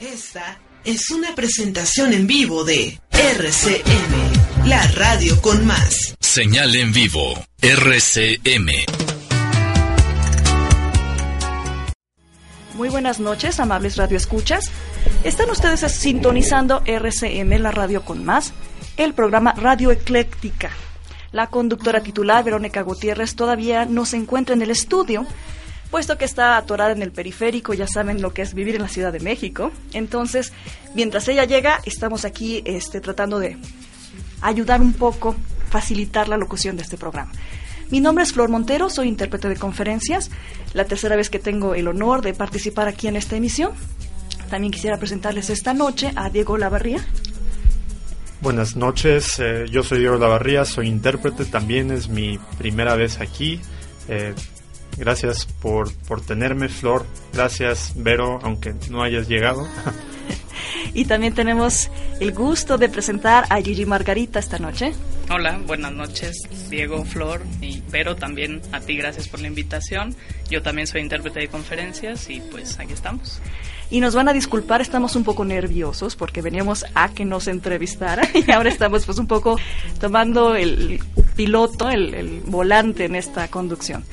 Esta 0.00 0.58
es 0.84 1.08
una 1.08 1.34
presentación 1.34 2.12
en 2.12 2.26
vivo 2.26 2.64
de 2.64 3.00
RCM, 3.12 4.68
la 4.68 4.86
radio 4.88 5.40
con 5.40 5.64
más. 5.64 6.14
Señal 6.20 6.76
en 6.76 6.92
vivo, 6.92 7.32
RCM. 7.62 8.68
Muy 12.74 12.90
buenas 12.90 13.20
noches, 13.20 13.58
amables 13.58 13.96
radioescuchas. 13.96 14.70
Están 15.24 15.48
ustedes 15.48 15.80
sintonizando 15.90 16.82
RCM, 16.84 17.58
la 17.58 17.70
radio 17.70 18.04
con 18.04 18.22
más, 18.22 18.52
el 18.98 19.14
programa 19.14 19.54
Radio 19.54 19.92
Ecléctica. 19.92 20.72
La 21.32 21.46
conductora 21.46 22.02
titular, 22.02 22.44
Verónica 22.44 22.82
Gutiérrez, 22.82 23.34
todavía 23.34 23.86
no 23.86 24.04
se 24.04 24.18
encuentra 24.18 24.54
en 24.54 24.60
el 24.60 24.70
estudio, 24.70 25.26
puesto 25.90 26.18
que 26.18 26.24
está 26.24 26.56
atorada 26.56 26.92
en 26.92 27.02
el 27.02 27.12
periférico, 27.12 27.74
ya 27.74 27.86
saben 27.86 28.22
lo 28.22 28.32
que 28.32 28.42
es 28.42 28.54
vivir 28.54 28.76
en 28.76 28.82
la 28.82 28.88
Ciudad 28.88 29.12
de 29.12 29.20
México. 29.20 29.72
Entonces, 29.92 30.52
mientras 30.94 31.28
ella 31.28 31.44
llega, 31.44 31.80
estamos 31.84 32.24
aquí 32.24 32.62
este, 32.64 33.00
tratando 33.00 33.38
de 33.38 33.56
ayudar 34.40 34.80
un 34.80 34.92
poco, 34.92 35.34
facilitar 35.70 36.28
la 36.28 36.36
locución 36.36 36.76
de 36.76 36.82
este 36.82 36.96
programa. 36.96 37.32
Mi 37.90 38.00
nombre 38.00 38.24
es 38.24 38.32
Flor 38.32 38.48
Montero, 38.48 38.90
soy 38.90 39.08
intérprete 39.08 39.48
de 39.48 39.56
conferencias, 39.56 40.30
la 40.74 40.84
tercera 40.86 41.14
vez 41.14 41.30
que 41.30 41.38
tengo 41.38 41.74
el 41.74 41.86
honor 41.86 42.20
de 42.20 42.34
participar 42.34 42.88
aquí 42.88 43.06
en 43.06 43.16
esta 43.16 43.36
emisión. 43.36 43.72
También 44.50 44.72
quisiera 44.72 44.98
presentarles 44.98 45.50
esta 45.50 45.72
noche 45.72 46.12
a 46.16 46.28
Diego 46.30 46.56
Lavarría. 46.56 47.04
Buenas 48.40 48.76
noches, 48.76 49.38
eh, 49.38 49.66
yo 49.70 49.82
soy 49.82 50.00
Diego 50.00 50.16
Lavarría, 50.16 50.64
soy 50.64 50.88
intérprete, 50.88 51.44
también 51.44 51.90
es 51.90 52.08
mi 52.08 52.38
primera 52.58 52.94
vez 52.96 53.20
aquí. 53.20 53.60
Eh, 54.08 54.34
Gracias 54.96 55.46
por, 55.60 55.92
por 56.08 56.20
tenerme, 56.20 56.68
Flor. 56.68 57.06
Gracias, 57.32 57.92
Vero, 57.96 58.38
aunque 58.42 58.74
no 58.90 59.02
hayas 59.02 59.28
llegado. 59.28 59.66
y 60.94 61.04
también 61.04 61.34
tenemos 61.34 61.90
el 62.20 62.32
gusto 62.32 62.78
de 62.78 62.88
presentar 62.88 63.44
a 63.50 63.60
Gigi 63.60 63.84
Margarita 63.84 64.38
esta 64.38 64.58
noche. 64.58 64.94
Hola, 65.28 65.58
buenas 65.66 65.92
noches, 65.92 66.42
Diego, 66.70 67.04
Flor 67.04 67.42
y 67.60 67.82
Vero, 67.90 68.14
también 68.14 68.62
a 68.70 68.80
ti 68.80 68.96
gracias 68.96 69.28
por 69.28 69.40
la 69.40 69.48
invitación. 69.48 70.14
Yo 70.48 70.62
también 70.62 70.86
soy 70.86 71.00
intérprete 71.00 71.40
de 71.40 71.48
conferencias 71.48 72.30
y 72.30 72.40
pues 72.40 72.78
aquí 72.78 72.92
estamos. 72.92 73.40
Y 73.90 74.00
nos 74.00 74.14
van 74.14 74.28
a 74.28 74.32
disculpar, 74.32 74.80
estamos 74.80 75.16
un 75.16 75.24
poco 75.24 75.44
nerviosos 75.44 76.16
porque 76.16 76.42
veníamos 76.42 76.86
a 76.94 77.10
que 77.10 77.24
nos 77.24 77.48
entrevistara 77.48 78.22
y 78.34 78.50
ahora 78.52 78.68
estamos 78.68 79.04
pues 79.04 79.18
un 79.18 79.26
poco 79.26 79.58
tomando 80.00 80.54
el 80.54 81.00
piloto, 81.34 81.90
el, 81.90 82.14
el 82.14 82.40
volante 82.46 83.04
en 83.04 83.16
esta 83.16 83.48
conducción. 83.48 84.04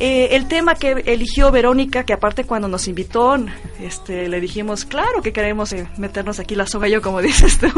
Eh, 0.00 0.30
el 0.32 0.48
tema 0.48 0.74
que 0.74 1.02
eligió 1.06 1.50
Verónica, 1.50 2.04
que 2.04 2.12
aparte 2.12 2.44
cuando 2.44 2.66
nos 2.68 2.88
invitó, 2.88 3.36
este, 3.80 4.28
le 4.28 4.40
dijimos, 4.40 4.84
claro 4.84 5.22
que 5.22 5.32
queremos 5.32 5.72
eh, 5.72 5.86
meternos 5.98 6.40
aquí 6.40 6.54
la 6.54 6.66
soga 6.66 6.88
yo, 6.88 7.00
como 7.00 7.20
dices 7.22 7.58
tú, 7.58 7.68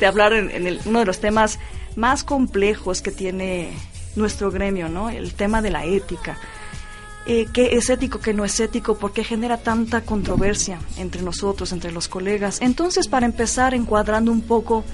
de 0.00 0.06
hablar 0.06 0.32
en, 0.32 0.78
uno 0.86 1.00
de 1.00 1.04
los 1.04 1.20
temas 1.20 1.58
más 1.96 2.24
complejos 2.24 3.02
que 3.02 3.10
tiene 3.10 3.70
nuestro 4.14 4.50
gremio, 4.50 4.88
¿no? 4.88 5.10
El 5.10 5.34
tema 5.34 5.60
de 5.60 5.70
la 5.70 5.84
ética. 5.84 6.38
Eh, 7.26 7.46
¿Qué 7.52 7.76
es 7.76 7.90
ético, 7.90 8.20
qué 8.20 8.32
no 8.32 8.44
es 8.44 8.58
ético? 8.60 8.96
¿Por 8.96 9.12
qué 9.12 9.24
genera 9.24 9.58
tanta 9.58 10.02
controversia 10.02 10.78
entre 10.96 11.22
nosotros, 11.22 11.72
entre 11.72 11.90
los 11.90 12.08
colegas? 12.08 12.60
Entonces, 12.62 13.08
para 13.08 13.26
empezar, 13.26 13.74
encuadrando 13.74 14.30
un 14.30 14.42
poco 14.42 14.84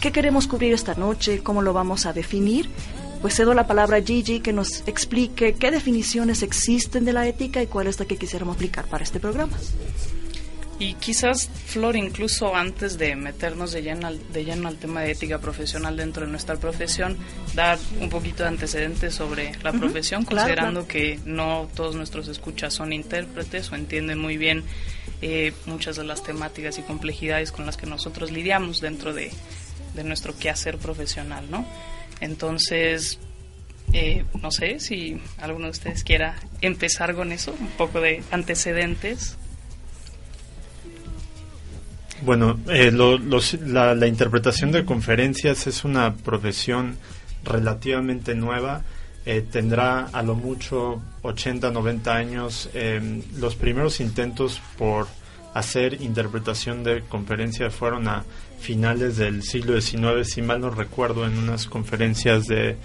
qué 0.00 0.10
queremos 0.12 0.48
cubrir 0.48 0.74
esta 0.74 0.94
noche, 0.94 1.42
cómo 1.42 1.62
lo 1.62 1.72
vamos 1.72 2.04
a 2.04 2.12
definir, 2.12 2.68
pues 3.26 3.34
cedo 3.34 3.54
la 3.54 3.66
palabra 3.66 3.96
a 3.96 4.02
Gigi 4.02 4.38
que 4.38 4.52
nos 4.52 4.86
explique 4.86 5.54
qué 5.54 5.72
definiciones 5.72 6.44
existen 6.44 7.04
de 7.04 7.12
la 7.12 7.26
ética 7.26 7.60
y 7.60 7.66
cuál 7.66 7.88
es 7.88 7.98
la 7.98 8.06
que 8.06 8.16
quisiéramos 8.16 8.54
aplicar 8.54 8.84
para 8.86 9.02
este 9.02 9.18
programa. 9.18 9.58
Y 10.78 10.94
quizás, 10.94 11.50
Flor, 11.66 11.96
incluso 11.96 12.54
antes 12.54 12.98
de 12.98 13.16
meternos 13.16 13.72
de 13.72 13.82
lleno, 13.82 14.06
al, 14.06 14.32
de 14.32 14.44
lleno 14.44 14.68
al 14.68 14.76
tema 14.76 15.00
de 15.00 15.10
ética 15.10 15.40
profesional 15.40 15.96
dentro 15.96 16.24
de 16.24 16.30
nuestra 16.30 16.54
profesión, 16.54 17.16
dar 17.56 17.80
un 18.00 18.10
poquito 18.10 18.44
de 18.44 18.50
antecedentes 18.50 19.16
sobre 19.16 19.50
la 19.64 19.72
profesión, 19.72 20.24
considerando 20.24 20.86
que 20.86 21.18
no 21.24 21.68
todos 21.74 21.96
nuestros 21.96 22.28
escuchas 22.28 22.74
son 22.74 22.92
intérpretes 22.92 23.72
o 23.72 23.74
entienden 23.74 24.20
muy 24.20 24.36
bien 24.36 24.62
eh, 25.20 25.52
muchas 25.64 25.96
de 25.96 26.04
las 26.04 26.22
temáticas 26.22 26.78
y 26.78 26.82
complejidades 26.82 27.50
con 27.50 27.66
las 27.66 27.76
que 27.76 27.86
nosotros 27.86 28.30
lidiamos 28.30 28.80
dentro 28.80 29.12
de, 29.12 29.32
de 29.96 30.04
nuestro 30.04 30.38
quehacer 30.38 30.78
profesional, 30.78 31.50
¿no? 31.50 31.66
Entonces, 32.20 33.18
eh, 33.92 34.24
no 34.42 34.50
sé 34.50 34.80
si 34.80 35.20
alguno 35.38 35.66
de 35.66 35.70
ustedes 35.70 36.04
quiera 36.04 36.36
empezar 36.60 37.14
con 37.14 37.32
eso, 37.32 37.54
un 37.58 37.68
poco 37.68 38.00
de 38.00 38.22
antecedentes. 38.30 39.36
Bueno, 42.22 42.58
eh, 42.68 42.90
la, 42.90 44.06
interpretación 44.06 44.72
de 44.72 44.84
conferencias 44.84 45.66
es 45.66 45.84
una 45.84 46.14
profesión 46.14 46.96
relativamente 47.44 48.34
nueva. 48.34 48.82
Eh, 49.26 49.44
tendrá 49.50 50.06
a 50.06 50.22
lo 50.22 50.34
mucho 50.34 51.02
80, 51.22 51.70
90 51.70 52.14
años. 52.14 52.70
los 53.38 53.54
primeros 53.56 54.00
intentos 54.00 54.60
por 54.78 55.06
hacer 55.56 56.02
interpretación 56.02 56.84
de 56.84 57.02
conferencias 57.08 57.74
fueron 57.74 58.08
a 58.08 58.24
finales 58.60 59.16
del 59.16 59.42
siglo 59.42 59.80
XIX, 59.80 60.28
si 60.28 60.42
mal 60.42 60.60
no 60.60 60.68
recuerdo, 60.68 61.26
en 61.26 61.38
unas 61.38 61.66
conferencias 61.66 62.46
de, 62.46 62.76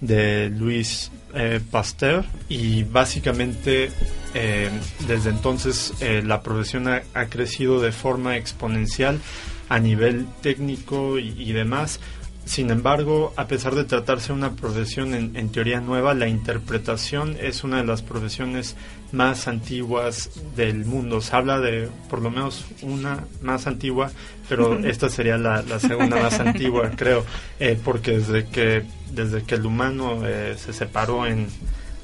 de 0.00 0.48
Luis 0.48 1.10
eh, 1.34 1.58
Pasteur 1.68 2.24
y 2.48 2.84
básicamente 2.84 3.90
eh, 4.34 4.70
desde 5.08 5.30
entonces 5.30 5.94
eh, 6.00 6.22
la 6.24 6.42
profesión 6.42 6.86
ha, 6.86 7.26
crecido 7.26 7.80
de 7.80 7.90
forma 7.90 8.36
exponencial 8.36 9.20
a 9.68 9.80
nivel 9.80 10.26
técnico 10.42 11.18
y 11.18 11.52
demás. 11.52 11.98
Sin 12.44 12.70
embargo, 12.70 13.32
a 13.36 13.46
pesar 13.46 13.76
de 13.76 13.84
tratarse 13.84 14.28
de 14.28 14.34
una 14.34 14.56
profesión 14.56 15.14
en, 15.14 15.48
teoría 15.50 15.80
nueva, 15.80 16.12
la 16.12 16.26
interpretación 16.26 17.36
es 17.40 17.62
una 17.62 17.78
de 17.78 17.84
las 17.84 18.02
profesiones 18.02 18.76
más 19.12 19.46
antiguas 19.46 20.28
del 20.56 20.84
mundo. 20.84 21.20
Se 21.20 21.36
habla 21.36 21.60
de 21.60 21.88
por 22.10 22.20
lo 22.20 22.30
menos 22.30 22.64
una 22.82 23.24
más 23.42 23.68
antigua, 23.68 24.10
pero 24.48 24.76
esta 24.80 25.08
sería 25.08 25.38
la, 25.38 25.62
segunda 25.78 26.20
más 26.20 26.40
antigua, 26.40 26.90
creo, 26.96 27.24
eh, 27.60 27.78
porque 27.82 28.18
desde 28.18 28.46
que, 28.46 28.82
desde 29.12 29.44
que 29.44 29.54
el 29.54 29.64
humano 29.64 30.26
eh, 30.26 30.56
se 30.58 30.72
separó 30.72 31.26
en, 31.26 31.46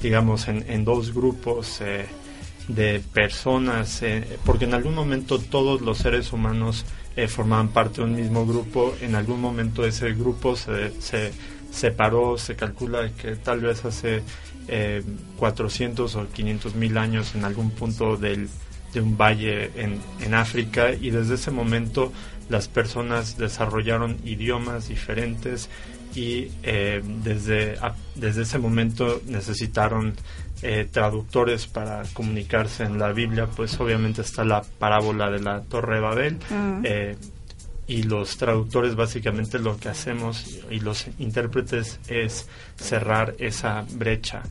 digamos, 0.01 0.47
en, 0.47 0.85
dos 0.85 1.13
grupos 1.13 1.81
eh, 1.81 2.05
de 2.69 3.01
personas, 3.13 4.01
porque 4.45 4.65
en 4.65 4.73
algún 4.73 4.95
momento 4.95 5.37
todos 5.37 5.81
los 5.81 5.97
seres 5.97 6.31
humanos 6.31 6.85
eh, 7.23 7.27
formaban 7.27 7.69
parte 7.69 8.01
de 8.01 8.03
un 8.03 8.15
mismo 8.15 8.45
grupo. 8.45 8.95
En 9.01 9.15
algún 9.15 9.41
momento 9.41 9.85
ese 9.85 10.13
grupo 10.13 10.55
se, 10.55 10.91
se 11.01 11.31
separó, 11.71 12.37
se 12.37 12.55
calcula 12.55 13.09
que 13.09 13.35
tal 13.35 13.59
vez 13.61 13.83
hace 13.85 14.23
eh, 14.67 15.03
400 15.37 16.15
o 16.15 16.27
500 16.29 16.75
mil 16.75 16.97
años 16.97 17.35
en 17.35 17.43
algún 17.43 17.71
punto 17.71 18.17
del, 18.17 18.49
de 18.93 19.01
un 19.01 19.17
valle 19.17 19.71
en, 19.75 19.99
en 20.21 20.33
África 20.33 20.93
y 20.93 21.09
desde 21.09 21.35
ese 21.35 21.51
momento 21.51 22.11
las 22.49 22.67
personas 22.67 23.37
desarrollaron 23.37 24.17
idiomas 24.23 24.87
diferentes 24.87 25.69
y 26.15 26.47
eh, 26.63 27.01
desde, 27.23 27.77
desde 28.15 28.41
ese 28.41 28.57
momento 28.57 29.21
necesitaron 29.27 30.15
eh, 30.61 30.87
traductores 30.91 31.67
para 31.67 32.03
comunicarse 32.13 32.83
en 32.83 32.99
la 32.99 33.11
Biblia, 33.11 33.47
pues 33.47 33.79
obviamente 33.79 34.21
está 34.21 34.43
la 34.43 34.61
parábola 34.61 35.29
de 35.29 35.39
la 35.39 35.61
Torre 35.61 35.95
de 35.95 36.01
Babel. 36.01 36.37
Mm. 36.49 36.81
Eh, 36.83 37.17
y 37.87 38.03
los 38.03 38.37
traductores 38.37 38.95
básicamente 38.95 39.57
lo 39.57 39.77
que 39.77 39.89
hacemos 39.89 40.59
y 40.69 40.79
los 40.79 41.07
intérpretes 41.17 41.99
es 42.07 42.47
cerrar 42.75 43.33
esa 43.39 43.83
brecha. 43.93 44.43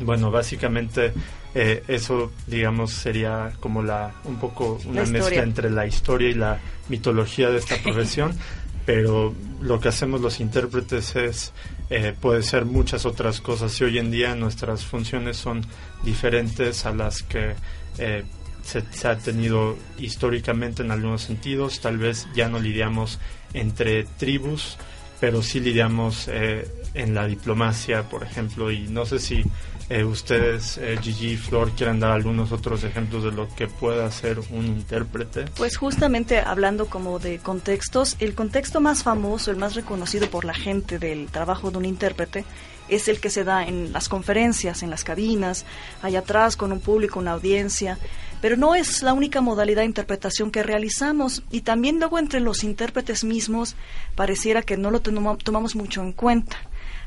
Bueno, 0.00 0.30
básicamente 0.30 1.12
eh, 1.54 1.82
eso, 1.88 2.30
digamos, 2.46 2.92
sería 2.92 3.52
como 3.60 3.82
la 3.82 4.12
un 4.24 4.38
poco 4.38 4.78
una 4.84 5.04
mezcla 5.06 5.42
entre 5.42 5.70
la 5.70 5.86
historia 5.86 6.28
y 6.28 6.34
la 6.34 6.58
mitología 6.90 7.48
de 7.48 7.58
esta 7.58 7.76
profesión, 7.82 8.36
pero 8.84 9.34
lo 9.62 9.80
que 9.80 9.88
hacemos 9.88 10.20
los 10.20 10.38
intérpretes 10.38 11.16
es 11.16 11.52
eh, 11.90 12.14
puede 12.18 12.42
ser 12.42 12.66
muchas 12.66 13.06
otras 13.06 13.40
cosas 13.40 13.80
y 13.80 13.84
hoy 13.84 13.98
en 13.98 14.10
día 14.10 14.34
nuestras 14.34 14.84
funciones 14.84 15.36
son 15.38 15.62
diferentes 16.02 16.84
a 16.84 16.92
las 16.92 17.22
que 17.22 17.54
eh, 17.98 18.24
se, 18.62 19.08
ha 19.08 19.16
tenido 19.16 19.76
históricamente 19.98 20.82
en 20.82 20.90
algunos 20.90 21.22
sentidos. 21.22 21.80
Tal 21.80 21.96
vez 21.96 22.28
ya 22.34 22.48
no 22.48 22.58
lidiamos 22.58 23.18
entre 23.54 24.04
tribus, 24.04 24.76
pero 25.20 25.42
sí 25.42 25.60
lidiamos 25.60 26.28
eh, 26.28 26.70
en 26.92 27.14
la 27.14 27.26
diplomacia, 27.26 28.02
por 28.02 28.22
ejemplo, 28.22 28.70
y 28.70 28.80
no 28.88 29.06
sé 29.06 29.18
si 29.18 29.42
eh, 29.88 30.04
ustedes, 30.04 30.78
eh, 30.78 30.98
Gigi 31.00 31.32
y 31.32 31.36
Flor, 31.36 31.70
quieran 31.72 32.00
dar 32.00 32.12
algunos 32.12 32.52
otros 32.52 32.84
ejemplos 32.84 33.24
de 33.24 33.32
lo 33.32 33.48
que 33.54 33.68
puede 33.68 34.04
hacer 34.04 34.38
un 34.50 34.66
intérprete. 34.66 35.46
Pues 35.56 35.76
justamente 35.76 36.40
hablando 36.40 36.86
como 36.86 37.18
de 37.18 37.38
contextos, 37.38 38.16
el 38.20 38.34
contexto 38.34 38.80
más 38.80 39.02
famoso, 39.02 39.50
el 39.50 39.56
más 39.56 39.74
reconocido 39.74 40.28
por 40.28 40.44
la 40.44 40.54
gente 40.54 40.98
del 40.98 41.28
trabajo 41.28 41.70
de 41.70 41.78
un 41.78 41.84
intérprete, 41.84 42.44
es 42.88 43.08
el 43.08 43.20
que 43.20 43.30
se 43.30 43.44
da 43.44 43.64
en 43.64 43.92
las 43.92 44.08
conferencias, 44.08 44.82
en 44.82 44.90
las 44.90 45.04
cabinas, 45.04 45.64
allá 46.02 46.20
atrás 46.20 46.56
con 46.56 46.72
un 46.72 46.80
público, 46.80 47.18
una 47.18 47.32
audiencia, 47.32 47.98
pero 48.40 48.56
no 48.56 48.74
es 48.74 49.02
la 49.02 49.12
única 49.12 49.40
modalidad 49.40 49.82
de 49.82 49.86
interpretación 49.86 50.50
que 50.50 50.62
realizamos 50.62 51.42
y 51.50 51.62
también 51.62 51.98
luego 51.98 52.18
entre 52.18 52.40
los 52.40 52.62
intérpretes 52.62 53.24
mismos 53.24 53.74
pareciera 54.14 54.62
que 54.62 54.76
no 54.76 54.90
lo 54.90 55.00
tomamos 55.00 55.74
mucho 55.74 56.02
en 56.02 56.12
cuenta. 56.12 56.56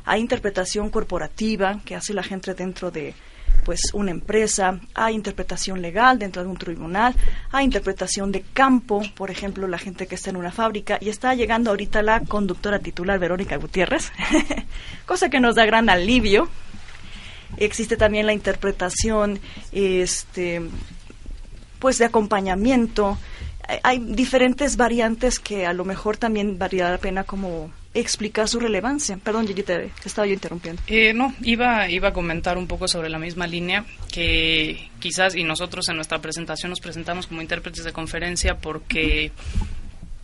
Hay 0.06 0.22
interpretación 0.22 0.90
corporativa 0.90 1.80
que 1.86 1.96
hace 1.96 2.14
la 2.14 2.24
gente 2.24 2.54
dentro 2.54 2.92
de 2.92 3.14
pues 3.64 3.94
una 3.94 4.12
empresa, 4.12 4.80
hay 4.94 5.16
interpretación 5.16 5.82
legal 5.82 6.18
dentro 6.18 6.44
de 6.44 6.50
un 6.50 6.58
tribunal, 6.58 7.16
hay 7.52 7.66
interpretación 7.66 8.32
de 8.32 8.42
campo, 8.42 9.02
por 9.16 9.30
ejemplo, 9.30 9.68
la 9.68 9.78
gente 9.78 10.08
que 10.08 10.16
está 10.16 10.30
en 10.30 10.38
una 10.38 10.52
fábrica 10.52 10.98
y 11.00 11.10
está 11.10 11.36
llegando 11.36 11.70
ahorita 11.70 12.02
la 12.02 12.22
conductora 12.22 12.80
titular 12.80 13.20
Verónica 13.20 13.58
Gutiérrez, 13.58 14.12
cosa 15.06 15.30
que 15.30 15.40
nos 15.40 15.56
da 15.56 15.66
gran 15.66 15.90
alivio. 15.90 16.50
Existe 17.58 17.98
también 17.98 18.26
la 18.26 18.34
interpretación 18.34 19.40
este 19.72 20.62
pues 21.80 21.98
de 21.98 22.06
acompañamiento. 22.06 23.18
Hay 23.84 24.00
diferentes 24.00 24.78
variantes 24.78 25.40
que 25.40 25.66
a 25.66 25.74
lo 25.74 25.84
mejor 25.84 26.18
también 26.18 26.58
valdría 26.58 26.90
la 26.90 26.98
pena 26.98 27.24
como 27.24 27.72
explicar 27.94 28.48
su 28.48 28.60
relevancia. 28.60 29.18
Perdón, 29.18 29.48
Gigi, 29.48 29.64
te, 29.64 29.92
estaba 30.06 30.26
yo 30.26 30.34
interrumpiendo. 30.34 30.82
Eh, 30.88 31.14
no, 31.14 31.34
iba, 31.42 31.90
iba 31.90 32.10
a 32.10 32.14
comentar 32.14 32.58
un 32.58 32.68
poco 32.68 32.88
sobre 32.88 33.10
la 33.10 33.20
misma 33.20 33.48
línea 33.48 33.86
que 34.12 34.90
quizás, 35.00 35.36
y 35.36 35.44
nosotros 35.44 35.88
en 35.90 35.96
nuestra 35.96 36.20
presentación 36.20 36.70
nos 36.70 36.80
presentamos 36.80 37.28
como 37.28 37.42
intérpretes 37.42 37.84
de 37.84 37.92
conferencia 37.92 38.58
porque 38.58 39.32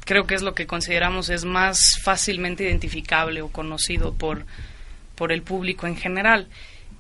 creo 0.06 0.26
que 0.26 0.36
es 0.36 0.42
lo 0.42 0.54
que 0.54 0.68
consideramos 0.68 1.30
es 1.30 1.44
más 1.44 2.00
fácilmente 2.02 2.64
identificable 2.64 3.42
o 3.42 3.50
conocido 3.50 4.14
por, 4.14 4.46
por 5.16 5.32
el 5.32 5.42
público 5.42 5.88
en 5.88 5.98
general. 5.98 6.48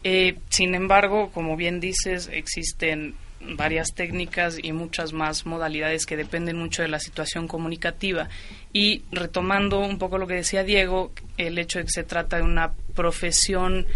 Eh, 0.03 0.37
sin 0.49 0.75
embargo, 0.75 1.31
como 1.31 1.55
bien 1.55 1.79
dices, 1.79 2.29
existen 2.31 3.15
varias 3.39 3.93
técnicas 3.93 4.57
y 4.61 4.71
muchas 4.71 5.13
más 5.13 5.45
modalidades 5.45 6.05
que 6.05 6.17
dependen 6.17 6.57
mucho 6.57 6.81
de 6.81 6.87
la 6.87 6.99
situación 6.99 7.47
comunicativa. 7.47 8.29
Y 8.73 9.03
retomando 9.11 9.79
un 9.79 9.97
poco 9.97 10.17
lo 10.17 10.27
que 10.27 10.35
decía 10.35 10.63
Diego, 10.63 11.11
el 11.37 11.57
hecho 11.57 11.79
de 11.79 11.85
que 11.85 11.91
se 11.91 12.03
trata 12.03 12.37
de 12.37 12.43
una 12.43 12.73
profesión 12.95 13.87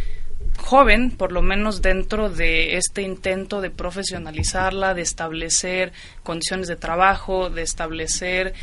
joven, 0.57 1.11
por 1.11 1.31
lo 1.31 1.41
menos 1.41 1.81
dentro 1.81 2.29
de 2.29 2.77
este 2.77 3.01
intento 3.01 3.61
de 3.61 3.69
profesionalizarla, 3.69 4.93
de 4.93 5.01
establecer 5.01 5.91
condiciones 6.23 6.67
de 6.67 6.75
trabajo, 6.75 7.49
de 7.49 7.63
establecer 7.63 8.53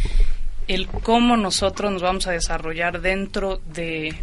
el 0.68 0.86
cómo 0.86 1.36
nosotros 1.36 1.90
nos 1.90 2.02
vamos 2.02 2.26
a 2.26 2.32
desarrollar 2.32 3.00
dentro 3.00 3.60
de 3.72 4.14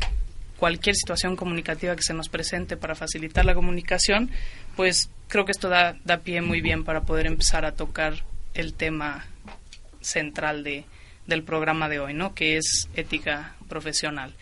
cualquier 0.57 0.95
situación 0.95 1.35
comunicativa 1.35 1.95
que 1.95 2.03
se 2.03 2.13
nos 2.13 2.29
presente 2.29 2.77
para 2.77 2.95
facilitar 2.95 3.45
la 3.45 3.53
comunicación, 3.53 4.31
pues 4.75 5.09
creo 5.27 5.45
que 5.45 5.51
esto 5.51 5.69
da, 5.69 5.95
da 6.05 6.17
pie 6.17 6.41
muy 6.41 6.61
bien 6.61 6.83
para 6.83 7.01
poder 7.01 7.27
empezar 7.27 7.65
a 7.65 7.73
tocar 7.73 8.23
el 8.53 8.73
tema 8.73 9.25
central 10.01 10.63
de, 10.63 10.85
del 11.27 11.43
programa 11.43 11.89
de 11.89 11.99
hoy, 11.99 12.13
¿no? 12.13 12.33
Que 12.33 12.57
es 12.57 12.89
ética 12.95 13.55
profesional. 13.67 14.33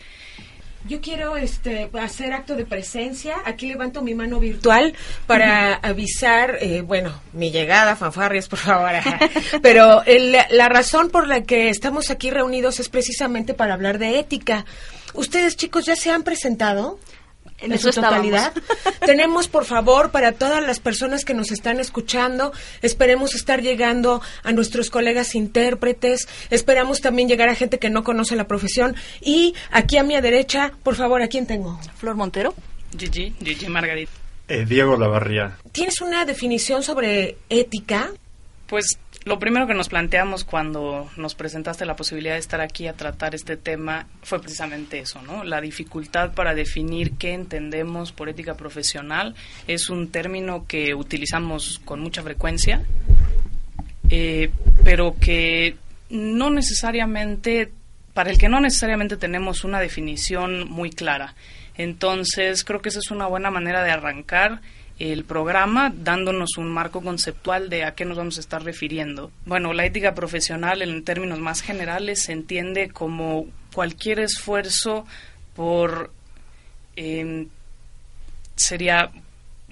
Yo 0.86 1.00
quiero 1.00 1.38
este, 1.38 1.88
hacer 1.98 2.34
acto 2.34 2.56
de 2.56 2.66
presencia. 2.66 3.36
Aquí 3.46 3.68
levanto 3.68 4.02
mi 4.02 4.14
mano 4.14 4.38
virtual 4.38 4.92
para 5.26 5.76
avisar, 5.76 6.58
eh, 6.60 6.82
bueno, 6.82 7.22
mi 7.32 7.50
llegada, 7.50 7.96
fanfarrias, 7.96 8.48
por 8.48 8.58
favor. 8.58 8.90
Pero 9.62 10.02
la 10.50 10.68
razón 10.68 11.08
por 11.08 11.26
la 11.26 11.42
que 11.42 11.70
estamos 11.70 12.10
aquí 12.10 12.30
reunidos 12.30 12.80
es 12.80 12.90
precisamente 12.90 13.54
para 13.54 13.72
hablar 13.72 13.98
de 13.98 14.18
ética. 14.18 14.66
¿Ustedes, 15.14 15.56
chicos, 15.56 15.86
ya 15.86 15.96
se 15.96 16.10
han 16.10 16.22
presentado? 16.22 16.98
en 17.58 17.78
su 17.78 17.90
totalidad. 17.90 18.52
Tenemos, 19.06 19.48
por 19.48 19.64
favor, 19.64 20.10
para 20.10 20.32
todas 20.32 20.62
las 20.64 20.80
personas 20.80 21.24
que 21.24 21.34
nos 21.34 21.50
están 21.50 21.80
escuchando, 21.80 22.52
esperemos 22.82 23.34
estar 23.34 23.62
llegando 23.62 24.20
a 24.42 24.52
nuestros 24.52 24.90
colegas 24.90 25.34
intérpretes, 25.34 26.28
esperamos 26.50 27.00
también 27.00 27.28
llegar 27.28 27.48
a 27.48 27.54
gente 27.54 27.78
que 27.78 27.90
no 27.90 28.04
conoce 28.04 28.36
la 28.36 28.46
profesión. 28.46 28.96
Y 29.20 29.54
aquí 29.70 29.96
a 29.96 30.02
mi 30.02 30.20
derecha, 30.20 30.72
por 30.82 30.96
favor, 30.96 31.22
¿a 31.22 31.28
quién 31.28 31.46
tengo? 31.46 31.80
Flor 31.96 32.16
Montero. 32.16 32.54
Gigi, 32.96 33.34
Gigi 33.42 33.68
Margarita. 33.68 34.12
Eh, 34.48 34.66
Diego 34.68 34.96
Lavarría. 34.96 35.56
¿Tienes 35.72 36.00
una 36.00 36.24
definición 36.24 36.82
sobre 36.82 37.38
ética? 37.48 38.10
Pues 38.66 38.98
lo 39.24 39.38
primero 39.38 39.66
que 39.66 39.74
nos 39.74 39.88
planteamos 39.88 40.44
cuando 40.44 41.10
nos 41.16 41.34
presentaste 41.34 41.86
la 41.86 41.96
posibilidad 41.96 42.34
de 42.34 42.40
estar 42.40 42.60
aquí 42.60 42.86
a 42.86 42.92
tratar 42.92 43.34
este 43.34 43.56
tema 43.56 44.06
fue 44.22 44.40
precisamente 44.40 44.98
eso, 44.98 45.22
¿no? 45.22 45.44
La 45.44 45.62
dificultad 45.62 46.32
para 46.32 46.54
definir 46.54 47.12
qué 47.12 47.32
entendemos 47.32 48.12
por 48.12 48.28
ética 48.28 48.54
profesional 48.54 49.34
es 49.66 49.88
un 49.88 50.08
término 50.08 50.66
que 50.66 50.94
utilizamos 50.94 51.80
con 51.86 52.00
mucha 52.00 52.22
frecuencia, 52.22 52.84
eh, 54.10 54.50
pero 54.84 55.16
que 55.18 55.76
no 56.10 56.50
necesariamente, 56.50 57.72
para 58.12 58.30
el 58.30 58.36
que 58.36 58.50
no 58.50 58.60
necesariamente 58.60 59.16
tenemos 59.16 59.64
una 59.64 59.80
definición 59.80 60.68
muy 60.68 60.90
clara. 60.90 61.34
Entonces, 61.76 62.62
creo 62.62 62.82
que 62.82 62.90
esa 62.90 62.98
es 62.98 63.10
una 63.10 63.26
buena 63.26 63.50
manera 63.50 63.82
de 63.82 63.90
arrancar 63.90 64.60
el 64.98 65.24
programa 65.24 65.92
dándonos 65.94 66.56
un 66.56 66.68
marco 66.68 67.02
conceptual 67.02 67.68
de 67.68 67.84
a 67.84 67.94
qué 67.94 68.04
nos 68.04 68.16
vamos 68.16 68.36
a 68.36 68.40
estar 68.40 68.62
refiriendo. 68.62 69.32
Bueno, 69.44 69.72
la 69.72 69.84
ética 69.84 70.14
profesional 70.14 70.82
en 70.82 71.02
términos 71.02 71.40
más 71.40 71.62
generales 71.62 72.22
se 72.22 72.32
entiende 72.32 72.90
como 72.90 73.46
cualquier 73.72 74.20
esfuerzo 74.20 75.04
por 75.54 76.12
em, 76.96 77.48
sería 78.54 79.10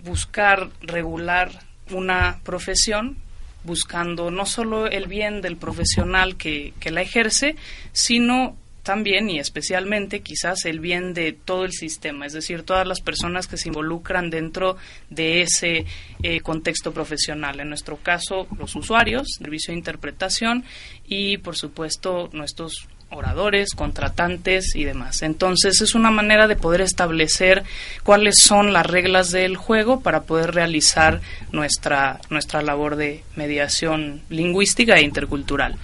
buscar 0.02 0.70
regular 0.80 1.50
una 1.90 2.40
profesión 2.42 3.16
buscando 3.64 4.32
no 4.32 4.44
solo 4.44 4.88
el 4.88 5.06
bien 5.06 5.40
del 5.40 5.56
profesional 5.56 6.36
que, 6.36 6.74
que 6.80 6.90
la 6.90 7.02
ejerce, 7.02 7.54
sino 7.92 8.56
también 8.82 9.30
y 9.30 9.38
especialmente 9.38 10.20
quizás 10.20 10.64
el 10.64 10.80
bien 10.80 11.14
de 11.14 11.32
todo 11.32 11.64
el 11.64 11.72
sistema, 11.72 12.26
es 12.26 12.32
decir, 12.32 12.62
todas 12.62 12.86
las 12.86 13.00
personas 13.00 13.46
que 13.46 13.56
se 13.56 13.68
involucran 13.68 14.30
dentro 14.30 14.76
de 15.10 15.42
ese 15.42 15.86
eh, 16.22 16.40
contexto 16.40 16.92
profesional. 16.92 17.60
En 17.60 17.68
nuestro 17.68 17.96
caso, 17.96 18.46
los 18.58 18.74
usuarios, 18.74 19.28
servicio 19.38 19.72
de 19.72 19.78
interpretación 19.78 20.64
y, 21.06 21.38
por 21.38 21.56
supuesto, 21.56 22.28
nuestros 22.32 22.88
oradores, 23.10 23.74
contratantes 23.74 24.74
y 24.74 24.84
demás. 24.84 25.22
Entonces 25.22 25.80
es 25.80 25.94
una 25.94 26.10
manera 26.10 26.48
de 26.48 26.56
poder 26.56 26.80
establecer 26.80 27.62
cuáles 28.02 28.36
son 28.40 28.72
las 28.72 28.86
reglas 28.86 29.30
del 29.30 29.56
juego 29.56 30.00
para 30.00 30.22
poder 30.22 30.54
realizar 30.54 31.20
nuestra, 31.52 32.20
nuestra 32.30 32.62
labor 32.62 32.96
de 32.96 33.22
mediación 33.36 34.22
lingüística 34.30 34.94
e 34.94 35.02
intercultural. 35.02 35.76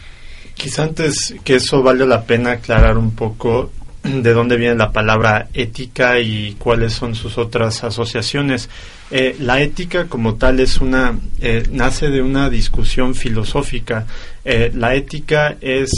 Quizá 0.58 0.82
antes 0.82 1.36
que 1.44 1.54
eso 1.54 1.84
vale 1.84 2.04
la 2.04 2.24
pena 2.24 2.50
aclarar 2.50 2.98
un 2.98 3.12
poco 3.12 3.70
de 4.02 4.32
dónde 4.32 4.56
viene 4.56 4.74
la 4.74 4.90
palabra 4.90 5.48
ética 5.54 6.18
y 6.18 6.56
cuáles 6.58 6.94
son 6.94 7.14
sus 7.14 7.38
otras 7.38 7.84
asociaciones. 7.84 8.68
Eh, 9.12 9.36
la 9.38 9.60
ética 9.60 10.06
como 10.06 10.34
tal 10.34 10.58
es 10.58 10.78
una 10.78 11.16
eh, 11.40 11.62
nace 11.70 12.08
de 12.08 12.22
una 12.22 12.50
discusión 12.50 13.14
filosófica. 13.14 14.06
Eh, 14.44 14.72
la 14.74 14.96
ética 14.96 15.56
es 15.60 15.90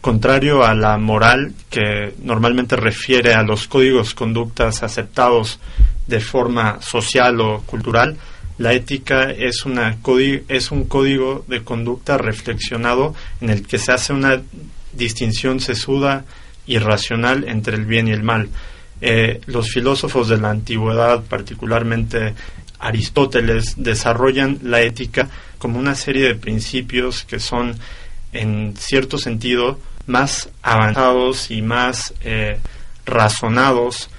contrario 0.00 0.64
a 0.64 0.76
la 0.76 0.96
moral 0.96 1.54
que 1.68 2.14
normalmente 2.22 2.76
refiere 2.76 3.34
a 3.34 3.42
los 3.42 3.66
códigos 3.66 4.14
conductas 4.14 4.84
aceptados 4.84 5.58
de 6.06 6.20
forma 6.20 6.80
social 6.80 7.40
o 7.40 7.62
cultural 7.62 8.16
la 8.58 8.72
ética 8.72 9.30
es, 9.30 9.64
una 9.64 9.96
es 10.48 10.70
un 10.70 10.84
código 10.84 11.44
de 11.46 11.62
conducta 11.62 12.18
reflexionado 12.18 13.14
en 13.40 13.50
el 13.50 13.66
que 13.66 13.78
se 13.78 13.92
hace 13.92 14.12
una 14.12 14.42
distinción 14.92 15.60
sesuda 15.60 16.24
y 16.66 16.78
racional 16.78 17.48
entre 17.48 17.76
el 17.76 17.86
bien 17.86 18.08
y 18.08 18.12
el 18.12 18.24
mal. 18.24 18.48
Eh, 19.00 19.40
los 19.46 19.70
filósofos 19.70 20.28
de 20.28 20.38
la 20.38 20.50
antigüedad, 20.50 21.22
particularmente 21.22 22.34
Aristóteles, 22.80 23.74
desarrollan 23.76 24.58
la 24.62 24.82
ética 24.82 25.28
como 25.58 25.78
una 25.78 25.94
serie 25.94 26.26
de 26.26 26.34
principios 26.34 27.24
que 27.24 27.38
son, 27.38 27.76
en 28.32 28.74
cierto 28.76 29.18
sentido, 29.18 29.78
más 30.06 30.48
avanzados 30.62 31.52
y 31.52 31.62
más 31.62 32.12
eh, 32.22 32.58
razonados 33.06 34.10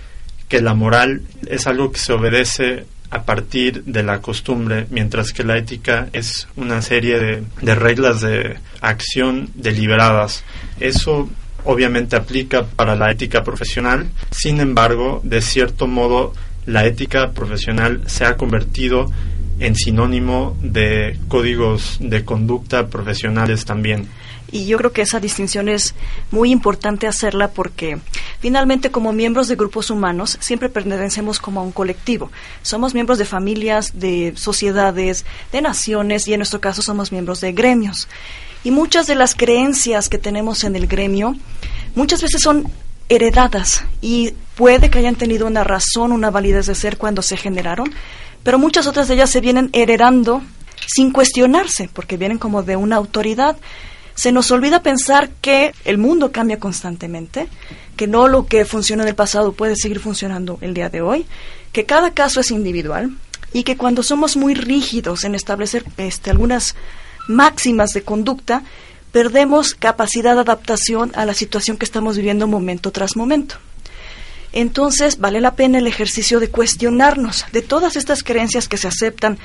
que 0.47 0.61
la 0.61 0.73
moral. 0.73 1.23
Es 1.47 1.67
algo 1.67 1.91
que 1.91 1.99
se 1.99 2.13
obedece 2.13 2.85
a 3.11 3.23
partir 3.23 3.83
de 3.85 4.03
la 4.03 4.21
costumbre, 4.21 4.85
mientras 4.89 5.33
que 5.33 5.43
la 5.43 5.57
ética 5.57 6.09
es 6.13 6.47
una 6.55 6.81
serie 6.81 7.19
de, 7.61 7.75
reglas 7.75 8.21
de 8.21 8.59
acción 8.81 9.49
deliberadas. 9.55 10.43
Eso 10.79 11.29
obviamente 11.63 12.15
aplica 12.15 12.65
para 12.65 12.95
la 12.95 13.11
ética 13.11 13.43
profesional, 13.43 14.09
sin 14.31 14.59
embargo, 14.59 15.21
de 15.23 15.41
cierto 15.41 15.87
modo, 15.87 16.33
la 16.65 16.85
ética 16.85 17.31
profesional 17.31 18.01
se 18.05 18.25
ha 18.25 18.37
convertido 18.37 19.11
en 19.59 19.75
sinónimo 19.75 20.57
de 20.61 21.19
códigos 21.27 21.97
de 21.99 22.23
conducta 22.23 22.87
profesionales 22.87 23.65
también. 23.65 24.07
Y 24.51 24.65
yo 24.65 24.77
creo 24.77 24.91
que 24.91 25.01
esa 25.01 25.19
distinción 25.19 25.69
es 25.69 25.95
muy 26.31 26.51
importante 26.51 27.07
hacerla 27.07 27.49
porque 27.49 27.99
finalmente 28.39 28.91
como 28.91 29.13
miembros 29.13 29.47
de 29.47 29.55
grupos 29.55 29.89
humanos 29.89 30.37
siempre 30.39 30.69
pertenecemos 30.69 31.39
como 31.39 31.59
a 31.59 31.63
un 31.63 31.71
colectivo. 31.71 32.31
Somos 32.61 32.93
miembros 32.93 33.17
de 33.17 33.25
familias, 33.25 33.99
de 33.99 34.33
sociedades, 34.35 35.25
de 35.51 35.61
naciones 35.61 36.27
y 36.27 36.33
en 36.33 36.39
nuestro 36.39 36.61
caso 36.61 36.81
somos 36.81 37.11
miembros 37.11 37.41
de 37.41 37.51
gremios. 37.51 38.07
Y 38.63 38.71
muchas 38.71 39.07
de 39.07 39.15
las 39.15 39.35
creencias 39.35 40.09
que 40.09 40.17
tenemos 40.17 40.63
en 40.63 40.75
el 40.75 40.87
gremio 40.87 41.35
muchas 41.95 42.21
veces 42.21 42.41
son 42.41 42.69
heredadas 43.07 43.83
y 44.01 44.33
puede 44.55 44.89
que 44.89 44.99
hayan 44.99 45.15
tenido 45.15 45.47
una 45.47 45.63
razón, 45.63 46.11
una 46.11 46.29
validez 46.29 46.67
de 46.67 46.75
ser 46.75 46.97
cuando 46.97 47.21
se 47.21 47.37
generaron, 47.37 47.91
pero 48.43 48.59
muchas 48.59 48.87
otras 48.87 49.07
de 49.07 49.15
ellas 49.15 49.29
se 49.29 49.41
vienen 49.41 49.69
heredando 49.73 50.41
sin 50.85 51.11
cuestionarse, 51.11 51.89
porque 51.91 52.17
vienen 52.17 52.37
como 52.37 52.63
de 52.63 52.75
una 52.75 52.95
autoridad. 52.95 53.57
Se 54.19 54.33
nos 54.33 54.51
olvida 54.51 54.83
pensar 54.83 55.29
que 55.29 55.73
el 55.85 55.97
mundo 55.97 56.33
cambia 56.33 56.59
constantemente, 56.59 57.47
que 57.95 58.05
no 58.05 58.27
lo 58.27 58.47
que 58.47 58.65
funcionó 58.65 59.03
en 59.03 59.07
el 59.07 59.15
pasado 59.15 59.53
puede 59.53 59.77
seguir 59.77 60.01
funcionando 60.01 60.57
el 60.59 60.73
día 60.73 60.89
de 60.89 61.01
hoy, 61.01 61.25
que 61.71 61.85
cada 61.85 62.11
caso 62.11 62.41
es 62.41 62.51
individual 62.51 63.11
y 63.53 63.63
que 63.63 63.77
cuando 63.77 64.03
somos 64.03 64.35
muy 64.35 64.55
rígidos 64.55 65.23
en 65.23 65.35
establecer 65.35 65.85
este, 65.95 66.31
algunas 66.31 66.75
máximas 67.29 67.93
de 67.93 68.01
conducta, 68.01 68.63
perdemos 69.13 69.73
capacidad 69.73 70.33
de 70.33 70.41
adaptación 70.41 71.13
a 71.15 71.23
la 71.23 71.33
situación 71.33 71.77
que 71.77 71.85
estamos 71.85 72.17
viviendo 72.17 72.45
momento 72.45 72.91
tras 72.91 73.15
momento. 73.15 73.55
Entonces, 74.51 75.19
vale 75.19 75.39
la 75.39 75.55
pena 75.55 75.77
el 75.77 75.87
ejercicio 75.87 76.41
de 76.41 76.49
cuestionarnos 76.49 77.45
de 77.53 77.61
todas 77.61 77.95
estas 77.95 78.23
creencias 78.23 78.67
que 78.67 78.75
se 78.75 78.89
aceptan 78.89 79.37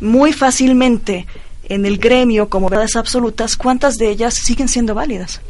muy 0.00 0.32
fácilmente 0.32 1.26
en 1.68 1.86
el 1.86 1.98
gremio 1.98 2.48
como 2.48 2.68
verdades 2.68 2.96
absolutas, 2.96 3.56
¿cuántas 3.56 3.96
de 3.96 4.10
ellas 4.10 4.34
siguen 4.34 4.68
siendo 4.68 4.94
válidas? 4.94 5.40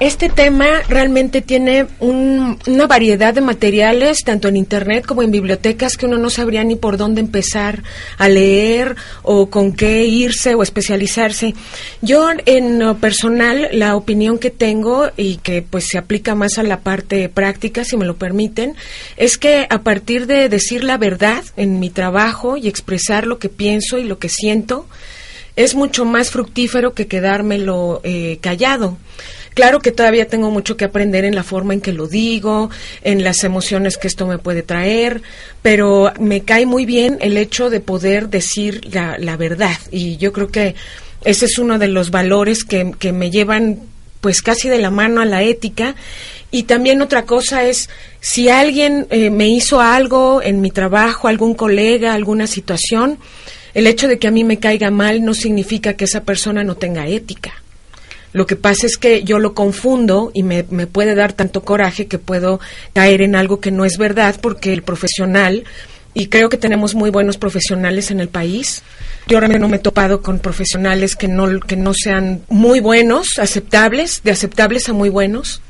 Este 0.00 0.28
tema 0.28 0.66
realmente 0.88 1.42
tiene 1.42 1.86
una 2.00 2.86
variedad 2.88 3.32
de 3.32 3.40
materiales, 3.40 4.24
tanto 4.24 4.48
en 4.48 4.56
Internet 4.56 5.06
como 5.06 5.22
en 5.22 5.30
bibliotecas, 5.30 5.96
que 5.96 6.06
uno 6.06 6.18
no 6.18 6.28
sabría 6.28 6.64
ni 6.64 6.74
por 6.74 6.96
dónde 6.96 7.20
empezar 7.20 7.84
a 8.18 8.28
leer 8.28 8.96
o 9.22 9.48
con 9.48 9.72
qué 9.72 10.04
irse 10.04 10.56
o 10.56 10.62
especializarse. 10.62 11.54
Yo, 12.00 12.30
en 12.46 12.80
lo 12.80 12.96
personal, 12.96 13.68
la 13.72 13.94
opinión 13.94 14.38
que 14.38 14.50
tengo 14.50 15.10
y 15.16 15.36
que 15.36 15.62
pues 15.62 15.86
se 15.88 15.98
aplica 15.98 16.34
más 16.34 16.58
a 16.58 16.64
la 16.64 16.80
parte 16.80 17.28
práctica, 17.28 17.84
si 17.84 17.96
me 17.96 18.04
lo 18.04 18.16
permiten, 18.16 18.74
es 19.16 19.38
que 19.38 19.68
a 19.70 19.82
partir 19.82 20.26
de 20.26 20.48
decir 20.48 20.82
la 20.82 20.98
verdad 20.98 21.44
en 21.56 21.78
mi 21.78 21.90
trabajo 21.90 22.56
y 22.56 22.66
expresar 22.66 23.26
lo 23.26 23.38
que 23.38 23.48
pienso 23.48 23.98
y 23.98 24.04
lo 24.04 24.18
que 24.18 24.28
siento, 24.28 24.88
es 25.56 25.74
mucho 25.74 26.04
más 26.04 26.30
fructífero 26.30 26.94
que 26.94 27.06
quedármelo 27.06 28.00
eh, 28.04 28.38
callado. 28.40 28.98
Claro 29.54 29.80
que 29.80 29.92
todavía 29.92 30.26
tengo 30.26 30.50
mucho 30.50 30.78
que 30.78 30.86
aprender 30.86 31.26
en 31.26 31.34
la 31.34 31.42
forma 31.42 31.74
en 31.74 31.82
que 31.82 31.92
lo 31.92 32.06
digo, 32.06 32.70
en 33.02 33.22
las 33.22 33.44
emociones 33.44 33.98
que 33.98 34.08
esto 34.08 34.26
me 34.26 34.38
puede 34.38 34.62
traer, 34.62 35.20
pero 35.60 36.10
me 36.18 36.40
cae 36.40 36.64
muy 36.64 36.86
bien 36.86 37.18
el 37.20 37.36
hecho 37.36 37.68
de 37.68 37.80
poder 37.80 38.30
decir 38.30 38.94
la, 38.94 39.18
la 39.18 39.36
verdad. 39.36 39.76
Y 39.90 40.16
yo 40.16 40.32
creo 40.32 40.48
que 40.48 40.74
ese 41.24 41.44
es 41.44 41.58
uno 41.58 41.78
de 41.78 41.88
los 41.88 42.10
valores 42.10 42.64
que, 42.64 42.92
que 42.98 43.12
me 43.12 43.30
llevan 43.30 43.80
pues 44.22 44.40
casi 44.40 44.68
de 44.68 44.78
la 44.78 44.90
mano 44.90 45.20
a 45.20 45.26
la 45.26 45.42
ética. 45.42 45.96
Y 46.50 46.62
también 46.62 47.02
otra 47.02 47.26
cosa 47.26 47.64
es, 47.64 47.90
si 48.20 48.48
alguien 48.48 49.06
eh, 49.10 49.30
me 49.30 49.48
hizo 49.48 49.80
algo 49.80 50.40
en 50.42 50.60
mi 50.60 50.70
trabajo, 50.70 51.28
algún 51.28 51.54
colega, 51.54 52.14
alguna 52.14 52.46
situación, 52.46 53.18
el 53.74 53.86
hecho 53.86 54.08
de 54.08 54.18
que 54.18 54.28
a 54.28 54.30
mí 54.30 54.44
me 54.44 54.58
caiga 54.58 54.90
mal 54.90 55.24
no 55.24 55.34
significa 55.34 55.94
que 55.94 56.04
esa 56.04 56.24
persona 56.24 56.64
no 56.64 56.76
tenga 56.76 57.06
ética. 57.06 57.52
Lo 58.32 58.46
que 58.46 58.56
pasa 58.56 58.86
es 58.86 58.96
que 58.96 59.24
yo 59.24 59.38
lo 59.38 59.54
confundo 59.54 60.30
y 60.32 60.42
me, 60.42 60.64
puede 60.64 61.14
dar 61.14 61.34
tanto 61.34 61.62
coraje 61.62 62.06
que 62.06 62.18
puedo 62.18 62.60
caer 62.94 63.20
en 63.20 63.36
algo 63.36 63.60
que 63.60 63.70
no 63.70 63.84
es 63.84 63.98
verdad 63.98 64.36
porque 64.40 64.72
el 64.72 64.82
profesional, 64.82 65.64
y 66.14 66.26
creo 66.28 66.48
que 66.48 66.56
tenemos 66.56 66.94
muy 66.94 67.10
buenos 67.10 67.36
profesionales 67.36 68.10
en 68.10 68.20
el 68.20 68.28
país, 68.28 68.82
yo 69.28 69.38
realmente 69.38 69.60
no 69.60 69.68
me 69.68 69.76
he 69.76 69.80
topado 69.80 70.22
con 70.22 70.38
profesionales 70.38 71.14
que 71.14 71.28
no, 71.28 71.60
que 71.60 71.76
no 71.76 71.92
sean 71.92 72.42
muy 72.48 72.80
buenos, 72.80 73.38
aceptables, 73.38 74.22
de 74.24 74.30
aceptables 74.30 74.88
a 74.88 74.94
muy 74.94 75.10
buenos 75.10 75.60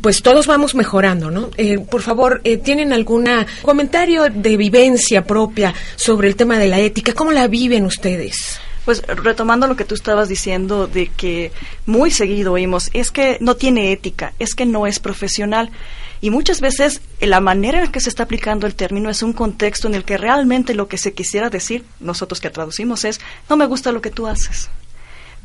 pues 0.00 0.22
todos 0.22 0.46
vamos 0.46 0.74
mejorando, 0.74 1.30
¿no? 1.30 1.50
Eh, 1.56 1.78
por 1.78 2.02
favor, 2.02 2.40
eh, 2.44 2.56
¿tienen 2.56 2.92
algún 2.92 3.28
comentario 3.62 4.24
de 4.24 4.56
vivencia 4.56 5.24
propia 5.24 5.74
sobre 5.96 6.28
el 6.28 6.36
tema 6.36 6.58
de 6.58 6.68
la 6.68 6.80
ética? 6.80 7.12
¿Cómo 7.12 7.32
la 7.32 7.46
viven 7.48 7.84
ustedes? 7.84 8.58
Pues 8.84 9.02
retomando 9.06 9.66
lo 9.66 9.76
que 9.76 9.84
tú 9.84 9.94
estabas 9.94 10.28
diciendo 10.28 10.86
de 10.86 11.06
que 11.06 11.52
muy 11.86 12.10
seguido 12.10 12.52
oímos, 12.52 12.90
es 12.92 13.10
que 13.10 13.38
no 13.40 13.56
tiene 13.56 13.92
ética, 13.92 14.34
es 14.38 14.54
que 14.54 14.66
no 14.66 14.86
es 14.86 14.98
profesional. 14.98 15.70
Y 16.20 16.30
muchas 16.30 16.60
veces 16.60 17.00
la 17.20 17.40
manera 17.40 17.82
en 17.82 17.92
que 17.92 18.00
se 18.00 18.10
está 18.10 18.24
aplicando 18.24 18.66
el 18.66 18.74
término 18.74 19.08
es 19.08 19.22
un 19.22 19.32
contexto 19.32 19.88
en 19.88 19.94
el 19.94 20.04
que 20.04 20.18
realmente 20.18 20.74
lo 20.74 20.88
que 20.88 20.98
se 20.98 21.14
quisiera 21.14 21.50
decir, 21.50 21.84
nosotros 22.00 22.40
que 22.40 22.50
traducimos, 22.50 23.04
es, 23.04 23.20
no 23.48 23.56
me 23.56 23.66
gusta 23.66 23.92
lo 23.92 24.02
que 24.02 24.10
tú 24.10 24.26
haces. 24.26 24.68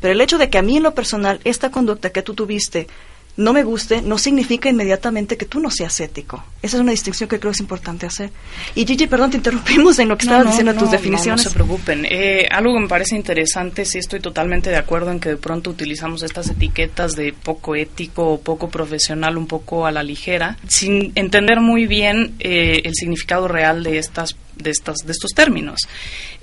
Pero 0.00 0.12
el 0.12 0.20
hecho 0.20 0.38
de 0.38 0.50
que 0.50 0.58
a 0.58 0.62
mí 0.62 0.76
en 0.76 0.82
lo 0.82 0.94
personal 0.94 1.40
esta 1.44 1.70
conducta 1.70 2.10
que 2.10 2.22
tú 2.22 2.34
tuviste 2.34 2.88
no 3.36 3.52
me 3.52 3.62
guste, 3.62 4.02
no 4.02 4.18
significa 4.18 4.68
inmediatamente 4.68 5.36
que 5.36 5.46
tú 5.46 5.60
no 5.60 5.70
seas 5.70 5.98
ético. 6.00 6.44
Esa 6.62 6.76
es 6.76 6.82
una 6.82 6.90
distinción 6.90 7.28
que 7.28 7.38
creo 7.38 7.52
es 7.52 7.60
importante 7.60 8.04
hacer. 8.04 8.30
Y 8.74 8.84
Gigi, 8.84 9.06
perdón, 9.06 9.30
te 9.30 9.38
interrumpimos 9.38 9.98
en 9.98 10.08
lo 10.08 10.18
que 10.18 10.24
estabas 10.24 10.46
diciendo 10.46 10.74
tus 10.74 10.90
definiciones. 10.90 11.44
No, 11.44 11.50
se 11.50 11.54
preocupen. 11.54 12.06
Eh, 12.10 12.46
algo 12.50 12.74
que 12.74 12.80
me 12.80 12.88
parece 12.88 13.16
interesante, 13.16 13.84
sí 13.84 13.98
estoy 13.98 14.20
totalmente 14.20 14.70
de 14.70 14.76
acuerdo 14.76 15.10
en 15.10 15.20
que 15.20 15.30
de 15.30 15.36
pronto 15.36 15.70
utilizamos 15.70 16.22
estas 16.22 16.50
etiquetas 16.50 17.14
de 17.14 17.32
poco 17.32 17.76
ético 17.76 18.34
o 18.34 18.40
poco 18.40 18.68
profesional 18.68 19.38
un 19.38 19.46
poco 19.46 19.86
a 19.86 19.92
la 19.92 20.02
ligera, 20.02 20.58
sin 20.66 21.12
entender 21.14 21.60
muy 21.60 21.86
bien 21.86 22.34
eh, 22.40 22.82
el 22.84 22.94
significado 22.94 23.48
real 23.48 23.82
de 23.82 23.98
estas 23.98 24.36
de 24.56 24.70
estas 24.70 24.98
de 24.98 25.12
estos 25.12 25.30
términos. 25.32 25.80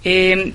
Eh, 0.03 0.53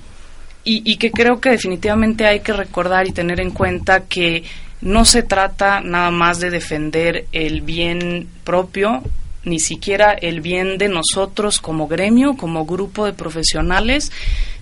y, 0.64 0.92
y 0.92 0.96
que 0.96 1.10
creo 1.10 1.40
que 1.40 1.50
definitivamente 1.50 2.26
hay 2.26 2.40
que 2.40 2.52
recordar 2.52 3.06
y 3.06 3.12
tener 3.12 3.40
en 3.40 3.50
cuenta 3.50 4.04
que 4.06 4.44
no 4.82 5.04
se 5.04 5.22
trata 5.22 5.80
nada 5.80 6.10
más 6.10 6.40
de 6.40 6.50
defender 6.50 7.26
el 7.32 7.62
bien 7.62 8.28
propio, 8.44 9.02
ni 9.44 9.60
siquiera 9.60 10.12
el 10.12 10.40
bien 10.40 10.76
de 10.76 10.88
nosotros 10.88 11.60
como 11.60 11.86
gremio, 11.86 12.36
como 12.36 12.66
grupo 12.66 13.06
de 13.06 13.12
profesionales, 13.12 14.12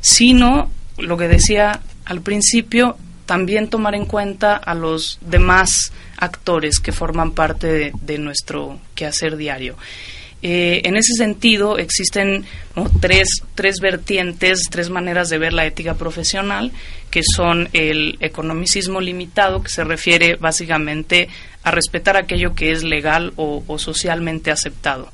sino, 0.00 0.70
lo 0.98 1.16
que 1.16 1.28
decía 1.28 1.80
al 2.04 2.20
principio, 2.20 2.96
también 3.24 3.68
tomar 3.68 3.94
en 3.94 4.04
cuenta 4.04 4.56
a 4.56 4.74
los 4.74 5.18
demás 5.22 5.92
actores 6.18 6.80
que 6.80 6.92
forman 6.92 7.32
parte 7.32 7.66
de, 7.66 7.92
de 8.02 8.18
nuestro 8.18 8.78
quehacer 8.94 9.36
diario. 9.36 9.76
Eh, 10.42 10.82
en 10.85 10.97
ese 10.97 11.14
sentido, 11.14 11.76
existen 11.76 12.44
tres, 13.00 13.28
tres 13.54 13.76
vertientes, 13.80 14.62
tres 14.70 14.88
maneras 14.88 15.28
de 15.28 15.38
ver 15.38 15.52
la 15.52 15.66
ética 15.66 15.94
profesional, 15.94 16.73
que 17.11 17.23
son 17.23 17.68
el 17.73 18.16
economicismo 18.20 19.00
limitado, 19.00 19.62
que 19.62 19.68
se 19.68 19.85
refiere 19.85 20.37
básicamente 20.37 21.28
a 21.62 21.70
respetar 21.70 22.16
aquello 22.16 22.54
que 22.54 22.73
es 22.73 22.82
legal 22.85 23.32
o, 23.37 23.62
o 23.66 23.78
socialmente 23.78 24.50
aceptado. 24.50 25.12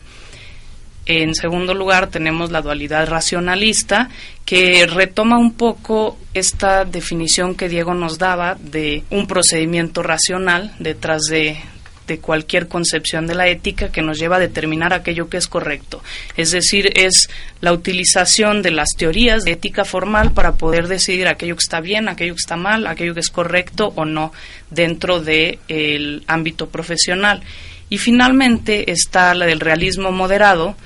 En 1.06 1.34
segundo 1.36 1.72
lugar, 1.72 2.08
tenemos 2.08 2.50
la 2.50 2.62
dualidad 2.62 3.08
racionalista, 3.08 4.10
que 4.44 4.86
retoma 4.86 5.38
un 5.38 5.54
poco 5.54 6.18
esta 6.34 6.84
definición 6.84 7.54
que 7.54 7.68
Diego 7.68 7.94
nos 7.94 8.18
daba 8.18 8.56
de 8.60 9.04
un 9.10 9.26
procedimiento 9.28 10.02
racional 10.02 10.74
detrás 10.80 11.22
de, 11.30 11.58
de 12.06 12.18
cualquier 12.18 12.68
concepción 12.68 13.26
de 13.26 13.34
la 13.34 13.48
ética 13.48 13.90
que 13.90 14.02
nos 14.02 14.18
lleva 14.18 14.36
a 14.36 14.40
determinar 14.40 14.92
aquello 14.92 15.28
que 15.28 15.36
es 15.36 15.48
correcto. 15.48 16.02
Es 16.36 16.50
decir, 16.50 16.92
es 16.94 17.28
la 17.60 17.72
utilización 17.72 18.62
de 18.62 18.70
las 18.70 18.90
teorías 18.96 19.44
de 19.44 19.52
ética 19.52 19.84
formal 19.84 20.32
para 20.32 20.54
poder 20.54 20.88
decidir 20.88 21.28
aquello 21.28 21.56
que 21.56 21.64
está 21.64 21.80
bien, 21.80 22.08
aquello 22.08 22.34
que 22.34 22.40
está 22.40 22.56
mal, 22.56 22.86
aquello 22.86 23.14
que 23.14 23.20
es 23.20 23.30
correcto 23.30 23.92
o 23.96 24.04
no 24.04 24.32
dentro 24.70 25.20
del 25.20 26.22
ámbito 26.26 26.68
profesional. 26.68 27.42
Y 27.88 27.98
finalmente 27.98 28.90
está 28.90 29.34
la 29.34 29.46
del 29.46 29.60
realismo 29.60 30.10
moderado, 30.10 30.76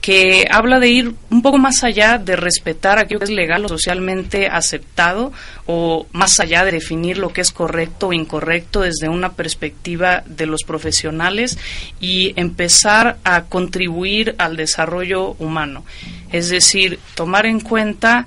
que 0.00 0.46
habla 0.50 0.80
de 0.80 0.88
ir 0.88 1.14
un 1.30 1.42
poco 1.42 1.58
más 1.58 1.84
allá 1.84 2.18
de 2.18 2.36
respetar 2.36 2.98
aquello 2.98 3.18
que 3.18 3.24
es 3.24 3.30
legal 3.30 3.64
o 3.64 3.68
socialmente 3.68 4.48
aceptado 4.48 5.32
o 5.66 6.06
más 6.12 6.40
allá 6.40 6.64
de 6.64 6.72
definir 6.72 7.18
lo 7.18 7.32
que 7.32 7.42
es 7.42 7.50
correcto 7.50 8.08
o 8.08 8.12
incorrecto 8.12 8.80
desde 8.80 9.08
una 9.08 9.32
perspectiva 9.32 10.22
de 10.26 10.46
los 10.46 10.62
profesionales 10.62 11.58
y 12.00 12.32
empezar 12.36 13.18
a 13.24 13.44
contribuir 13.44 14.34
al 14.38 14.56
desarrollo 14.56 15.32
humano. 15.38 15.84
Es 16.32 16.48
decir, 16.48 16.98
tomar 17.14 17.44
en 17.44 17.60
cuenta 17.60 18.26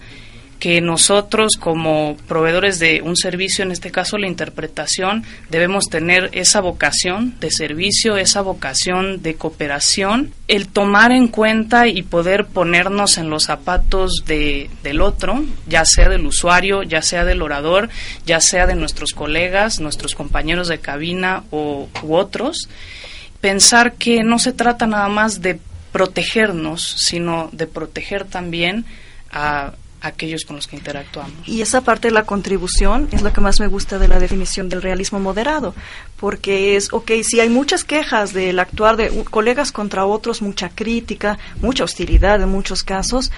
que 0.64 0.80
nosotros 0.80 1.58
como 1.60 2.16
proveedores 2.26 2.80
de 2.80 3.02
un 3.02 3.18
servicio, 3.18 3.66
en 3.66 3.74
este 3.74 3.92
caso 3.92 4.18
la 4.18 4.30
interpretación, 4.30 5.26
debemos 5.50 5.90
tener 5.90 6.30
esa 6.32 6.62
vocación 6.62 7.38
de 7.42 7.52
servicio, 7.52 8.16
esa 8.16 8.40
vocación 8.40 9.22
de 9.22 9.36
cooperación, 9.36 10.32
el 10.48 10.70
tomar 10.70 11.12
en 11.12 11.28
cuenta 11.28 11.88
y 11.88 12.02
poder 12.02 12.46
ponernos 12.46 13.18
en 13.18 13.30
los 13.30 13.44
zapatos 13.44 14.24
de, 14.26 14.70
del 14.84 15.02
otro, 15.02 15.44
ya 15.68 15.84
sea 15.84 16.08
del 16.08 16.26
usuario, 16.26 16.82
ya 16.82 17.02
sea 17.02 17.26
del 17.26 17.42
orador, 17.42 17.90
ya 18.26 18.40
sea 18.40 18.66
de 18.66 18.76
nuestros 18.76 19.12
colegas, 19.12 19.82
nuestros 19.82 20.16
compañeros 20.16 20.70
de 20.70 20.80
cabina 20.80 21.44
o, 21.52 21.90
u 22.04 22.16
otros, 22.16 22.70
pensar 23.42 23.96
que 23.96 24.24
no 24.24 24.40
se 24.40 24.54
trata 24.54 24.88
nada 24.88 25.10
más 25.10 25.42
de 25.42 25.60
protegernos, 25.92 26.82
sino 26.82 27.50
de 27.52 27.68
proteger 27.68 28.24
también 28.24 28.86
a 29.30 29.74
aquellos 30.04 30.46
con 30.46 30.58
los 30.58 30.68
que 30.68 30.76
interactuamos. 30.76 31.48
Y 31.48 31.62
esa 31.62 31.82
parte 31.82 32.10
de 32.10 32.14
la 32.14 32.26
contribución 32.26 33.08
es 33.12 33.22
lo 33.22 33.34
que 33.34 33.42
más 33.42 33.60
me 33.60 33.68
gusta 33.68 33.98
de 33.98 34.08
la 34.08 34.20
definición 34.20 34.70
del 34.70 34.82
realismo 34.82 35.20
moderado, 35.20 35.74
porque 36.20 36.76
es, 36.76 36.92
ok, 36.94 37.12
si 37.24 37.40
hay 37.40 37.50
muchas 37.50 37.84
quejas 37.84 38.34
del 38.34 38.60
actuar 38.60 38.98
de 38.98 39.24
colegas 39.24 39.72
contra 39.72 40.06
otros, 40.06 40.42
mucha 40.42 40.70
crítica, 40.70 41.40
mucha 41.62 41.86
hostilidad 41.86 42.42
en 42.42 42.50
muchos 42.50 42.84
casos, 42.84 43.32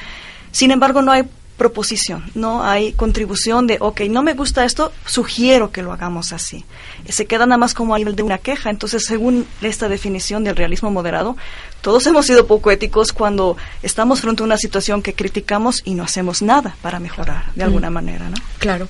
sin 0.52 0.72
embargo 0.72 1.02
no 1.02 1.12
hay 1.12 1.24
proposición, 1.58 2.24
no 2.36 2.64
hay 2.64 2.92
contribución 2.94 3.66
de, 3.68 3.78
ok, 3.80 4.02
no 4.10 4.24
me 4.24 4.34
gusta 4.34 4.66
esto, 4.66 4.92
sugiero 5.06 5.72
que 5.72 5.82
lo 5.82 5.94
hagamos 5.94 6.34
así. 6.34 6.66
Se 7.08 7.26
queda 7.26 7.46
nada 7.46 7.58
más 7.58 7.74
como 7.74 7.96
a 7.96 7.98
nivel 7.98 8.16
de 8.16 8.24
una 8.24 8.40
queja. 8.40 8.70
Entonces, 8.70 9.06
según 9.06 9.48
esta 9.62 9.88
definición 9.88 10.44
del 10.44 10.56
realismo 10.56 10.92
moderado, 10.92 11.38
todos 11.82 12.06
hemos 12.08 12.26
sido 12.26 12.48
poco 12.48 12.72
éticos 12.72 13.14
cuando 13.14 13.58
estamos 13.84 14.22
frente 14.22 14.44
a 14.44 14.46
una 14.46 14.58
situación 14.58 15.02
que 15.02 15.14
criticamos 15.14 15.82
y 15.86 15.94
no 15.94 16.04
hacemos 16.04 16.42
nada 16.42 16.76
para 16.82 17.00
mejorar 17.00 17.54
de 17.56 17.64
alguna 17.64 17.90
mm. 17.90 17.94
manera, 17.94 18.30
¿no? 18.30 18.38
Claro. 18.60 18.88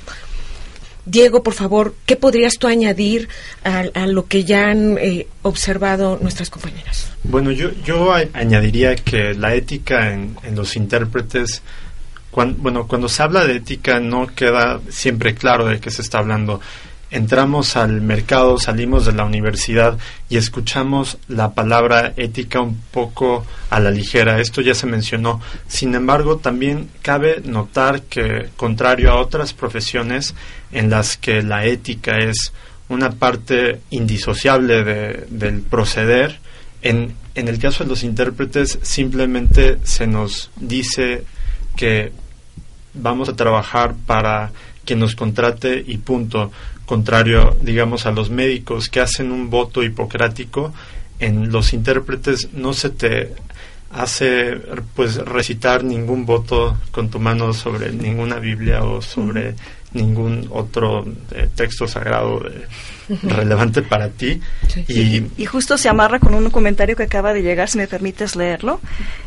Diego, 1.05 1.43
por 1.43 1.53
favor, 1.53 1.93
¿qué 2.07 2.15
podrías 2.15 2.57
tú 2.57 2.65
añadir 2.65 3.29
a, 3.63 4.07
lo 4.07 4.25
que 4.25 4.43
ya 4.43 4.69
han 4.72 4.98
eh, 4.98 5.27
observado 5.43 6.17
nuestras 6.19 6.50
compañeras? 6.50 7.12
Bueno, 7.24 7.51
yo, 7.51 7.69
yo 7.86 8.12
añadiría 8.34 8.95
que 8.95 9.36
la 9.36 9.53
ética 9.53 10.12
en, 10.12 10.36
en 10.41 10.55
los 10.55 10.75
intérpretes 10.75 11.62
bueno, 12.58 12.88
cuando 12.88 13.08
se 13.08 13.24
habla 13.24 13.46
de 13.46 13.56
ética 13.56 14.00
no 14.00 14.27
queda 14.27 14.82
siempre 14.89 15.36
claro 15.36 15.65
de 15.65 15.80
qué 15.80 15.89
se 15.89 16.01
está 16.01 16.20
hablando. 16.20 16.60
Entramos 17.12 17.77
al 17.77 18.01
mercado, 18.01 18.60
salimos 18.60 19.06
de 19.06 19.13
la 19.13 19.24
universidad 19.24 19.98
y 20.27 20.36
escuchamos 20.36 21.18
la 21.30 21.54
palabra 21.54 22.13
ética 22.18 22.60
un 22.60 22.82
poco 22.92 23.46
a 23.70 23.80
la 23.80 23.89
ligera. 23.92 24.42
Esto 24.42 24.60
ya 24.60 24.74
se 24.74 24.88
mencionó. 24.88 25.39
Sin 25.68 25.96
embargo, 25.96 26.38
también 26.38 26.89
cabe 27.01 27.42
notar 27.46 28.01
que, 28.01 28.50
contrario 28.58 29.12
a 29.12 29.22
otras 29.22 29.54
profesiones 29.54 30.36
en 30.74 30.89
las 30.89 31.15
que 31.15 31.42
la 31.42 31.65
ética 31.65 32.18
es 32.18 32.51
una 32.89 33.12
parte 33.12 33.82
indisociable 33.92 34.84
del 35.30 35.62
proceder, 35.62 36.39
en, 36.82 37.15
en 37.36 37.48
el 37.48 37.60
caso 37.60 37.84
de 37.84 37.89
los 37.92 38.04
intérpretes 38.04 38.80
simplemente 38.82 39.77
se 39.84 40.06
nos 40.06 40.51
dice 40.58 41.24
que 41.75 42.12
vamos 42.96 43.30
a 43.30 43.36
trabajar 43.36 43.96
para 44.06 44.52
que 44.86 44.96
nos 44.96 45.16
contrate 45.16 45.84
y 45.86 45.98
punto. 45.98 46.52
Contrario, 46.86 47.58
digamos, 47.62 48.06
a 48.06 48.12
los 48.12 48.30
médicos 48.30 48.90
que 48.90 49.02
hacen 49.02 49.32
un 49.32 49.50
voto 49.50 49.84
hipocrático, 49.84 50.74
en 51.20 51.52
los 51.52 51.74
intérpretes 51.74 52.50
no 52.54 52.74
se 52.74 52.90
te 52.90 53.34
hace 53.92 54.60
pues 54.96 55.16
recitar 55.18 55.84
ningún 55.84 56.25
voto 56.25 56.78
con 56.92 57.10
tu 57.10 57.20
mano 57.20 57.54
sobre 57.54 57.92
ninguna 57.92 58.40
Biblia 58.40 58.84
o 58.84 59.02
sobre 59.02 59.56
ningún 59.96 60.48
otro 60.52 61.06
eh, 61.32 61.48
texto 61.56 61.88
sagrado 61.88 62.40
de, 62.40 62.66
relevante 63.24 63.81
para 63.81 64.10
ti. 64.10 64.42
Y, 64.88 65.46
justo 65.46 65.77
se 65.77 65.90
amarra 65.90 66.20
con 66.20 66.34
un 66.34 66.50
comentario 66.50 66.96
que 66.96 67.03
acaba 67.03 67.34
de 67.34 67.42
llegar, 67.42 67.70
si 67.70 67.77
me 67.77 67.88
permites 67.88 68.36
leerlo. 68.36 68.79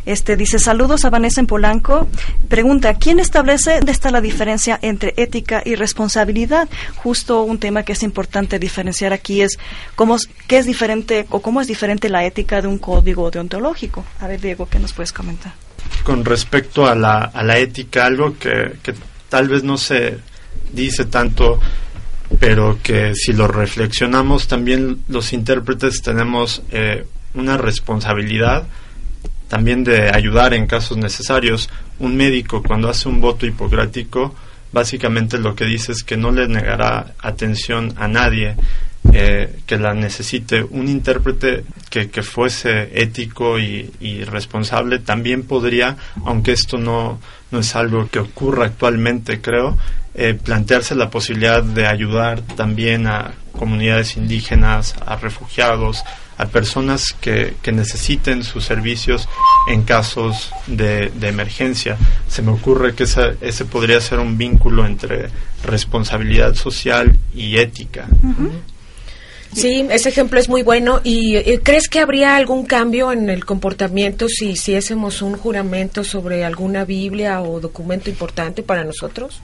Este 0.05 0.37
dice, 0.37 0.59
saludos 0.59 1.05
a 1.05 1.11
Vanessa 1.11 1.41
en 1.41 1.47
Polanco. 1.47 2.09
Pregunta, 2.49 2.95
¿quién 2.95 3.21
establece 3.21 3.77
dónde 3.77 3.93
está 3.93 4.11
la 4.11 4.21
diferencia 4.21 4.79
entre 4.83 5.15
ética 5.17 5.63
y 5.65 5.75
responsabilidad? 5.75 6.69
Justo 6.97 7.43
un 7.43 7.59
tema 7.59 7.83
que 7.83 7.93
es 7.93 8.03
importante 8.03 8.59
diferenciar 8.59 9.13
aquí 9.13 9.43
es 9.43 9.59
cómo, 9.95 10.17
qué 10.47 10.59
es 10.59 10.67
diferente 10.67 11.27
o 11.31 11.41
cómo 11.41 11.61
es 11.61 11.67
diferente 11.67 12.09
la 12.09 12.25
ética 12.25 12.61
de 12.61 12.69
un 12.69 12.79
código 12.79 13.31
deontológico. 13.31 14.05
A 14.21 14.27
ver, 14.27 14.41
Diego, 14.41 14.69
¿qué 14.69 14.79
nos 14.79 14.93
puedes 14.93 15.13
comentar? 15.13 15.53
Con 16.03 16.25
respecto 16.25 16.87
a 16.87 16.95
la, 16.95 17.19
a 17.19 17.43
la 17.43 17.59
ética, 17.59 18.07
algo 18.07 18.37
que, 18.39 18.79
que 18.83 18.95
tal 19.29 19.49
vez 19.49 19.63
no 19.63 19.77
se 19.77 20.19
dice 20.73 21.07
tanto 21.07 21.61
pero 22.41 22.79
que 22.83 23.15
si 23.15 23.33
lo 23.33 23.49
reflexionamos 23.49 24.49
también 24.49 25.03
los 25.09 25.33
intérpretes 25.33 26.03
tenemos 26.03 26.63
eh, 26.71 27.07
una 27.35 27.57
responsabilidad 27.57 28.67
también 29.49 29.83
de 29.83 30.11
ayudar 30.11 30.53
en 30.53 30.67
casos 30.67 30.99
necesarios. 30.99 31.71
Un 31.99 32.17
médico 32.17 32.63
cuando 32.63 32.89
hace 32.91 33.09
un 33.09 33.21
voto 33.21 33.47
hipocrático 33.47 34.35
básicamente 34.73 35.39
lo 35.39 35.55
que 35.55 35.65
dice 35.65 35.93
es 35.93 36.03
que 36.03 36.17
no 36.17 36.31
le 36.31 36.47
negará 36.47 37.15
atención 37.21 37.95
a 37.97 38.07
nadie 38.07 38.55
eh, 39.13 39.61
que 39.67 39.79
la 39.79 39.95
necesite. 39.95 40.63
Un 40.63 40.89
intérprete 40.89 41.65
que, 41.89 42.11
que 42.11 42.23
fuese 42.23 42.91
ético 43.01 43.59
y, 43.59 43.91
y, 44.01 44.25
responsable 44.25 44.99
también 44.99 45.45
podría, 45.45 45.97
aunque 46.27 46.53
esto 46.53 46.77
no, 46.77 47.19
no 47.51 47.61
es 47.61 47.75
algo 47.75 48.09
que 48.11 48.19
ocurra 48.19 48.67
actualmente, 48.67 49.41
creo, 49.41 49.79
eh, 50.21 50.35
plantearse 50.35 50.97
la 50.97 51.11
posibilidad 51.11 51.63
de 51.63 51.87
ayudar 51.87 52.41
también 52.43 53.07
a 53.07 53.35
comunidades 53.57 54.17
indígenas, 54.17 54.97
a 55.07 55.15
refugiados, 55.15 56.03
a 56.37 56.47
personas 56.47 57.13
que, 57.21 57.55
que 57.63 57.71
necesiten 57.71 58.43
sus 58.43 58.65
servicios 58.65 59.29
en 59.69 59.83
casos 59.83 60.51
de, 60.67 61.11
de, 61.11 61.29
emergencia. 61.29 61.97
Se 62.27 62.43
me 62.43 62.51
ocurre 62.51 62.97
que 62.97 63.05
ese 63.05 63.65
podría 63.65 64.01
ser 64.01 64.19
un 64.19 64.37
vínculo 64.37 64.85
entre 64.87 65.29
responsabilidad 65.63 66.57
social 66.57 67.17
y 67.33 67.59
ética. 67.59 68.09
Sí, 69.53 69.87
ese 69.89 70.09
ejemplo 70.09 70.41
es 70.41 70.49
muy 70.49 70.65
bueno. 70.65 71.01
¿Y 71.05 71.59
crees 71.59 71.89
que 71.89 72.01
habría 72.01 72.35
algún 72.35 72.67
cambio 72.67 73.13
en 73.13 73.31
el 73.31 73.45
comportamiento 73.45 74.29
si 74.29 74.51
hiciésemos 74.51 75.23
un 75.23 75.37
juramento 75.37 76.03
sobre 76.03 76.45
alguna 76.45 76.85
Biblia 76.85 77.41
o 77.41 77.61
documento 77.61 78.11
importante 78.11 78.65
para 78.65 78.83
nosotros? 78.83 79.41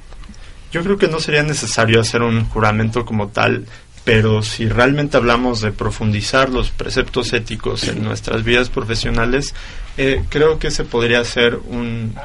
Yo 0.75 0.83
creo 0.83 0.99
que 0.99 1.07
no 1.07 1.21
sería 1.21 1.45
necesario 1.45 2.01
hacer 2.01 2.23
un 2.23 2.47
juramento 2.47 3.05
como 3.05 3.29
tal, 3.29 3.65
pero 4.03 4.43
si 4.43 4.69
realmente 4.69 5.17
hablamos 5.17 5.61
de 5.61 5.71
profundizar 5.71 6.51
los 6.51 6.71
preceptos 6.73 7.33
éticos 7.33 7.85
en 7.87 8.03
nuestras 8.03 8.43
vidas 8.43 8.71
profesionales, 8.71 9.55
eh, 9.97 10.25
creo 10.31 10.59
que 10.59 10.67
ese 10.67 10.83
podría 10.83 11.25
ser 11.25 11.61
un, 11.69 12.17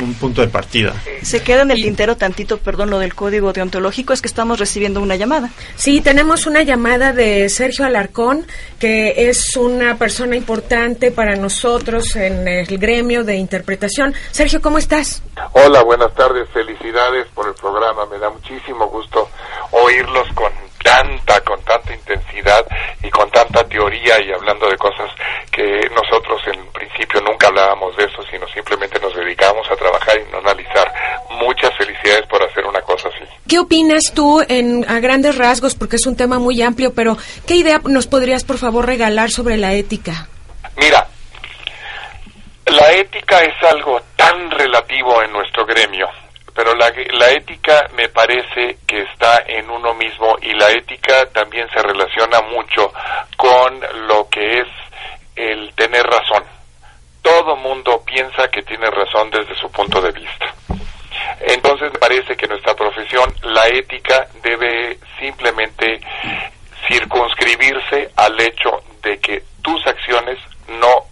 un 0.00 0.14
punto 0.14 0.40
de 0.40 0.48
partida. 0.48 0.94
Se 1.22 1.42
queda 1.42 1.62
en 1.62 1.70
el 1.70 1.82
tintero 1.82 2.16
tantito, 2.16 2.58
perdón, 2.58 2.90
lo 2.90 2.98
del 2.98 3.14
código 3.14 3.52
deontológico, 3.52 4.12
es 4.12 4.20
que 4.20 4.28
estamos 4.28 4.58
recibiendo 4.58 5.00
una 5.00 5.16
llamada. 5.16 5.50
Sí, 5.76 6.00
tenemos 6.00 6.46
una 6.46 6.62
llamada 6.62 7.12
de 7.12 7.48
Sergio 7.48 7.84
Alarcón, 7.84 8.46
que 8.78 9.28
es 9.28 9.56
una 9.56 9.96
persona 9.96 10.36
importante 10.36 11.10
para 11.10 11.36
nosotros 11.36 12.16
en 12.16 12.46
el 12.46 12.66
gremio 12.78 13.24
de 13.24 13.36
interpretación. 13.36 14.14
Sergio, 14.30 14.60
¿cómo 14.60 14.78
estás? 14.78 15.22
Hola, 15.52 15.82
buenas 15.82 16.14
tardes, 16.14 16.48
felicidades 16.50 17.26
por 17.34 17.48
el 17.48 17.54
programa, 17.54 18.06
me 18.06 18.18
da 18.18 18.30
muchísimo 18.30 18.88
gusto 18.88 19.28
oírlos 19.70 20.26
con 20.34 20.65
tanta, 20.86 21.40
con 21.40 21.60
tanta 21.62 21.92
intensidad 21.92 22.64
y 23.02 23.10
con 23.10 23.28
tanta 23.32 23.64
teoría 23.64 24.22
y 24.22 24.30
hablando 24.30 24.68
de 24.68 24.76
cosas 24.76 25.10
que 25.50 25.80
nosotros 25.90 26.40
en 26.46 26.64
principio 26.72 27.20
nunca 27.22 27.48
hablábamos 27.48 27.96
de 27.96 28.04
eso, 28.04 28.22
sino 28.30 28.46
simplemente 28.48 29.00
nos 29.00 29.12
dedicamos 29.16 29.68
a 29.68 29.74
trabajar 29.74 30.16
y 30.16 30.30
no 30.30 30.38
analizar. 30.38 30.92
Muchas 31.30 31.76
felicidades 31.76 32.24
por 32.28 32.40
hacer 32.42 32.64
una 32.64 32.80
cosa 32.82 33.08
así. 33.08 33.24
¿Qué 33.48 33.58
opinas 33.58 34.12
tú 34.14 34.40
en, 34.48 34.88
a 34.88 35.00
grandes 35.00 35.36
rasgos, 35.36 35.74
porque 35.74 35.96
es 35.96 36.06
un 36.06 36.16
tema 36.16 36.38
muy 36.38 36.62
amplio, 36.62 36.94
pero 36.94 37.16
qué 37.48 37.56
idea 37.56 37.80
nos 37.84 38.06
podrías 38.06 38.44
por 38.44 38.58
favor 38.58 38.86
regalar 38.86 39.30
sobre 39.30 39.56
la 39.56 39.72
ética? 39.72 40.28
Mira, 40.76 41.04
la 42.66 42.92
ética 42.92 43.40
es 43.40 43.60
algo 43.68 44.00
tan 44.14 44.52
relativo 44.52 45.20
en 45.22 45.32
nuestro 45.32 45.66
gremio 45.66 46.08
pero 46.56 46.74
la, 46.74 46.90
la 47.12 47.30
ética 47.32 47.86
me 47.94 48.08
parece 48.08 48.78
que 48.86 49.02
está 49.02 49.44
en 49.46 49.68
uno 49.68 49.92
mismo 49.92 50.36
y 50.40 50.54
la 50.54 50.70
ética 50.70 51.26
también 51.26 51.68
se 51.68 51.82
relaciona 51.82 52.40
mucho 52.40 52.92
con 53.36 53.78
lo 54.08 54.26
que 54.30 54.60
es 54.60 54.68
el 55.36 55.72
tener 55.74 56.02
razón. 56.02 56.42
Todo 57.20 57.56
mundo 57.56 58.02
piensa 58.06 58.48
que 58.48 58.62
tiene 58.62 58.90
razón 58.90 59.30
desde 59.30 59.54
su 59.56 59.70
punto 59.70 60.00
de 60.00 60.12
vista. 60.12 60.46
Entonces 61.40 61.92
me 61.92 61.98
parece 61.98 62.36
que 62.36 62.46
nuestra 62.46 62.74
profesión, 62.74 63.32
la 63.42 63.66
ética, 63.68 64.26
debe 64.42 64.98
simplemente 65.18 66.00
circunscribirse 66.88 68.10
al 68.16 68.40
hecho 68.40 68.82
de 69.02 69.18
que 69.18 69.42
tus 69.62 69.86
acciones 69.86 70.38
no 70.68 71.04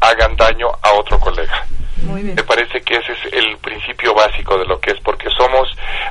hagan 0.00 0.36
daño 0.36 0.68
a 0.80 0.92
otro 0.92 1.18
colega. 1.18 1.66
Me 2.12 2.42
parece 2.42 2.80
que 2.82 2.96
ese 2.96 3.12
es 3.12 3.32
el 3.32 3.56
principio 3.58 4.14
básico 4.14 4.58
de 4.58 4.66
lo 4.66 4.80
que 4.80 4.92
es, 4.92 5.00
porque 5.00 5.28
somos 5.36 5.68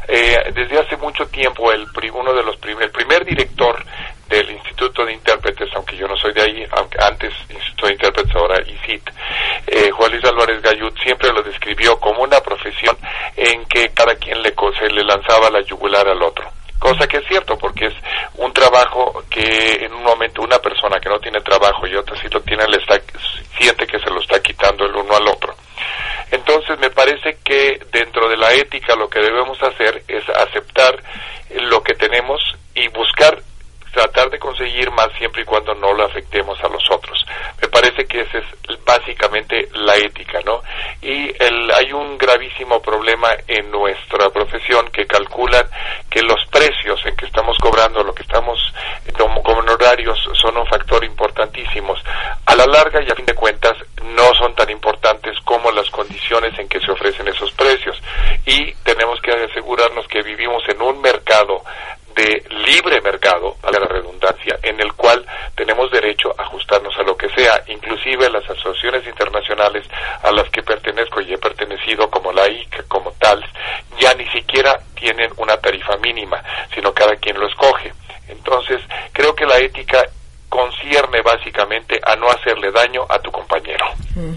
eh, 0.08 0.38
desde 0.54 0.80
hace 0.80 0.98
mucho 0.98 1.28
tiempo 1.28 1.72
el 1.72 1.86
uno 2.14 2.34
de 2.34 2.44
los 2.44 2.58
el 2.82 2.92
primer 2.92 3.26
director 3.26 3.84
del 4.28 4.50
Instituto 4.52 5.06
de 5.06 5.14
Intérpretes, 5.14 5.70
aunque 5.76 5.98
yo 5.98 6.08
no 6.08 6.16
soy 6.16 6.34
de 6.34 6.42
ahí, 6.42 6.66
aunque 6.72 6.98
antes 7.02 7.34
Instituto 7.50 7.88
de 7.88 7.94
Intérpretes, 7.94 8.36
ahora 8.36 8.62
ICIT, 8.62 9.10
eh, 9.68 9.92
Juan 9.92 10.12
Luis 10.12 10.24
Álvarez 10.26 10.62
Gayut 10.62 10.98
siempre 11.04 11.32
lo 11.34 11.44
describió 11.44 12.00
como 12.00 12.24
una 12.24 12.40
profesión 12.40 12.98
en 13.36 13.66
que 13.66 13.90
cada 13.94 14.16
quien 14.16 14.42
le, 14.42 14.54
se 14.80 14.90
le 14.90 15.04
lanzaba 15.04 15.50
la 15.50 15.62
yugular 15.62 16.08
al 16.08 16.22
otro. 16.24 16.50
Cosa 16.80 17.08
que 17.08 17.18
es 17.18 17.28
cierto 17.28 17.58
porque 17.58 17.86
es 17.88 17.94
un 18.38 18.52
trabajo 18.54 19.24
que 19.30 19.86
en 19.86 19.94
un 19.94 20.04
momento 20.04 20.42
una 20.42 20.58
persona 20.58 21.00
que 21.00 21.10
no 21.10 21.20
tiene 21.20 21.40
trabajo 21.42 21.86
y 21.86 21.96
otra 21.96 22.20
sí 22.20 22.28
lo 22.32 22.42
tiene 22.42 22.66
le 22.68 22.78
está, 22.78 23.00
siente 23.60 23.86
que 23.86 24.00
se 24.00 24.10
lo 24.10 24.20
está 24.20 24.42
quitando 24.42 24.86
el 24.86 24.96
uno 24.96 25.16
al 25.16 25.28
otro. 25.28 25.54
Entonces 26.32 26.80
me 26.80 26.90
parece 26.90 27.38
que 27.44 27.80
dentro 27.92 28.30
de 28.30 28.38
la 28.38 28.54
ética 28.54 28.96
lo 28.96 29.10
que 29.10 29.11
debemos 29.22 29.62
hacer 29.62 30.04
es 30.08 30.24
aceptar 30.30 31.02
lo 31.50 31.84
que 31.84 31.94
tenemos 31.96 32.42
y 32.76 32.88
buscar 32.90 33.42
tratar 33.92 34.30
de 34.30 34.40
conseguir 34.40 34.90
más 34.92 35.10
siempre 35.18 35.42
y 35.42 35.46
cuando 35.46 35.74
no 35.76 35.94
lo 35.94 36.06
afectemos 36.06 36.58
a 36.64 36.70
los 36.70 36.84
otros. 36.90 37.26
Me 37.62 37.68
parece 37.68 38.06
que 38.06 38.22
esa 38.22 38.38
es 38.38 38.46
básicamente 38.86 39.68
la 39.74 39.96
ética, 39.96 40.40
¿no? 40.46 40.62
Y 41.02 41.32
el, 41.44 41.72
hay 41.72 41.92
un 41.92 42.18
gravísimo 42.18 42.82
problema 42.82 43.30
en 43.48 43.70
nuestra 43.70 44.30
profesión 44.30 44.90
que 44.92 45.06
calculan 45.06 45.66
que 46.10 46.22
los 46.22 46.40
precios 46.52 47.00
en 47.06 47.16
que 47.16 47.26
estamos 47.26 47.58
cobrando, 47.58 48.04
lo 48.04 48.14
que 48.14 48.24
estamos 48.24 48.60
como, 49.18 49.44
como 49.44 49.60
honorarios, 49.60 50.18
son 50.34 50.58
un 50.58 50.68
factor 50.68 51.04
importantísimo. 51.04 51.96
A 52.46 52.56
la 52.56 52.66
larga 52.66 53.02
y 53.02 53.12
a 53.12 53.16
fin 53.16 53.26
de 53.26 53.36
cuentas 53.36 53.78
no 54.04 54.34
son 54.36 54.56
tan 54.56 54.70
importantes 54.70 55.38
como 55.44 55.72
las 55.72 55.90
condiciones 55.90 56.58
en 56.58 56.68
que 56.68 56.80
se 56.80 56.92
ofrecen 56.92 57.28
esos 57.28 57.52
precios. 57.52 58.02
Y 58.46 58.74
tenemos 58.84 59.20
que 59.22 59.32
asegurarnos 59.32 60.08
que 60.08 60.22
vivimos 60.22 60.64
en 60.70 60.82
un 60.82 61.02
mercado 61.02 61.64
de 62.16 62.44
libre 62.66 63.02
mercado, 63.02 63.56
a 63.64 63.72
la 63.72 63.80
redundancia, 63.80 64.60
en 64.62 64.80
el 64.80 64.94
cual 64.94 65.26
tenemos 65.56 65.90
derecho 65.92 66.34
a 66.38 66.44
ajustarnos 66.44 66.98
a 66.98 67.04
lo 67.04 67.16
que 67.16 67.30
sea, 67.30 67.64
inclusive 67.68 68.30
las 68.30 68.48
asociaciones 68.50 69.06
internacionales 69.08 69.86
a 70.24 70.32
las 70.32 70.50
que 70.50 70.64
pertenezco 70.64 71.22
y 71.22 71.34
he 71.34 71.38
pertenecido, 71.38 72.10
como 72.10 72.32
la 72.32 72.48
IC, 72.48 72.88
como 72.88 73.12
tal, 73.14 73.44
ya 74.00 74.14
ni 74.16 74.28
siquiera 74.30 74.80
tienen 74.96 75.32
una 75.38 75.58
tarifa 75.58 75.98
mínima, 75.98 76.44
sino 76.74 76.94
cada 76.94 77.16
quien 77.16 77.40
lo 77.40 77.48
escoge. 77.48 77.94
Entonces, 78.28 78.81
creo 79.14 79.36
que 79.36 79.46
la 79.46 79.58
ética 79.58 80.04
concierne 80.50 81.22
básicamente 81.22 82.00
a 82.04 82.16
no 82.16 82.30
hacerle 82.30 82.72
daño 82.72 83.06
a 83.10 83.20
tu 83.20 83.32
compañero. 83.32 83.86
Mm. 84.16 84.36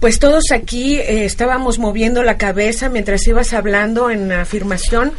Pues 0.00 0.18
todos 0.18 0.44
aquí 0.52 0.98
eh, 0.98 1.24
estábamos 1.24 1.78
moviendo 1.78 2.22
la 2.22 2.38
cabeza 2.38 2.88
mientras 2.88 3.26
ibas 3.26 3.52
hablando 3.52 4.10
en 4.10 4.32
afirmación 4.32 5.12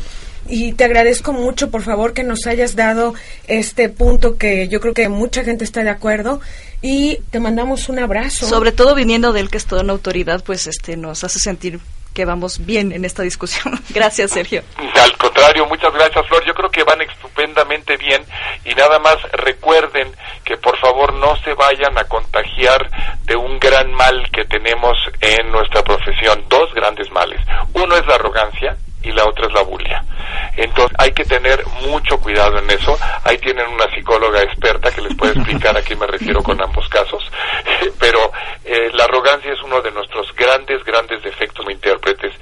y 0.47 0.73
te 0.73 0.83
agradezco 0.83 1.33
mucho, 1.33 1.71
por 1.71 1.81
favor, 1.81 2.13
que 2.13 2.23
nos 2.23 2.45
hayas 2.45 2.75
dado 2.75 3.15
este 3.47 3.89
punto 3.89 4.37
que 4.37 4.67
yo 4.67 4.79
creo 4.79 4.93
que 4.93 5.09
mucha 5.09 5.43
gente 5.43 5.63
está 5.63 5.83
de 5.83 5.89
acuerdo 5.89 6.39
y 6.81 7.17
te 7.31 7.39
mandamos 7.39 7.89
un 7.89 7.99
abrazo. 7.99 8.45
Sobre 8.47 8.71
todo 8.71 8.93
viniendo 8.93 9.33
del 9.33 9.49
que 9.49 9.57
es 9.57 9.65
toda 9.65 9.81
una 9.81 9.93
autoridad, 9.93 10.43
pues 10.43 10.67
este 10.67 10.97
nos 10.97 11.23
hace 11.23 11.39
sentir 11.39 11.79
que 12.13 12.25
vamos 12.25 12.65
bien 12.65 12.91
en 12.91 13.05
esta 13.05 13.23
discusión. 13.23 13.79
gracias, 13.89 14.31
Sergio. 14.31 14.63
Al 14.77 15.17
contrario, 15.45 15.67
muchas 15.67 15.93
gracias, 15.93 16.25
Flor. 16.27 16.43
Yo 16.43 16.55
creo 16.55 16.71
que 16.71 16.83
van 16.83 17.01
estupendamente 17.01 17.97
bien 17.97 18.25
y 18.63 18.73
nada 18.73 18.97
más 18.97 19.17
recuerden 19.33 20.11
que 20.43 20.57
por 20.57 20.75
favor 20.79 21.13
no 21.13 21.35
se 21.43 21.53
vayan 21.53 21.95
a 21.99 22.05
contagiar 22.05 22.89
de 23.25 23.35
un 23.35 23.59
gran 23.59 23.93
mal 23.93 24.27
que 24.31 24.45
tenemos 24.45 24.97
en 25.21 25.51
nuestra 25.51 25.83
profesión. 25.83 26.45
Dos 26.49 26.73
grandes 26.73 27.11
males. 27.11 27.39
Uno 27.73 27.95
es 27.95 28.07
la 28.07 28.15
arrogancia 28.15 28.75
y 29.05 29.11
la 29.11 29.23
otra 29.25 29.47
es 29.47 29.53
la 29.53 29.61
bulia. 29.61 30.03
Entonces 30.57 30.95
hay 30.99 31.11
que 31.11 31.25
tener 31.25 31.63
mucho 31.87 32.17
cuidado 32.19 32.57
en 32.57 32.69
eso. 32.71 32.97
Ahí 33.23 33.37
tienen 33.37 33.67
una 33.67 33.89
psicóloga 33.93 34.41
experta 34.41 34.91
que 34.91 35.01
les 35.01 35.15
puede 35.15 35.33
explicar 35.35 35.77
a 35.77 35.81
qué 35.81 35.95
me 35.95 36.07
refiero 36.07 36.41
con 36.41 36.61
ambos 36.61 36.87
casos. 36.89 37.23
Pero 37.99 38.31
eh, 38.65 38.89
la 38.93 39.03
arrogancia 39.03 39.53
es 39.53 39.61
uno 39.61 39.81
de 39.81 39.91
nuestros 39.91 40.33
grandes, 40.35 40.83
grandes 40.83 41.21
defectos 41.23 41.55
como 41.55 41.71
intérpretes. 41.71 42.33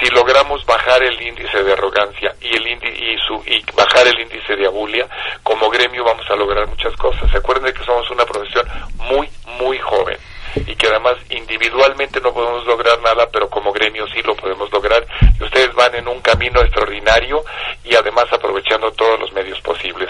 Si 0.00 0.06
logramos 0.14 0.64
bajar 0.64 1.02
el 1.02 1.20
índice 1.20 1.62
de 1.62 1.72
arrogancia 1.72 2.34
y 2.40 2.56
el 2.56 2.66
y, 2.66 3.18
su, 3.26 3.42
y 3.46 3.62
bajar 3.76 4.06
el 4.06 4.20
índice 4.20 4.56
de 4.56 4.66
abulia, 4.66 5.06
como 5.42 5.68
gremio 5.68 6.04
vamos 6.04 6.24
a 6.30 6.36
lograr 6.36 6.66
muchas 6.68 6.96
cosas. 6.96 7.30
Se 7.30 7.38
acuerden 7.38 7.72
que 7.74 7.84
somos 7.84 8.08
una 8.10 8.24
profesión 8.24 8.66
muy, 8.96 9.28
muy 9.58 9.78
joven 9.78 10.16
y 10.54 10.74
que 10.74 10.86
además 10.88 11.16
individualmente 11.30 12.20
no 12.20 12.32
podemos 12.32 12.64
lograr 12.66 13.00
nada, 13.02 13.28
pero 13.32 13.48
como 13.48 13.72
gremio 13.72 14.06
sí 14.08 14.22
lo 14.22 14.34
podemos 14.34 14.70
lograr. 14.72 15.06
Y 15.38 15.44
ustedes 15.44 15.72
van 15.74 15.94
en 15.94 16.08
un 16.08 16.20
camino 16.20 16.60
extraordinario 16.60 17.44
y 17.84 17.94
además 17.94 18.24
aprovechando 18.32 18.90
todos 18.92 19.18
los 19.20 19.32
medios 19.32 19.60
posibles. 19.60 20.08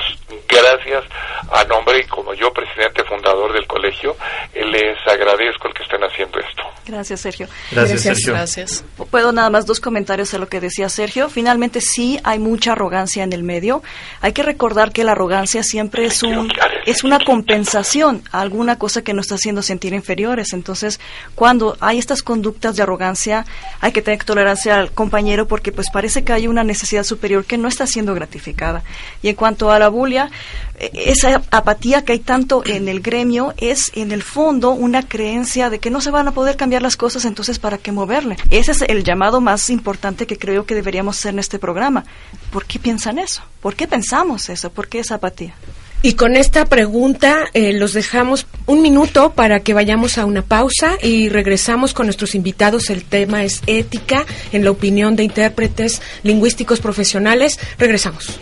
Gracias 0.48 1.04
a 1.50 1.64
nombre 1.64 1.98
y 2.00 2.06
como 2.06 2.34
yo, 2.34 2.52
presidente 2.52 3.04
fundador 3.04 3.52
del 3.52 3.66
colegio, 3.66 4.16
les 4.54 4.98
agradezco 5.06 5.68
el 5.68 5.74
que 5.74 5.82
estén 5.82 6.02
haciendo 6.04 6.38
esto. 6.38 6.62
Gracias, 6.86 7.20
Sergio. 7.20 7.46
Gracias, 7.70 8.02
Sergio. 8.02 8.32
Gracias. 8.32 8.84
Puedo 9.10 9.32
nada 9.32 9.50
más 9.50 9.66
dos 9.66 9.80
comentarios 9.80 10.34
a 10.34 10.38
lo 10.38 10.48
que 10.48 10.60
decía 10.60 10.88
Sergio. 10.88 11.28
Finalmente 11.28 11.80
sí 11.80 12.18
hay 12.24 12.38
mucha 12.38 12.72
arrogancia 12.72 13.22
en 13.22 13.32
el 13.32 13.44
medio. 13.44 13.82
Hay 14.20 14.32
que 14.32 14.42
recordar 14.42 14.92
que 14.92 15.04
la 15.04 15.12
arrogancia 15.12 15.62
siempre 15.62 16.06
es 16.06 16.22
un 16.22 16.52
es 16.86 17.04
una 17.04 17.18
compensación 17.24 18.22
a 18.32 18.40
alguna 18.40 18.78
cosa 18.78 19.02
que 19.02 19.14
nos 19.14 19.26
está 19.26 19.36
haciendo 19.36 19.62
sentir 19.62 19.94
inferior 19.94 20.31
entonces, 20.52 21.00
cuando 21.34 21.76
hay 21.80 21.98
estas 21.98 22.22
conductas 22.22 22.76
de 22.76 22.82
arrogancia, 22.82 23.44
hay 23.80 23.92
que 23.92 24.02
tener 24.02 24.24
tolerancia 24.24 24.78
al 24.78 24.92
compañero 24.92 25.46
porque 25.46 25.72
pues 25.72 25.88
parece 25.92 26.24
que 26.24 26.32
hay 26.32 26.46
una 26.46 26.64
necesidad 26.64 27.04
superior 27.04 27.44
que 27.44 27.58
no 27.58 27.68
está 27.68 27.86
siendo 27.86 28.14
gratificada. 28.14 28.82
Y 29.22 29.28
en 29.28 29.34
cuanto 29.34 29.70
a 29.70 29.78
la 29.78 29.88
bulia, 29.88 30.30
e, 30.78 30.90
esa 30.94 31.42
apatía 31.50 32.04
que 32.04 32.12
hay 32.12 32.18
tanto 32.18 32.62
en 32.64 32.88
el 32.88 33.00
gremio 33.00 33.54
es 33.56 33.92
en 33.94 34.12
el 34.12 34.22
fondo 34.22 34.70
una 34.70 35.02
creencia 35.02 35.70
de 35.70 35.78
que 35.78 35.90
no 35.90 36.00
se 36.00 36.10
van 36.10 36.28
a 36.28 36.32
poder 36.32 36.56
cambiar 36.56 36.82
las 36.82 36.96
cosas, 36.96 37.24
entonces 37.24 37.58
¿para 37.58 37.78
qué 37.78 37.92
moverle? 37.92 38.36
Ese 38.50 38.72
es 38.72 38.82
el 38.82 39.04
llamado 39.04 39.40
más 39.40 39.70
importante 39.70 40.26
que 40.26 40.38
creo 40.38 40.66
que 40.66 40.74
deberíamos 40.74 41.18
hacer 41.18 41.34
en 41.34 41.38
este 41.38 41.58
programa. 41.58 42.04
¿Por 42.50 42.64
qué 42.64 42.78
piensan 42.78 43.18
eso? 43.18 43.42
¿Por 43.60 43.74
qué 43.74 43.86
pensamos 43.86 44.48
eso? 44.48 44.70
¿Por 44.70 44.88
qué 44.88 45.00
esa 45.00 45.16
apatía? 45.16 45.54
Y 46.04 46.14
con 46.14 46.36
esta 46.36 46.64
pregunta 46.64 47.44
eh, 47.54 47.72
los 47.72 47.92
dejamos 47.92 48.46
un 48.66 48.82
minuto 48.82 49.34
para 49.34 49.60
que 49.60 49.72
vayamos 49.72 50.18
a 50.18 50.26
una 50.26 50.42
pausa 50.42 50.96
y 51.00 51.28
regresamos 51.28 51.94
con 51.94 52.06
nuestros 52.06 52.34
invitados. 52.34 52.90
El 52.90 53.04
tema 53.04 53.44
es 53.44 53.62
ética 53.68 54.26
en 54.50 54.64
la 54.64 54.72
opinión 54.72 55.14
de 55.14 55.22
intérpretes 55.22 56.02
lingüísticos 56.24 56.80
profesionales. 56.80 57.60
Regresamos. 57.78 58.40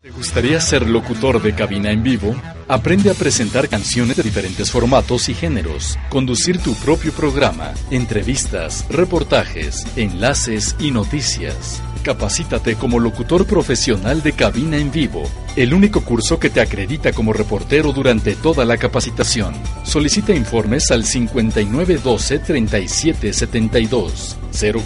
¿Te 0.00 0.10
gustaría 0.10 0.60
ser 0.60 0.88
locutor 0.88 1.42
de 1.42 1.52
cabina 1.52 1.90
en 1.90 2.04
vivo? 2.04 2.36
Aprende 2.68 3.10
a 3.10 3.14
presentar 3.14 3.68
canciones 3.68 4.16
de 4.16 4.22
diferentes 4.22 4.70
formatos 4.70 5.28
y 5.28 5.34
géneros, 5.34 5.98
conducir 6.10 6.58
tu 6.58 6.74
propio 6.76 7.12
programa, 7.12 7.74
entrevistas, 7.90 8.86
reportajes, 8.88 9.84
enlaces 9.96 10.76
y 10.78 10.92
noticias. 10.92 11.82
Capacítate 12.04 12.76
como 12.76 13.00
locutor 13.00 13.46
profesional 13.46 14.22
de 14.22 14.32
cabina 14.32 14.76
en 14.76 14.92
vivo, 14.92 15.22
el 15.56 15.72
único 15.72 16.02
curso 16.02 16.38
que 16.38 16.50
te 16.50 16.60
acredita 16.60 17.12
como 17.12 17.32
reportero 17.32 17.92
durante 17.92 18.34
toda 18.34 18.66
la 18.66 18.76
capacitación. 18.76 19.54
Solicita 19.84 20.34
informes 20.34 20.90
al 20.90 21.06
5912 21.06 22.40
3772 22.40 24.36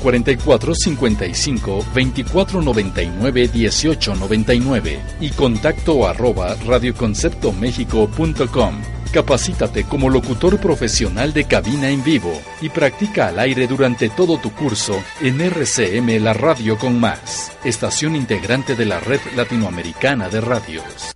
044 0.01 0.75
55 0.77 1.85
2499 1.93 3.51
1899 3.53 5.01
y 5.21 5.31
contacto 5.31 6.07
arroba 6.07 6.55
radioconceptomexico.com. 6.55 8.98
Capacítate 9.13 9.85
como 9.85 10.11
locutor 10.11 10.61
profesional 10.61 11.33
de 11.33 11.45
cabina 11.45 11.89
en 11.89 12.05
vivo 12.05 12.33
y 12.61 12.69
practica 12.69 13.29
al 13.29 13.39
aire 13.39 13.67
durante 13.67 14.11
todo 14.11 14.37
tu 14.39 14.53
curso 14.53 15.03
en 15.21 15.41
RCM 15.41 16.23
La 16.23 16.35
Radio 16.35 16.77
con 16.77 17.01
Más, 17.01 17.53
estación 17.65 18.15
integrante 18.17 18.77
de 18.77 18.85
la 18.85 19.01
Red 19.01 19.21
Latinoamericana 19.35 20.29
de 20.29 20.41
Radios. 20.43 21.15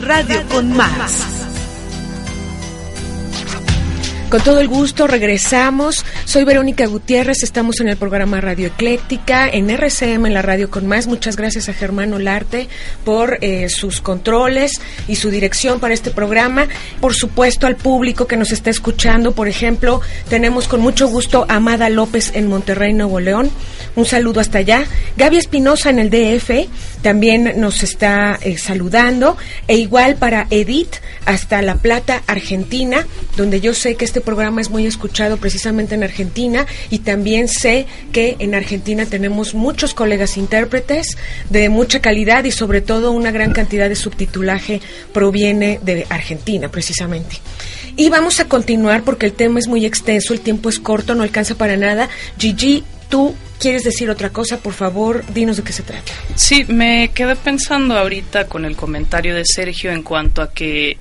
Radio 0.00 0.42
con 0.48 0.74
Más. 0.74 1.51
Con 4.32 4.40
todo 4.40 4.60
el 4.60 4.68
gusto 4.68 5.06
regresamos. 5.06 6.06
Soy 6.24 6.44
Verónica 6.44 6.86
Gutiérrez, 6.86 7.42
estamos 7.42 7.80
en 7.80 7.88
el 7.88 7.98
programa 7.98 8.40
Radio 8.40 8.68
Ecléctica, 8.68 9.46
en 9.46 9.68
RCM, 9.68 10.24
en 10.24 10.32
la 10.32 10.40
radio 10.40 10.70
con 10.70 10.86
más. 10.86 11.06
Muchas 11.06 11.36
gracias 11.36 11.68
a 11.68 11.74
Germán 11.74 12.14
Olarte 12.14 12.66
por 13.04 13.36
eh, 13.42 13.68
sus 13.68 14.00
controles 14.00 14.80
y 15.06 15.16
su 15.16 15.28
dirección 15.28 15.80
para 15.80 15.92
este 15.92 16.10
programa. 16.10 16.66
Por 16.98 17.12
supuesto, 17.12 17.66
al 17.66 17.76
público 17.76 18.26
que 18.26 18.38
nos 18.38 18.52
está 18.52 18.70
escuchando, 18.70 19.32
por 19.32 19.48
ejemplo, 19.48 20.00
tenemos 20.30 20.66
con 20.66 20.80
mucho 20.80 21.08
gusto 21.08 21.44
a 21.50 21.56
Amada 21.56 21.90
López 21.90 22.30
en 22.34 22.46
Monterrey, 22.46 22.94
Nuevo 22.94 23.20
León. 23.20 23.50
Un 23.96 24.06
saludo 24.06 24.40
hasta 24.40 24.56
allá. 24.56 24.86
Gaby 25.18 25.36
Espinosa 25.36 25.90
en 25.90 25.98
el 25.98 26.08
DF 26.08 26.70
también 27.02 27.54
nos 27.56 27.82
está 27.82 28.38
eh, 28.42 28.56
saludando. 28.56 29.36
E 29.68 29.76
igual 29.76 30.16
para 30.16 30.46
Edith, 30.50 30.94
hasta 31.26 31.60
La 31.62 31.76
Plata, 31.76 32.22
Argentina, 32.26 33.06
donde 33.36 33.60
yo 33.60 33.74
sé 33.74 33.96
que 33.96 34.04
este 34.04 34.20
programa 34.20 34.60
es 34.60 34.70
muy 34.70 34.86
escuchado 34.86 35.36
precisamente 35.36 35.94
en 35.94 36.04
Argentina 36.04 36.66
y 36.90 37.00
también 37.00 37.48
sé 37.48 37.86
que 38.12 38.36
en 38.38 38.54
Argentina 38.54 39.06
tenemos 39.06 39.54
muchos 39.54 39.94
colegas 39.94 40.36
intérpretes 40.36 41.16
de 41.50 41.68
mucha 41.68 42.00
calidad 42.00 42.44
y 42.44 42.50
sobre 42.50 42.80
todo 42.80 43.12
una 43.12 43.30
gran 43.30 43.52
cantidad 43.52 43.88
de 43.88 43.96
subtitulaje 43.96 44.80
proviene 45.12 45.80
de 45.82 46.06
Argentina 46.08 46.68
precisamente. 46.68 47.36
Y 47.96 48.08
vamos 48.08 48.40
a 48.40 48.46
continuar 48.46 49.02
porque 49.02 49.26
el 49.26 49.32
tema 49.32 49.58
es 49.58 49.68
muy 49.68 49.84
extenso, 49.84 50.32
el 50.32 50.40
tiempo 50.40 50.68
es 50.68 50.78
corto, 50.78 51.14
no 51.14 51.22
alcanza 51.22 51.56
para 51.56 51.76
nada. 51.76 52.08
Gigi, 52.38 52.84
tú 53.12 53.36
quieres 53.60 53.84
decir 53.84 54.08
otra 54.08 54.30
cosa, 54.30 54.56
por 54.56 54.72
favor, 54.72 55.22
dinos 55.34 55.58
de 55.58 55.62
qué 55.62 55.74
se 55.74 55.82
trata. 55.82 56.10
Sí, 56.34 56.64
me 56.64 57.10
quedé 57.12 57.36
pensando 57.36 57.94
ahorita 57.94 58.46
con 58.46 58.64
el 58.64 58.74
comentario 58.74 59.34
de 59.34 59.44
Sergio 59.44 59.92
en 59.92 60.02
cuanto 60.02 60.40
a 60.40 60.50
que 60.50 60.96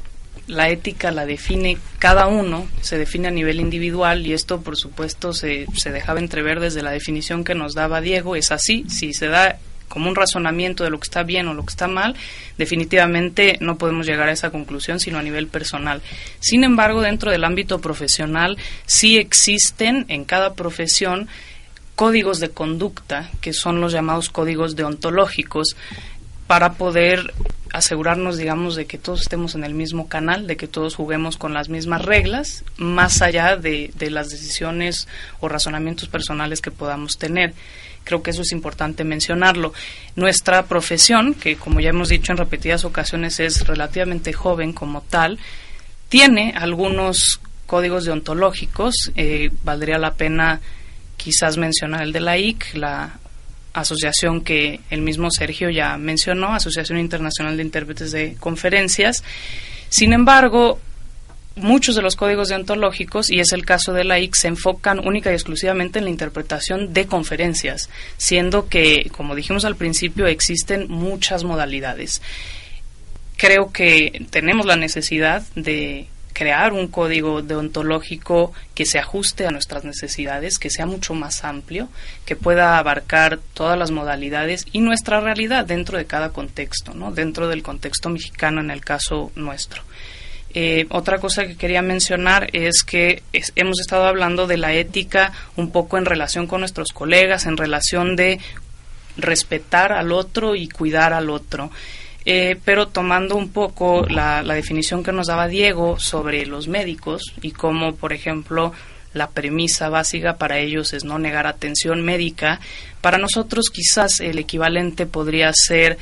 la 0.46 0.68
ética 0.68 1.12
la 1.12 1.26
define 1.26 1.78
cada 2.00 2.28
uno, 2.28 2.68
se 2.82 2.98
define 2.98 3.30
a 3.30 3.32
nivel 3.32 3.62
individual 3.62 4.28
y 4.28 4.34
esto 4.34 4.60
por 4.60 4.76
supuesto 4.76 5.32
se, 5.32 5.68
se 5.74 5.92
dejaba 5.92 6.20
entrever 6.20 6.60
desde 6.60 6.84
la 6.84 6.92
definición 6.92 7.46
que 7.46 7.56
nos 7.56 7.76
daba 7.76 8.02
Diego, 8.02 8.36
es 8.36 8.52
así, 8.52 8.84
si 8.90 9.14
se 9.14 9.28
da 9.28 9.58
como 9.88 10.10
un 10.10 10.16
razonamiento 10.16 10.84
de 10.84 10.90
lo 10.90 11.00
que 11.00 11.06
está 11.06 11.24
bien 11.24 11.48
o 11.48 11.54
lo 11.54 11.64
que 11.64 11.72
está 11.72 11.88
mal, 11.88 12.16
definitivamente 12.58 13.58
no 13.62 13.78
podemos 13.78 14.06
llegar 14.06 14.28
a 14.28 14.34
esa 14.34 14.50
conclusión 14.50 15.00
sino 15.00 15.18
a 15.18 15.24
nivel 15.24 15.48
personal. 15.48 16.02
Sin 16.42 16.66
embargo, 16.66 17.02
dentro 17.02 17.32
del 17.32 17.46
ámbito 17.46 17.80
profesional 17.80 18.58
sí 18.86 19.18
existen 19.18 20.06
en 20.10 20.26
cada 20.26 20.56
profesión 20.56 21.30
códigos 22.02 22.40
de 22.40 22.50
conducta, 22.50 23.30
que 23.42 23.54
son 23.54 23.80
los 23.80 23.94
llamados 23.94 24.32
códigos 24.32 24.76
deontológicos, 24.76 25.76
para 26.48 26.74
poder 26.74 27.32
asegurarnos, 27.72 28.40
digamos, 28.40 28.76
de 28.76 28.88
que 28.88 28.98
todos 28.98 29.22
estemos 29.22 29.54
en 29.54 29.64
el 29.64 29.76
mismo 29.76 30.10
canal, 30.10 30.48
de 30.48 30.58
que 30.58 30.68
todos 30.68 30.96
juguemos 30.96 31.38
con 31.38 31.54
las 31.54 31.70
mismas 31.70 32.02
reglas, 32.02 32.64
más 32.78 33.22
allá 33.22 33.56
de, 33.56 33.92
de 33.94 34.10
las 34.10 34.30
decisiones 34.30 35.08
o 35.42 35.48
razonamientos 35.48 36.10
personales 36.10 36.60
que 36.60 36.72
podamos 36.72 37.20
tener. 37.20 37.54
Creo 38.04 38.24
que 38.24 38.32
eso 38.32 38.42
es 38.42 38.52
importante 38.52 39.04
mencionarlo. 39.04 39.72
Nuestra 40.16 40.66
profesión, 40.66 41.36
que 41.36 41.56
como 41.56 41.82
ya 41.82 41.90
hemos 41.90 42.10
dicho 42.10 42.32
en 42.32 42.40
repetidas 42.40 42.84
ocasiones 42.84 43.40
es 43.40 43.68
relativamente 43.68 44.34
joven 44.34 44.74
como 44.74 45.02
tal, 45.02 45.38
tiene 46.10 46.56
algunos 46.58 47.40
códigos 47.68 48.06
deontológicos. 48.06 49.12
Eh, 49.16 49.52
valdría 49.64 50.00
la 50.00 50.16
pena 50.16 50.62
quizás 51.24 51.58
mencionar 51.58 52.02
el 52.02 52.12
de 52.12 52.20
la 52.20 52.38
IC, 52.38 52.74
la 52.74 53.20
asociación 53.74 54.42
que 54.42 54.80
el 54.90 55.02
mismo 55.02 55.30
Sergio 55.30 55.70
ya 55.70 55.96
mencionó, 55.98 56.54
Asociación 56.54 56.98
Internacional 56.98 57.58
de 57.58 57.64
Intérpretes 57.64 58.12
de 58.12 58.36
Conferencias. 58.40 59.24
Sin 59.90 60.14
embargo, 60.14 60.80
muchos 61.56 61.96
de 61.96 62.02
los 62.02 62.16
códigos 62.16 62.50
deontológicos, 62.50 63.30
y 63.30 63.40
es 63.40 63.52
el 63.54 63.66
caso 63.66 63.94
de 63.94 64.04
la 64.04 64.20
IC, 64.20 64.36
se 64.36 64.48
enfocan 64.48 65.00
única 65.00 65.32
y 65.32 65.36
exclusivamente 65.36 66.00
en 66.00 66.06
la 66.06 66.12
interpretación 66.12 66.92
de 66.92 67.06
conferencias, 67.06 67.90
siendo 68.18 68.68
que, 68.68 69.12
como 69.16 69.36
dijimos 69.36 69.64
al 69.64 69.76
principio, 69.76 70.26
existen 70.26 70.88
muchas 70.90 71.44
modalidades. 71.44 72.22
Creo 73.38 73.72
que 73.72 74.26
tenemos 74.32 74.66
la 74.66 74.76
necesidad 74.76 75.44
de 75.56 76.08
crear 76.34 76.74
un 76.74 76.88
código 76.88 77.42
deontológico 77.42 78.54
que 78.74 78.86
se 78.86 79.00
ajuste 79.00 79.46
a 79.46 79.52
nuestras 79.52 79.84
necesidades, 79.84 80.60
que 80.60 80.70
sea 80.70 80.86
mucho 80.86 81.14
más 81.14 81.44
amplio, 81.44 81.90
que 82.26 82.36
pueda 82.36 82.78
abarcar 82.78 83.40
todas 83.54 83.78
las 83.78 83.92
modalidades 83.92 84.66
y 84.72 84.82
nuestra 84.82 85.20
realidad 85.20 85.66
dentro 85.66 85.98
de 85.98 86.06
cada 86.06 86.30
contexto, 86.30 86.94
¿no? 86.94 87.12
dentro 87.12 87.48
del 87.48 87.64
contexto 87.64 88.10
mexicano 88.10 88.62
en 88.62 88.72
el 88.72 88.82
caso 88.84 89.32
nuestro. 89.36 89.84
Eh, 90.54 90.86
otra 90.90 91.20
cosa 91.20 91.48
que 91.48 91.56
quería 91.56 91.82
mencionar 91.82 92.50
es 92.52 92.84
que 92.84 93.24
hemos 93.56 93.80
estado 93.80 94.06
hablando 94.06 94.48
de 94.48 94.58
la 94.58 94.74
ética 94.74 95.32
un 95.56 95.72
poco 95.72 95.98
en 95.98 96.06
relación 96.06 96.46
con 96.46 96.60
nuestros 96.60 96.90
colegas, 96.92 97.46
en 97.46 97.56
relación 97.56 98.18
de 98.18 98.40
respetar 99.16 99.94
al 99.94 100.12
otro 100.12 100.56
y 100.56 100.68
cuidar 100.68 101.14
al 101.14 101.30
otro. 101.30 101.72
Eh, 102.26 102.58
pero 102.64 102.88
tomando 102.88 103.36
un 103.36 103.50
poco 103.50 104.06
la, 104.08 104.44
la, 104.44 104.54
definición 104.54 105.04
que 105.04 105.12
nos 105.12 105.26
daba 105.26 105.48
Diego 105.48 106.00
sobre 106.00 106.46
los 106.46 106.68
médicos 106.68 107.34
y 107.42 107.52
cómo, 107.52 107.96
por 107.96 108.14
ejemplo, 108.14 108.74
la 109.14 109.30
premisa 109.32 109.90
básica 109.90 110.38
para 110.38 110.60
ellos 110.60 110.94
es 110.94 111.04
no 111.04 111.20
negar 111.20 111.48
atención 111.48 112.02
médica, 112.02 112.60
para 113.02 113.18
nosotros 113.18 113.70
quizás 113.74 114.20
el 114.20 114.38
equivalente 114.40 115.06
podría 115.06 115.52
ser 115.54 115.98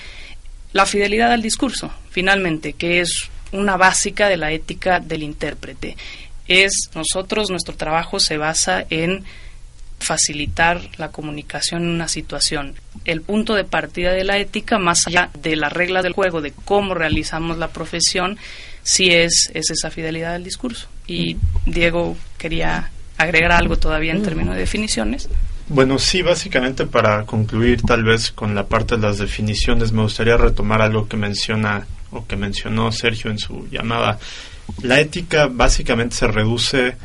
la 0.73 0.85
fidelidad 0.85 1.31
al 1.31 1.41
discurso, 1.41 1.91
finalmente, 2.11 2.73
que 2.73 2.99
es 2.99 3.29
una 3.51 3.77
básica 3.77 4.29
de 4.29 4.37
la 4.37 4.51
ética 4.51 4.99
del 4.99 5.23
intérprete. 5.23 5.97
Es 6.47 6.89
nosotros, 6.93 7.49
nuestro 7.49 7.75
trabajo 7.75 8.19
se 8.19 8.37
basa 8.37 8.85
en 8.89 9.23
facilitar 9.99 10.81
la 10.97 11.09
comunicación 11.09 11.83
en 11.83 11.89
una 11.89 12.07
situación. 12.07 12.75
El 13.05 13.21
punto 13.21 13.55
de 13.55 13.63
partida 13.63 14.11
de 14.11 14.23
la 14.23 14.37
ética, 14.37 14.79
más 14.79 15.07
allá 15.07 15.29
de 15.41 15.55
la 15.55 15.69
regla 15.69 16.01
del 16.01 16.13
juego, 16.13 16.41
de 16.41 16.51
cómo 16.51 16.93
realizamos 16.93 17.57
la 17.57 17.69
profesión, 17.69 18.37
sí 18.83 19.09
es, 19.11 19.51
es 19.53 19.69
esa 19.69 19.91
fidelidad 19.91 20.35
al 20.35 20.43
discurso. 20.43 20.87
Y 21.07 21.37
Diego 21.65 22.17
quería 22.37 22.91
agregar 23.17 23.51
algo 23.51 23.77
todavía 23.77 24.13
en 24.13 24.23
términos 24.23 24.55
de 24.55 24.61
definiciones. 24.61 25.29
Bueno, 25.67 25.99
sí, 25.99 26.21
básicamente 26.21 26.85
para 26.87 27.25
concluir 27.25 27.81
tal 27.83 28.03
vez 28.03 28.31
con 28.31 28.55
la 28.55 28.67
parte 28.67 28.95
de 28.95 29.01
las 29.03 29.19
definiciones, 29.19 29.91
me 29.91 30.01
gustaría 30.01 30.37
retomar 30.37 30.81
algo 30.81 31.07
que 31.07 31.17
menciona 31.17 31.85
o 32.11 32.25
que 32.25 32.35
mencionó 32.35 32.91
Sergio 32.91 33.29
en 33.29 33.37
su 33.37 33.67
llamada, 33.69 34.17
la 34.81 34.99
ética 34.99 35.47
básicamente 35.51 36.15
se 36.15 36.27
reduce 36.27 36.95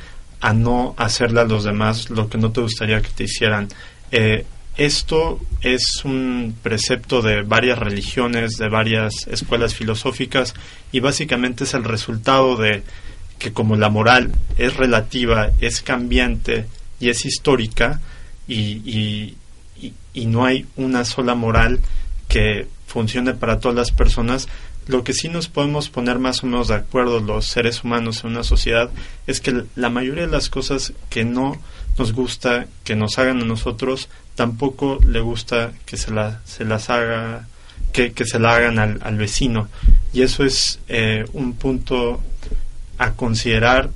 a 0.44 0.52
no 0.52 0.94
hacerle 0.98 1.40
a 1.40 1.44
los 1.44 1.64
demás 1.64 2.11
lo 2.11 2.28
que 2.28 2.37
no 2.37 2.52
te 2.52 2.61
gustaría 2.61 3.00
que 3.00 3.09
te 3.09 3.24
hicieran. 3.24 3.68
Eh, 4.12 4.44
esto 4.76 5.40
es 5.62 6.04
un 6.04 6.54
precepto 6.62 7.22
de 7.22 7.40
varias 7.40 7.78
religiones, 7.78 8.59
de 8.59 8.68
varias 8.68 9.26
escuelas 9.26 9.74
filosóficas 9.74 10.52
y 10.92 11.00
básicamente 11.00 11.64
es 11.64 11.72
el 11.72 11.85
resultado 11.85 12.57
de 12.57 12.83
que 13.38 13.54
como 13.54 13.76
la 13.76 13.88
moral 13.88 14.33
es 14.59 14.76
relativa, 14.76 15.48
es 15.62 15.80
cambiante 15.80 16.66
y 17.00 17.09
es 17.09 17.24
histórica 17.24 18.02
y, 18.46 19.33
y 20.12 20.26
no 20.26 20.44
hay 20.44 20.66
una 20.76 21.07
sola 21.07 21.35
moral 21.35 21.80
que 22.28 22.66
funcione 22.87 23.33
para 23.33 23.61
todas 23.61 23.76
las 23.76 23.92
personas, 23.92 24.48
lo 24.87 25.05
que 25.05 25.12
sí 25.12 25.29
nos 25.29 25.49
podemos 25.49 25.88
poner 25.88 26.18
más 26.18 26.42
o 26.42 26.47
menos 26.47 26.68
de 26.68 26.75
acuerdo 26.75 27.20
los 27.20 27.47
seres 27.47 27.85
humanos 27.85 28.23
en 28.23 28.31
una 28.31 28.44
sociedad 28.44 28.90
es 29.27 29.40
que 29.40 29.64
la 29.77 29.88
mayoría 29.88 30.27
de 30.27 30.33
las 30.33 30.49
cosas 30.51 30.92
que 31.09 31.25
no 31.25 31.61
nos 31.99 32.12
gusta 32.12 32.66
que 32.85 32.97
nos 32.97 33.18
hagan 33.18 33.40
a 33.40 33.44
nosotros 33.44 34.09
tampoco 34.35 34.99
le 35.07 35.20
gusta 35.20 35.73
que 35.87 35.97
se, 35.97 36.11
la, 36.11 36.40
se 36.44 36.64
las 36.64 36.90
haga 36.90 37.47
que, 37.92 38.12
se 38.25 38.40
la 38.40 38.57
hagan 38.57 38.81
al, 38.81 38.99
al 39.03 39.16
vecino. 39.16 39.68
Y 40.12 40.23
eso 40.23 40.44
es 40.44 40.81
eh, 40.88 41.25
un 41.33 41.55
punto 41.55 42.20
a 42.99 43.12
considerar 43.12 43.90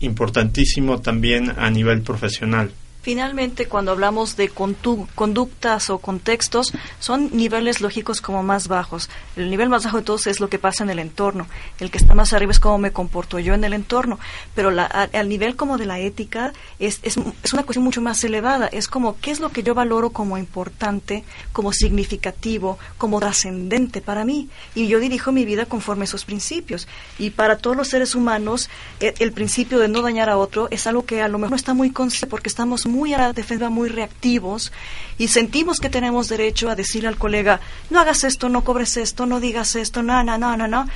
importantísimo 0.00 1.00
también 1.00 1.54
a 1.56 1.70
nivel 1.70 2.02
profesional 2.02 2.70
Finalmente, 3.02 3.66
cuando 3.66 3.92
hablamos 3.92 4.36
de 4.36 4.50
conductas 4.50 5.88
o 5.88 5.98
contextos, 5.98 6.72
son 6.98 7.30
niveles 7.32 7.80
lógicos 7.80 8.20
como 8.20 8.42
más 8.42 8.68
bajos. 8.68 9.08
El 9.36 9.48
nivel 9.48 9.70
más 9.70 9.84
bajo 9.84 9.98
de 9.98 10.02
todos 10.02 10.26
es 10.26 10.38
lo 10.38 10.50
que 10.50 10.58
pasa 10.58 10.84
en 10.84 10.90
el 10.90 10.98
entorno. 10.98 11.46
El 11.78 11.90
que 11.90 11.96
está 11.96 12.14
más 12.14 12.34
arriba 12.34 12.52
es 12.52 12.60
cómo 12.60 12.76
me 12.76 12.92
comporto 12.92 13.38
yo 13.38 13.54
en 13.54 13.64
el 13.64 13.72
entorno. 13.72 14.18
Pero 14.54 14.70
al 14.70 15.28
nivel 15.30 15.56
como 15.56 15.78
de 15.78 15.86
la 15.86 15.98
ética 15.98 16.52
es, 16.78 17.00
es, 17.02 17.16
es, 17.42 17.52
una 17.54 17.62
cuestión 17.62 17.84
mucho 17.84 18.02
más 18.02 18.22
elevada. 18.22 18.66
Es 18.66 18.86
como 18.86 19.18
qué 19.18 19.30
es 19.30 19.40
lo 19.40 19.48
que 19.48 19.62
yo 19.62 19.74
valoro 19.74 20.10
como 20.10 20.36
importante, 20.36 21.24
como 21.52 21.72
significativo, 21.72 22.78
como 22.98 23.18
trascendente 23.18 24.02
para 24.02 24.26
mí. 24.26 24.50
Y 24.74 24.88
yo 24.88 25.00
dirijo 25.00 25.32
mi 25.32 25.46
vida 25.46 25.64
conforme 25.64 26.02
a 26.02 26.04
esos 26.04 26.26
principios. 26.26 26.86
Y 27.18 27.30
para 27.30 27.56
todos 27.56 27.78
los 27.78 27.88
seres 27.88 28.14
humanos, 28.14 28.68
el, 29.00 29.14
el 29.20 29.32
principio 29.32 29.78
de 29.78 29.88
no 29.88 30.02
dañar 30.02 30.28
a 30.28 30.36
otro 30.36 30.68
es 30.70 30.86
algo 30.86 31.06
que 31.06 31.22
a 31.22 31.28
lo 31.28 31.38
mejor 31.38 31.52
no 31.52 31.56
está 31.56 31.72
muy 31.72 31.90
consciente 31.90 32.26
porque 32.26 32.50
estamos 32.50 32.89
muy 32.90 33.14
a 33.14 33.18
la 33.18 33.32
defensa, 33.32 33.70
muy 33.70 33.88
reactivos 33.88 34.72
y 35.18 35.28
sentimos 35.28 35.80
que 35.80 35.90
tenemos 35.90 36.28
derecho 36.28 36.70
a 36.70 36.74
decirle 36.74 37.08
al 37.08 37.16
colega, 37.16 37.60
no 37.90 38.00
hagas 38.00 38.24
esto, 38.24 38.48
no 38.48 38.64
cobres 38.64 38.96
esto, 38.96 39.26
no 39.26 39.40
digas 39.40 39.76
esto, 39.76 40.02
no, 40.02 40.22
no, 40.24 40.38
no, 40.38 40.56
no, 40.56 40.66
no. 40.66 40.86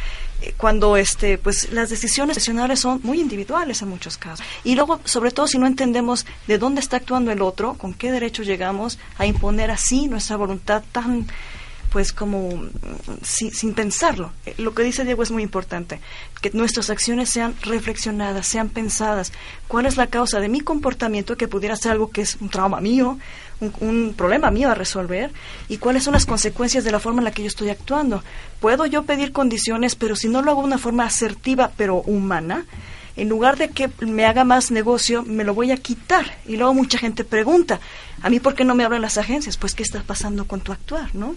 Eh, 0.41 0.55
cuando 0.57 0.97
este, 0.97 1.39
pues 1.39 1.71
las 1.73 1.91
decisiones 1.91 2.37
profesionales 2.37 2.81
son 2.81 3.01
muy 3.03 3.21
individuales 3.21 3.83
en 3.83 3.89
muchos 3.89 4.17
casos. 4.17 4.45
Y 4.65 4.75
luego, 4.75 5.01
sobre 5.05 5.31
todo, 5.31 5.47
si 5.47 5.59
no 5.59 5.67
entendemos 5.67 6.27
de 6.47 6.59
dónde 6.59 6.81
está 6.81 6.97
actuando 6.97 7.33
el 7.33 7.43
otro, 7.43 7.75
con 7.75 7.95
qué 7.95 8.11
derecho 8.11 8.43
llegamos 8.43 8.99
a 9.19 9.27
imponer 9.27 9.71
así 9.71 10.09
nuestra 10.09 10.37
voluntad 10.37 10.83
tan 10.93 11.27
pues 11.95 12.13
como 12.13 12.49
mm, 12.49 12.71
sin, 13.23 13.73
pensarlo. 13.73 14.33
Eh, 14.47 14.55
lo 14.59 14.75
que 14.75 14.83
dice 14.83 15.05
Diego 15.05 15.23
es 15.23 15.31
muy 15.31 15.45
importante, 15.45 16.01
que 16.43 16.51
nuestras 16.51 16.91
acciones 16.91 17.31
sean 17.31 17.55
reflexionadas, 17.63 18.49
sean 18.49 18.69
pensadas. 18.69 19.33
¿Cuál 19.69 19.87
es 19.87 19.97
la 19.97 20.09
causa 20.09 20.41
de 20.41 20.49
mi 20.49 20.61
comportamiento 20.61 21.37
que 21.37 21.47
pudiera 21.47 21.77
ser 21.77 21.93
algo 21.93 22.11
que 22.11 22.23
es 22.23 22.37
un 22.41 22.49
trauma 22.49 22.81
mío, 22.81 23.17
un, 23.81 24.13
problema 24.17 24.51
mío 24.51 24.73
a 24.73 24.75
resolver 24.75 25.31
y 25.69 25.77
cuáles 25.77 26.03
son 26.03 26.15
las 26.15 26.27
consecuencias 26.27 26.83
de 26.83 26.91
la 26.91 26.99
forma 26.99 27.21
en 27.21 27.27
la 27.27 27.31
que 27.31 27.43
yo 27.43 27.49
estoy 27.49 27.69
actuando. 27.69 28.25
Puedo 28.59 28.87
yo 28.87 29.05
pedir 29.05 29.31
condiciones, 29.31 29.95
pero 29.95 30.17
si 30.17 30.29
no 30.29 30.43
lo 30.43 30.51
hago 30.51 30.63
de 30.63 30.67
una 30.67 30.79
forma 30.79 31.05
asertiva 31.05 31.71
pero 31.77 31.99
humana, 31.99 32.67
en 33.17 33.29
lugar 33.29 33.57
de 33.57 33.69
que 33.69 33.89
me 34.01 34.27
haga 34.27 34.43
más 34.43 34.73
negocio, 34.73 35.23
me 35.23 35.45
lo 35.45 35.55
voy 35.55 35.71
a 35.71 35.77
quitar. 35.77 36.39
Y 36.45 36.57
luego 36.57 36.75
mucha 36.75 36.99
gente 36.99 37.23
pregunta, 37.23 37.79
¿a 38.25 38.31
mí 38.31 38.41
por 38.41 38.55
qué 38.55 38.65
no 38.65 38.75
me 38.75 38.85
hablan 38.85 39.03
las 39.03 39.19
agencias? 39.19 39.59
Pues, 39.59 39.75
¿qué 39.75 39.83
está 39.83 40.03
pasando 40.03 40.47
con 40.47 40.63
tu 40.63 40.73
actuar, 40.73 41.15
no? 41.15 41.37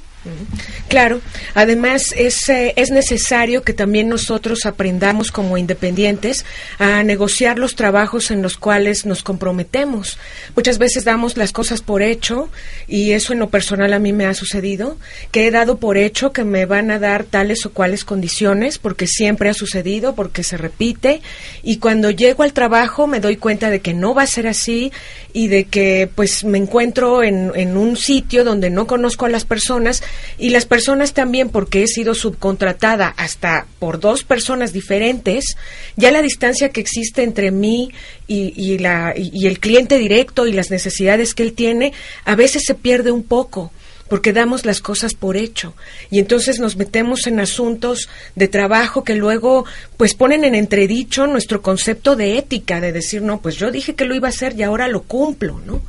Claro, 0.87 1.21
además 1.53 2.13
es, 2.15 2.47
eh, 2.49 2.73
es 2.75 2.91
necesario 2.91 3.63
que 3.63 3.73
también 3.73 4.09
nosotros 4.09 4.65
aprendamos 4.65 5.31
como 5.31 5.57
independientes 5.57 6.45
a 6.79 7.03
negociar 7.03 7.59
los 7.59 7.75
trabajos 7.75 8.31
en 8.31 8.41
los 8.41 8.57
cuales 8.57 9.05
nos 9.05 9.21
comprometemos. 9.21 10.17
Muchas 10.55 10.77
veces 10.77 11.03
damos 11.03 11.37
las 11.37 11.51
cosas 11.51 11.81
por 11.81 12.01
hecho 12.01 12.49
y 12.87 13.11
eso 13.11 13.33
en 13.33 13.39
lo 13.39 13.49
personal 13.49 13.93
a 13.93 13.99
mí 13.99 14.13
me 14.13 14.25
ha 14.25 14.33
sucedido, 14.33 14.97
que 15.31 15.47
he 15.47 15.51
dado 15.51 15.77
por 15.77 15.97
hecho 15.97 16.31
que 16.31 16.43
me 16.43 16.65
van 16.65 16.89
a 16.91 16.99
dar 16.99 17.23
tales 17.23 17.65
o 17.65 17.71
cuales 17.71 18.05
condiciones 18.05 18.77
porque 18.77 19.07
siempre 19.07 19.49
ha 19.49 19.53
sucedido, 19.53 20.15
porque 20.15 20.43
se 20.43 20.57
repite 20.57 21.21
y 21.63 21.77
cuando 21.77 22.11
llego 22.11 22.43
al 22.43 22.53
trabajo 22.53 23.07
me 23.07 23.19
doy 23.19 23.37
cuenta 23.37 23.69
de 23.69 23.81
que 23.81 23.93
no 23.93 24.13
va 24.13 24.23
a 24.23 24.27
ser 24.27 24.47
así 24.47 24.91
y 25.37 25.49
de 25.49 25.65
que 25.65 26.09
pues 26.15 26.43
me 26.43 26.57
encuentro 26.57 27.21
en, 27.21 27.51
en 27.53 27.77
un 27.77 27.95
sitio 27.95 28.43
donde 28.43 28.71
no 28.71 28.87
conozco 28.87 29.27
a 29.27 29.29
las 29.29 29.45
personas 29.45 30.01
y 30.39 30.49
las 30.49 30.65
personas 30.65 31.13
también, 31.13 31.49
porque 31.49 31.83
he 31.83 31.87
sido 31.87 32.15
subcontratada 32.15 33.13
hasta 33.17 33.67
por 33.77 33.99
dos 33.99 34.23
personas 34.23 34.73
diferentes, 34.73 35.55
ya 35.95 36.09
la 36.09 36.23
distancia 36.23 36.69
que 36.69 36.81
existe 36.81 37.21
entre 37.21 37.51
mí 37.51 37.91
y, 38.25 38.79
la, 38.79 39.13
y 39.15 39.45
el 39.45 39.59
cliente 39.59 39.99
directo 39.99 40.47
y 40.47 40.53
las 40.53 40.71
necesidades 40.71 41.35
que 41.35 41.43
él 41.43 41.53
tiene, 41.53 41.93
a 42.25 42.35
veces 42.35 42.63
se 42.65 42.73
pierde 42.73 43.11
un 43.11 43.21
poco 43.21 43.71
porque 44.09 44.33
damos 44.33 44.65
las 44.65 44.81
cosas 44.81 45.13
por 45.13 45.37
hecho 45.37 45.73
y 46.09 46.19
entonces 46.19 46.59
nos 46.59 46.75
metemos 46.75 47.27
en 47.27 47.39
asuntos 47.39 48.09
de 48.35 48.47
trabajo 48.47 49.03
que 49.03 49.15
luego 49.15 49.65
pues 49.97 50.13
ponen 50.13 50.43
en 50.43 50.55
entredicho 50.55 51.27
nuestro 51.27 51.61
concepto 51.61 52.15
de 52.15 52.37
ética, 52.37 52.81
de 52.81 52.91
decir, 52.91 53.21
no, 53.21 53.41
pues 53.41 53.55
yo 53.55 53.71
dije 53.71 53.95
que 53.95 54.05
lo 54.05 54.15
iba 54.15 54.27
a 54.27 54.29
hacer 54.29 54.53
y 54.57 54.63
ahora 54.63 54.87
lo 54.87 55.03
cumplo, 55.03 55.61
¿no? 55.65 55.81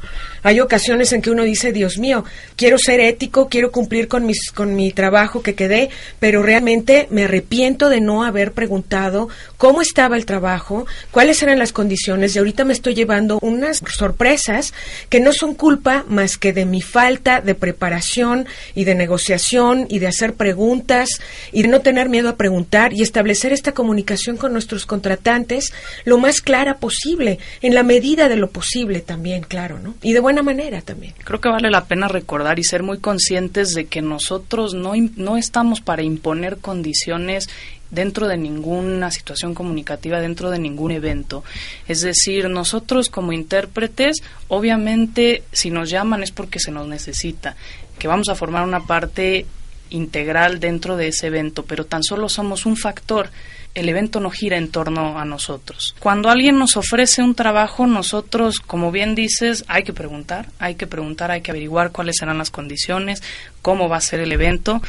Hay 0.43 0.61
ocasiones 0.61 1.13
en 1.13 1.23
que 1.23 1.31
uno 1.31 1.43
dice, 1.43 1.73
Dios 1.73 1.99
mío, 1.99 2.25
quiero 2.57 2.79
ser 2.79 3.01
ético, 3.01 3.49
quiero 3.49 3.73
cumplir 3.73 4.09
con, 4.09 4.27
mis, 4.27 4.51
con 4.53 4.75
mi 4.75 4.93
trabajo 4.93 5.43
que 5.43 5.55
quedé, 5.55 5.91
pero 6.19 6.43
realmente 6.43 7.09
me 7.11 7.25
arrepiento 7.25 7.89
de 7.89 8.01
no 8.01 8.25
haber 8.25 8.53
preguntado 8.53 9.29
cómo 9.57 9.83
estaba 9.83 10.17
el 10.17 10.27
trabajo, 10.27 10.87
cuáles 11.11 11.43
eran 11.43 11.59
las 11.59 11.73
condiciones 11.73 12.35
y 12.35 12.39
ahorita 12.39 12.65
me 12.65 12.73
estoy 12.73 12.95
llevando 12.95 13.39
unas 13.43 13.83
sorpresas 13.97 14.73
que 15.09 15.21
no 15.21 15.33
son 15.33 15.55
culpa 15.55 16.05
más 16.09 16.39
que 16.39 16.53
de 16.53 16.65
mi 16.65 16.81
falta 16.81 17.41
de 17.41 17.55
preparación 17.55 18.47
y 18.75 18.85
de 18.85 18.95
negociación 18.95 19.87
y 19.89 19.99
de 19.99 20.07
hacer 20.07 20.35
preguntas 20.35 21.09
y 21.53 21.63
de 21.63 21.69
no 21.69 21.81
tener 21.81 22.09
miedo 22.09 22.29
a 22.29 22.37
preguntar 22.37 22.93
y 22.93 23.03
establecer 23.03 23.53
esta 23.53 23.73
comunicación 23.73 24.37
con 24.37 24.53
nuestros 24.53 24.87
contratantes 24.87 25.73
lo 26.05 26.19
más 26.19 26.41
clara 26.41 26.79
posible, 26.79 27.39
en 27.63 27.75
la 27.75 27.83
medida 27.83 28.29
de 28.29 28.37
lo 28.37 28.51
posible 28.51 29.01
también, 29.01 29.43
claro, 29.43 29.79
¿no? 29.79 29.95
Y 30.03 30.13
de 30.13 30.21
buena 30.29 30.43
manera 30.43 30.83
también. 30.83 31.15
Creo 31.25 31.41
que 31.41 31.49
vale 31.49 31.71
la 31.71 31.87
pena 31.87 32.07
recordar 32.07 32.59
y 32.59 32.63
ser 32.63 32.83
muy 32.83 32.99
conscientes 32.99 33.73
de 33.73 33.87
que 33.87 34.03
nosotros 34.03 34.75
no, 34.75 34.93
no 35.17 35.39
estamos 35.39 35.81
para 35.81 36.03
imponer 36.03 36.59
condiciones 36.59 37.49
dentro 37.91 38.29
de 38.29 38.37
ninguna 38.37 39.11
situación 39.11 39.55
comunicativa, 39.55 40.21
dentro 40.21 40.51
de 40.51 40.59
ningún 40.59 40.91
evento. 40.91 41.45
Es 41.87 42.03
decir, 42.03 42.51
nosotros 42.51 43.09
como 43.09 43.33
intérpretes, 43.33 44.19
obviamente, 44.49 45.45
si 45.53 45.71
nos 45.71 45.89
llaman 45.89 46.23
es 46.23 46.31
porque 46.31 46.61
se 46.61 46.73
nos 46.73 46.87
necesita, 46.87 47.57
que 47.99 48.07
vamos 48.07 48.29
a 48.29 48.35
formar 48.35 48.65
una 48.65 48.81
parte 48.81 49.47
integral 49.91 50.61
dentro 50.61 50.97
de 50.97 51.09
ese 51.09 51.29
evento, 51.29 51.65
pero 51.65 51.87
tan 51.87 52.03
solo 52.03 52.29
somos 52.29 52.67
un 52.67 52.77
factor 52.77 53.31
el 53.75 53.89
evento 53.89 54.19
no 54.19 54.31
gira 54.31 54.57
en 54.57 54.71
torno 54.71 55.19
a 55.19 55.25
nosotros. 55.25 55.95
Cuando 56.01 56.31
alguien 56.31 56.59
nos 56.59 56.77
ofrece 56.77 57.23
un 57.23 57.35
trabajo, 57.35 57.87
nosotros, 57.87 58.61
como 58.61 58.91
bien 58.91 59.15
dices, 59.15 59.65
hay 59.69 59.85
que 59.85 59.93
preguntar, 59.93 60.49
hay 60.59 60.75
que 60.75 60.87
preguntar, 60.87 61.31
hay 61.31 61.43
que 61.43 61.53
averiguar 61.53 61.93
cuáles 61.93 62.17
serán 62.19 62.39
las 62.39 62.51
condiciones, 62.51 63.23
cómo 63.63 63.89
va 63.89 63.99
a 63.99 64.01
ser 64.01 64.21
el 64.21 64.33
evento 64.33 64.83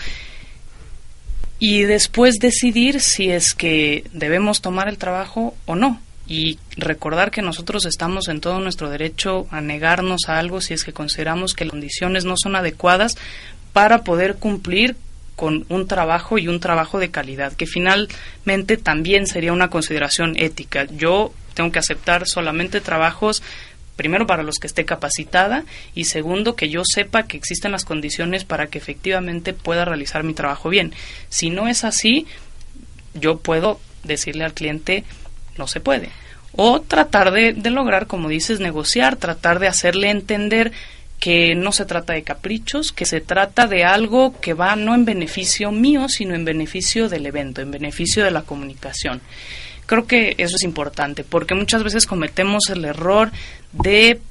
y 1.59 1.83
después 1.83 2.35
decidir 2.39 3.01
si 3.01 3.29
es 3.29 3.53
que 3.53 4.05
debemos 4.13 4.61
tomar 4.61 4.87
el 4.87 4.97
trabajo 4.97 5.55
o 5.65 5.75
no. 5.75 6.01
Y 6.25 6.59
recordar 6.77 7.31
que 7.31 7.41
nosotros 7.41 7.85
estamos 7.85 8.27
en 8.27 8.39
todo 8.39 8.59
nuestro 8.59 8.91
derecho 8.91 9.47
a 9.49 9.61
negarnos 9.61 10.29
a 10.29 10.37
algo 10.37 10.61
si 10.61 10.75
es 10.75 10.83
que 10.83 10.93
consideramos 10.93 11.55
que 11.55 11.65
las 11.65 11.71
condiciones 11.71 12.23
no 12.23 12.35
son 12.37 12.55
adecuadas 12.55 13.17
para 13.79 14.03
poder 14.03 14.35
cumplir 14.35 14.97
con 15.37 15.65
un 15.69 15.87
trabajo 15.87 16.37
y 16.37 16.49
un 16.49 16.59
trabajo 16.59 16.99
de 16.99 17.11
calidad, 17.11 17.53
que 17.53 17.65
finalmente 17.65 18.75
también 18.75 19.25
sería 19.25 19.53
una 19.53 19.69
consideración 19.69 20.33
ética. 20.35 20.83
Yo 20.83 21.33
tengo 21.53 21.71
que 21.71 21.79
aceptar 21.79 22.27
solamente 22.27 22.81
trabajos 22.81 23.41
primero 23.95 24.27
para 24.27 24.43
los 24.43 24.57
que 24.57 24.67
esté 24.67 24.83
capacitada 24.83 25.63
y 25.95 26.03
segundo 26.03 26.57
que 26.57 26.67
yo 26.67 26.81
sepa 26.83 27.23
que 27.23 27.37
existen 27.37 27.71
las 27.71 27.85
condiciones 27.85 28.43
para 28.43 28.67
que 28.67 28.79
efectivamente 28.79 29.53
pueda 29.53 29.85
realizar 29.85 30.25
mi 30.25 30.33
trabajo 30.33 30.67
bien. 30.67 30.93
Si 31.29 31.49
no 31.49 31.69
es 31.69 31.85
así, 31.85 32.27
yo 33.13 33.39
puedo 33.39 33.79
decirle 34.03 34.43
al 34.43 34.53
cliente 34.53 35.05
no 35.57 35.67
se 35.67 35.79
puede. 35.79 36.09
O 36.51 36.81
tratar 36.81 37.31
de, 37.31 37.53
de 37.53 37.69
lograr, 37.69 38.07
como 38.07 38.27
dices, 38.27 38.59
negociar, 38.59 39.15
tratar 39.15 39.59
de 39.59 39.69
hacerle 39.69 40.09
entender 40.09 40.73
que 41.19 41.53
no 41.53 41.71
se 41.71 41.85
trata 41.85 42.13
de 42.13 42.23
caprichos, 42.23 42.91
que 42.91 43.05
se 43.05 43.19
trata 43.19 43.67
de 43.67 43.83
algo 43.83 44.39
que 44.39 44.53
va 44.53 44.75
no 44.75 44.95
en 44.95 45.05
beneficio 45.05 45.71
mío, 45.71 46.07
sino 46.07 46.33
en 46.33 46.45
beneficio 46.45 47.09
del 47.09 47.25
evento, 47.25 47.61
en 47.61 47.71
beneficio 47.71 48.23
de 48.23 48.31
la 48.31 48.43
comunicación. 48.43 49.21
Creo 49.85 50.07
que 50.07 50.35
eso 50.37 50.55
es 50.55 50.63
importante, 50.63 51.23
porque 51.23 51.55
muchas 51.55 51.83
veces 51.83 52.05
cometemos 52.05 52.69
el 52.69 52.85
error 52.85 53.31
de 53.73 54.21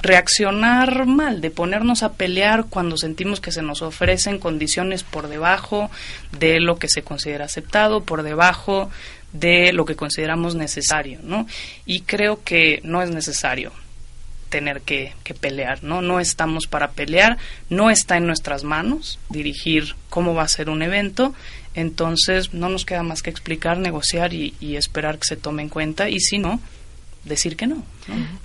reaccionar 0.00 1.06
mal, 1.06 1.40
de 1.40 1.50
ponernos 1.50 2.02
a 2.02 2.12
pelear 2.12 2.66
cuando 2.68 2.96
sentimos 2.96 3.40
que 3.40 3.52
se 3.52 3.62
nos 3.62 3.82
ofrecen 3.82 4.38
condiciones 4.38 5.04
por 5.04 5.28
debajo 5.28 5.90
de 6.38 6.60
lo 6.60 6.78
que 6.78 6.88
se 6.88 7.02
considera 7.02 7.46
aceptado, 7.46 8.04
por 8.04 8.22
debajo 8.22 8.90
de 9.32 9.72
lo 9.72 9.86
que 9.86 9.96
consideramos 9.96 10.54
necesario, 10.54 11.20
¿no? 11.22 11.46
Y 11.86 12.00
creo 12.00 12.42
que 12.44 12.80
no 12.84 13.00
es 13.00 13.10
necesario 13.10 13.72
tener 14.52 14.82
que, 14.82 15.14
pelear, 15.40 15.82
¿no? 15.82 16.02
No 16.02 16.20
estamos 16.20 16.66
para 16.66 16.90
pelear, 16.90 17.38
no 17.70 17.88
está 17.88 18.18
en 18.18 18.26
nuestras 18.26 18.64
manos 18.64 19.18
dirigir 19.30 19.96
cómo 20.10 20.34
va 20.34 20.42
a 20.42 20.48
ser 20.48 20.68
un 20.68 20.82
evento, 20.82 21.34
entonces 21.74 22.52
no 22.52 22.68
nos 22.68 22.84
queda 22.84 23.02
más 23.02 23.22
que 23.22 23.30
explicar, 23.30 23.78
negociar 23.78 24.34
y, 24.34 24.54
esperar 24.76 25.18
que 25.18 25.26
se 25.26 25.36
tome 25.36 25.62
en 25.62 25.70
cuenta 25.70 26.10
y 26.10 26.20
si 26.20 26.36
no, 26.36 26.60
decir 27.24 27.56
que 27.56 27.66
no. 27.66 27.82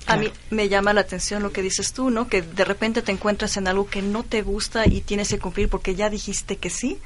A 0.05 0.15
mí 0.15 0.31
me 0.49 0.69
llama 0.69 0.93
la 0.93 1.01
atención 1.01 1.43
lo 1.43 1.51
que 1.51 1.61
dices 1.61 1.91
tú, 1.91 2.09
¿no? 2.09 2.29
Que 2.29 2.41
de 2.41 2.63
repente 2.63 3.01
te 3.01 3.11
encuentras 3.11 3.57
en 3.57 3.67
algo 3.67 3.89
que 3.89 4.01
no 4.01 4.23
te 4.23 4.43
gusta 4.43 4.87
y 4.87 5.01
tienes 5.01 5.27
que 5.27 5.39
cumplir 5.39 5.67
porque 5.67 5.93
ya 5.93 6.09
dijiste 6.09 6.55
que 6.55 6.69
sí. 6.69 6.99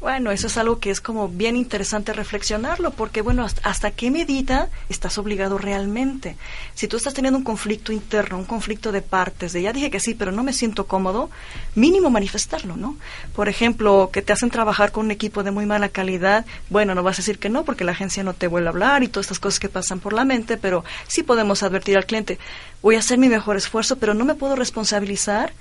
Bueno, 0.00 0.30
eso 0.30 0.46
es 0.46 0.56
algo 0.56 0.78
que 0.78 0.90
es 0.90 1.00
como 1.00 1.28
bien 1.28 1.56
interesante 1.56 2.12
reflexionarlo, 2.12 2.92
porque 2.92 3.20
bueno, 3.20 3.44
hasta, 3.44 3.90
qué 3.90 4.12
medida 4.12 4.68
estás 4.88 5.18
obligado 5.18 5.58
realmente. 5.58 6.36
Si 6.74 6.86
tú 6.86 6.96
estás 6.96 7.14
teniendo 7.14 7.36
un 7.36 7.42
conflicto 7.44 7.92
interno, 7.92 8.38
un 8.38 8.44
conflicto 8.44 8.92
de 8.92 9.02
partes, 9.02 9.52
de 9.52 9.62
ya 9.62 9.72
dije 9.72 9.90
que 9.90 9.98
sí, 9.98 10.14
pero 10.14 10.30
no 10.30 10.44
me 10.44 10.52
siento 10.52 10.86
cómodo, 10.86 11.30
mínimo 11.74 12.10
manifestarlo, 12.10 12.76
¿no? 12.76 12.96
Por 13.34 13.48
ejemplo, 13.48 14.10
que 14.12 14.22
te 14.22 14.32
hacen 14.32 14.50
trabajar 14.50 14.92
con 14.92 15.06
un 15.06 15.10
equipo 15.10 15.42
de 15.42 15.50
muy 15.50 15.66
mala 15.66 15.88
calidad, 15.88 16.46
bueno, 16.70 16.94
no 16.94 17.02
vas 17.02 17.16
a 17.16 17.22
decir 17.22 17.40
que 17.40 17.48
no, 17.48 17.64
porque 17.64 17.82
la 17.82 17.92
agencia 17.92 18.22
no 18.22 18.34
te 18.34 18.46
vuelve 18.46 18.68
a 18.68 18.70
hablar 18.70 19.02
y 19.02 19.08
todas 19.08 19.26
estas 19.26 19.40
cosas 19.40 19.58
que 19.58 19.68
pasan 19.68 19.98
por 19.98 20.12
la 20.12 20.24
mente, 20.24 20.56
pero 20.56 20.84
sí 21.08 21.24
podemos 21.24 21.64
advertir 21.64 21.96
al 21.96 22.06
cliente, 22.06 22.38
voy 22.82 22.94
a 22.94 23.00
hacer 23.00 23.18
mi 23.18 23.28
mejor 23.28 23.56
esfuerzo, 23.56 23.96
pero 23.96 24.14
no 24.14 24.24
me 24.24 24.36
puedo 24.36 24.54
responsabilizar 24.54 25.52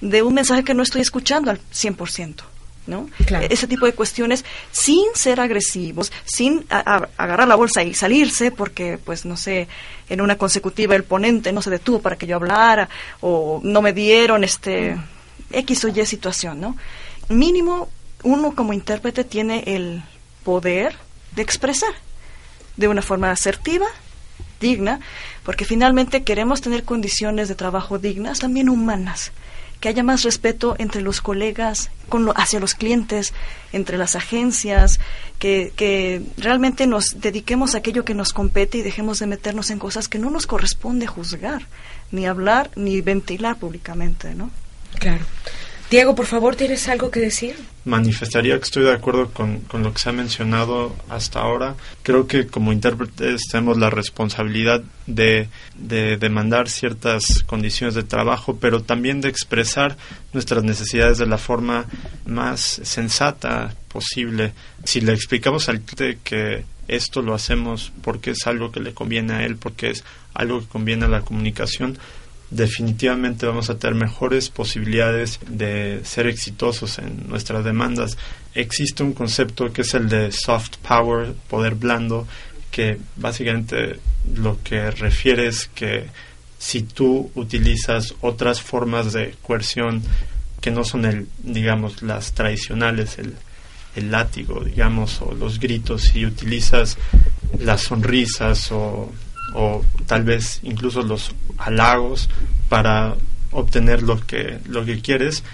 de 0.00 0.22
un 0.22 0.34
mensaje 0.34 0.64
que 0.64 0.74
no 0.74 0.82
estoy 0.82 1.02
escuchando 1.02 1.52
al 1.52 1.60
100%. 1.72 2.53
¿No? 2.86 3.08
Ese 3.48 3.66
tipo 3.66 3.86
de 3.86 3.92
cuestiones 3.92 4.44
sin 4.70 5.04
ser 5.14 5.40
agresivos, 5.40 6.12
sin 6.24 6.66
agarrar 6.68 7.48
la 7.48 7.54
bolsa 7.54 7.82
y 7.82 7.94
salirse 7.94 8.50
porque, 8.50 8.98
pues, 8.98 9.24
no 9.24 9.36
sé, 9.36 9.68
en 10.08 10.20
una 10.20 10.36
consecutiva 10.36 10.94
el 10.94 11.04
ponente 11.04 11.52
no 11.52 11.62
se 11.62 11.70
detuvo 11.70 12.00
para 12.00 12.16
que 12.16 12.26
yo 12.26 12.36
hablara 12.36 12.88
o 13.20 13.60
no 13.62 13.82
me 13.82 13.92
dieron 13.92 14.44
este 14.44 14.96
X 15.50 15.84
o 15.84 15.88
Y 15.88 16.04
situación, 16.04 16.60
¿no? 16.60 16.76
Mínimo, 17.28 17.88
uno 18.22 18.54
como 18.54 18.72
intérprete 18.72 19.24
tiene 19.24 19.64
el 19.66 20.02
poder 20.44 20.96
de 21.34 21.42
expresar 21.42 21.94
de 22.76 22.88
una 22.88 23.02
forma 23.02 23.30
asertiva, 23.30 23.86
digna, 24.60 25.00
porque 25.42 25.64
finalmente 25.64 26.22
queremos 26.22 26.60
tener 26.60 26.84
condiciones 26.84 27.48
de 27.48 27.54
trabajo 27.54 27.98
dignas, 27.98 28.40
también 28.40 28.68
humanas 28.68 29.32
que 29.84 29.90
haya 29.90 30.02
más 30.02 30.22
respeto 30.22 30.76
entre 30.78 31.02
los 31.02 31.20
colegas, 31.20 31.90
con 32.08 32.26
hacia 32.36 32.58
los 32.58 32.74
clientes, 32.74 33.34
entre 33.70 33.98
las 33.98 34.16
agencias, 34.16 34.98
que, 35.38 35.74
que 35.76 36.22
realmente 36.38 36.86
nos 36.86 37.20
dediquemos 37.20 37.74
a 37.74 37.78
aquello 37.78 38.02
que 38.02 38.14
nos 38.14 38.32
compete 38.32 38.78
y 38.78 38.82
dejemos 38.82 39.18
de 39.18 39.26
meternos 39.26 39.68
en 39.68 39.78
cosas 39.78 40.08
que 40.08 40.18
no 40.18 40.30
nos 40.30 40.46
corresponde 40.46 41.06
juzgar, 41.06 41.66
ni 42.12 42.24
hablar, 42.24 42.70
ni 42.76 43.02
ventilar 43.02 43.58
públicamente, 43.58 44.34
¿no? 44.34 44.50
Claro. 45.00 45.26
Diego, 45.90 46.14
por 46.14 46.26
favor, 46.26 46.56
¿tienes 46.56 46.88
algo 46.88 47.10
que 47.10 47.20
decir? 47.20 47.56
Manifestaría 47.84 48.56
que 48.56 48.64
estoy 48.64 48.84
de 48.84 48.92
acuerdo 48.92 49.30
con, 49.30 49.60
con, 49.60 49.82
lo 49.82 49.92
que 49.92 49.98
se 49.98 50.08
ha 50.08 50.12
mencionado 50.12 50.96
hasta 51.10 51.40
ahora. 51.40 51.74
Creo 52.02 52.26
que 52.26 52.46
como 52.46 52.72
intérpretes 52.72 53.42
tenemos 53.50 53.76
la 53.76 53.90
responsabilidad 53.90 54.82
de, 55.06 55.48
de 55.76 56.16
demandar 56.16 56.68
ciertas 56.68 57.42
condiciones 57.46 57.94
de 57.94 58.02
trabajo, 58.02 58.56
pero 58.58 58.82
también 58.82 59.20
de 59.20 59.28
expresar 59.28 59.96
nuestras 60.32 60.64
necesidades 60.64 61.18
de 61.18 61.26
la 61.26 61.38
forma 61.38 61.84
más 62.24 62.60
sensata 62.60 63.74
posible. 63.88 64.54
Si 64.84 65.00
le 65.00 65.12
explicamos 65.12 65.68
al 65.68 65.82
cliente 65.82 66.18
que 66.24 66.64
esto 66.88 67.22
lo 67.22 67.34
hacemos 67.34 67.92
porque 68.02 68.30
es 68.30 68.46
algo 68.46 68.72
que 68.72 68.80
le 68.80 68.94
conviene 68.94 69.34
a 69.34 69.44
él, 69.44 69.56
porque 69.56 69.90
es 69.90 70.04
algo 70.32 70.60
que 70.60 70.66
conviene 70.66 71.04
a 71.04 71.08
la 71.08 71.20
comunicación, 71.20 71.98
definitivamente 72.54 73.46
vamos 73.46 73.70
a 73.70 73.78
tener 73.78 73.94
mejores 73.94 74.48
posibilidades 74.48 75.40
de 75.48 76.00
ser 76.04 76.26
exitosos 76.26 76.98
en 76.98 77.28
nuestras 77.28 77.64
demandas. 77.64 78.16
Existe 78.54 79.02
un 79.02 79.12
concepto 79.12 79.72
que 79.72 79.82
es 79.82 79.94
el 79.94 80.08
de 80.08 80.30
soft 80.32 80.76
power, 80.86 81.34
poder 81.48 81.74
blando, 81.74 82.26
que 82.70 82.98
básicamente 83.16 83.98
lo 84.34 84.62
que 84.62 84.90
refiere 84.90 85.46
es 85.46 85.68
que 85.74 86.06
si 86.58 86.82
tú 86.82 87.30
utilizas 87.34 88.14
otras 88.20 88.62
formas 88.62 89.12
de 89.12 89.34
coerción 89.42 90.02
que 90.60 90.70
no 90.70 90.84
son 90.84 91.04
el, 91.04 91.28
digamos, 91.42 92.02
las 92.02 92.32
tradicionales, 92.32 93.18
el, 93.18 93.34
el 93.96 94.10
látigo, 94.10 94.64
digamos, 94.64 95.20
o 95.20 95.34
los 95.34 95.60
gritos, 95.60 96.14
y 96.14 96.24
utilizas 96.24 96.96
las 97.58 97.82
sonrisas 97.82 98.72
o 98.72 99.12
o 99.54 99.82
tal 100.06 100.24
vez 100.24 100.60
incluso 100.62 101.02
los 101.02 101.34
halagos 101.58 102.28
para 102.68 103.14
obtener 103.52 104.02
lo 104.02 104.20
que, 104.20 104.58
lo 104.66 104.84
que 104.84 105.00
quieres, 105.00 105.44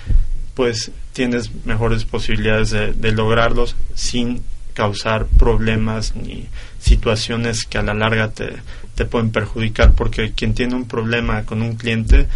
pues 0.55 0.91
tienes 1.13 1.51
mejores 1.65 2.05
posibilidades 2.05 2.71
de, 2.71 3.13
lograrlos 3.13 3.77
sin 3.95 4.43
causar 4.75 5.27
problemas 5.27 6.17
ni 6.17 6.49
situaciones 6.79 7.65
que 7.65 7.79
a 7.79 7.83
la 7.83 7.95
larga 7.95 8.31
te, 8.31 8.57
te 8.95 9.05
pueden 9.05 9.31
perjudicar, 9.31 9.93
porque 9.93 10.33
quien 10.33 10.55
tiene 10.55 10.75
un 10.75 10.87
problema 10.87 11.45
con 11.45 11.61
un 11.61 11.77
cliente, 11.77 12.27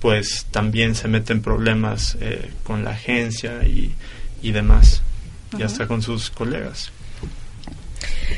pues 0.00 0.46
también 0.50 0.94
se 0.94 1.08
mete 1.08 1.32
en 1.32 1.40
problemas 1.40 2.16
eh, 2.20 2.50
con 2.62 2.84
la 2.84 2.90
agencia 2.90 3.64
y, 3.64 3.94
y 4.42 4.52
demás, 4.52 5.02
y 5.58 5.62
hasta 5.62 5.86
con 5.86 6.02
sus 6.02 6.30
colegas. 6.30 6.92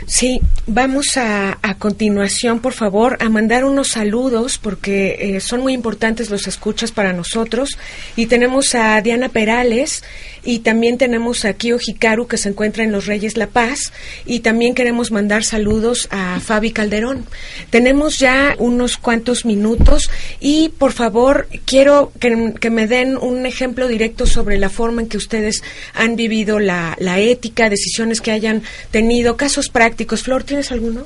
Sí, 0.09 0.40
vamos 0.68 1.16
a, 1.16 1.59
a 1.62 1.78
continuación, 1.78 2.61
por 2.61 2.74
favor, 2.74 3.18
a 3.20 3.28
mandar 3.28 3.64
unos 3.64 3.88
saludos 3.88 4.57
porque 4.57 5.16
eh, 5.18 5.40
son 5.40 5.62
muy 5.62 5.72
importantes 5.72 6.30
los 6.30 6.46
escuchas 6.46 6.92
para 6.92 7.12
nosotros. 7.12 7.76
Y 8.14 8.26
tenemos 8.26 8.76
a 8.76 9.00
Diana 9.00 9.30
Perales 9.30 10.04
y 10.44 10.61
también 10.61 10.96
tenemos 10.96 11.44
a 11.44 11.54
Kio 11.54 11.78
Hikaru 11.84 12.28
que 12.28 12.36
se 12.36 12.50
encuentra 12.50 12.84
en 12.84 12.92
Los 12.92 13.07
Reyes 13.07 13.36
La 13.36 13.48
Paz. 13.48 13.92
Y 14.24 14.40
también 14.40 14.74
queremos 14.74 15.11
mandar 15.11 15.42
saludos 15.42 16.07
a 16.12 16.38
Fabi 16.38 16.70
Calderón. 16.70 17.26
Tenemos 17.70 18.20
ya 18.20 18.54
unos 18.59 18.98
cuantos 18.98 19.44
minutos 19.44 20.09
y 20.38 20.68
por 20.78 20.92
favor 20.92 21.48
quiero 21.64 22.12
que, 22.20 22.54
que 22.61 22.70
me 22.70 22.86
den 22.86 23.16
un 23.16 23.44
ejemplo 23.44 23.88
directo 23.88 24.24
sobre 24.26 24.57
la 24.57 24.70
forma 24.70 25.02
en 25.02 25.09
que 25.09 25.16
ustedes 25.16 25.64
han 25.94 26.14
vivido 26.14 26.61
la, 26.61 26.96
la 27.00 27.18
ética, 27.18 27.68
decisiones 27.68 28.20
que 28.20 28.30
hayan 28.30 28.62
tenido, 28.92 29.36
casos 29.36 29.68
prácticos. 29.68 29.95
Flor, 30.05 30.44
¿tienes 30.44 30.70
alguno? 30.72 31.05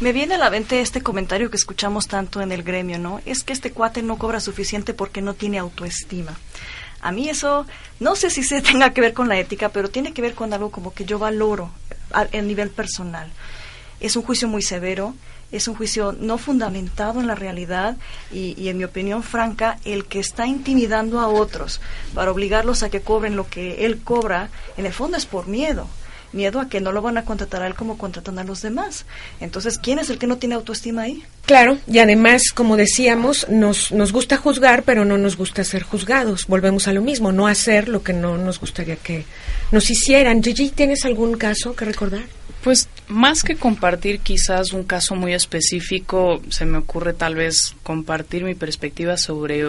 Me 0.00 0.12
viene 0.12 0.34
a 0.34 0.38
la 0.38 0.50
mente 0.50 0.80
este 0.80 1.00
comentario 1.00 1.50
que 1.50 1.56
escuchamos 1.56 2.08
tanto 2.08 2.42
en 2.42 2.52
el 2.52 2.62
gremio, 2.62 2.98
¿no? 2.98 3.20
Es 3.24 3.44
que 3.44 3.52
este 3.52 3.72
cuate 3.72 4.02
no 4.02 4.18
cobra 4.18 4.40
suficiente 4.40 4.92
porque 4.92 5.22
no 5.22 5.34
tiene 5.34 5.58
autoestima. 5.58 6.36
A 7.00 7.12
mí 7.12 7.28
eso, 7.28 7.66
no 8.00 8.16
sé 8.16 8.28
si 8.30 8.42
se 8.42 8.60
tenga 8.62 8.92
que 8.92 9.00
ver 9.00 9.14
con 9.14 9.28
la 9.28 9.38
ética, 9.38 9.70
pero 9.70 9.88
tiene 9.88 10.12
que 10.12 10.22
ver 10.22 10.34
con 10.34 10.52
algo 10.52 10.70
como 10.70 10.92
que 10.92 11.04
yo 11.04 11.18
valoro 11.18 11.70
a, 12.12 12.24
nivel 12.42 12.70
personal. 12.70 13.30
Es 14.00 14.16
un 14.16 14.22
juicio 14.22 14.48
muy 14.48 14.60
severo, 14.60 15.14
es 15.52 15.68
un 15.68 15.76
juicio 15.76 16.12
no 16.12 16.36
fundamentado 16.36 17.20
en 17.20 17.26
la 17.26 17.34
realidad 17.34 17.96
y, 18.30 18.68
en 18.68 18.76
mi 18.76 18.84
opinión 18.84 19.22
franca, 19.22 19.78
el 19.84 20.04
que 20.04 20.18
está 20.18 20.46
intimidando 20.46 21.20
a 21.20 21.28
otros 21.28 21.80
para 22.12 22.32
obligarlos 22.32 22.82
a 22.82 22.90
que 22.90 23.00
cobren 23.00 23.36
lo 23.36 23.48
que 23.48 23.86
él 23.86 24.02
cobra, 24.02 24.50
en 24.76 24.84
el 24.84 24.92
fondo 24.92 25.16
es 25.16 25.24
por 25.24 25.46
miedo 25.46 25.88
miedo 26.32 26.60
a 26.60 26.68
que 26.68 26.80
no 26.80 26.92
lo 26.92 27.02
van 27.02 27.18
a 27.18 27.24
contratar 27.24 27.62
a 27.62 27.66
él 27.66 27.74
como 27.74 27.98
contratan 27.98 28.38
a 28.38 28.44
los 28.44 28.62
demás. 28.62 29.06
Entonces, 29.40 29.78
¿quién 29.78 29.98
es 29.98 30.10
el 30.10 30.18
que 30.18 30.26
no 30.26 30.38
tiene 30.38 30.54
autoestima 30.54 31.02
ahí? 31.02 31.22
Claro, 31.46 31.78
y 31.86 31.98
además, 31.98 32.42
como 32.54 32.76
decíamos, 32.76 33.48
nos, 33.48 33.92
nos 33.92 34.12
gusta 34.12 34.36
juzgar, 34.36 34.82
pero 34.82 35.04
no 35.04 35.18
nos 35.18 35.36
gusta 35.36 35.64
ser 35.64 35.82
juzgados. 35.82 36.46
Volvemos 36.46 36.88
a 36.88 36.92
lo 36.92 37.02
mismo, 37.02 37.32
no 37.32 37.46
hacer 37.46 37.88
lo 37.88 38.02
que 38.02 38.12
no 38.12 38.36
nos 38.38 38.60
gustaría 38.60 38.96
que 38.96 39.24
nos 39.70 39.90
hicieran. 39.90 40.42
Gigi, 40.42 40.70
¿tienes 40.70 41.04
algún 41.04 41.36
caso 41.36 41.74
que 41.74 41.84
recordar? 41.84 42.24
Pues 42.62 42.88
más 43.06 43.44
que 43.44 43.54
compartir 43.54 44.20
quizás 44.20 44.72
un 44.72 44.82
caso 44.82 45.14
muy 45.14 45.34
específico, 45.34 46.40
se 46.48 46.64
me 46.64 46.78
ocurre 46.78 47.12
tal 47.12 47.36
vez 47.36 47.76
compartir 47.84 48.42
mi 48.42 48.56
perspectiva 48.56 49.16
sobre 49.16 49.68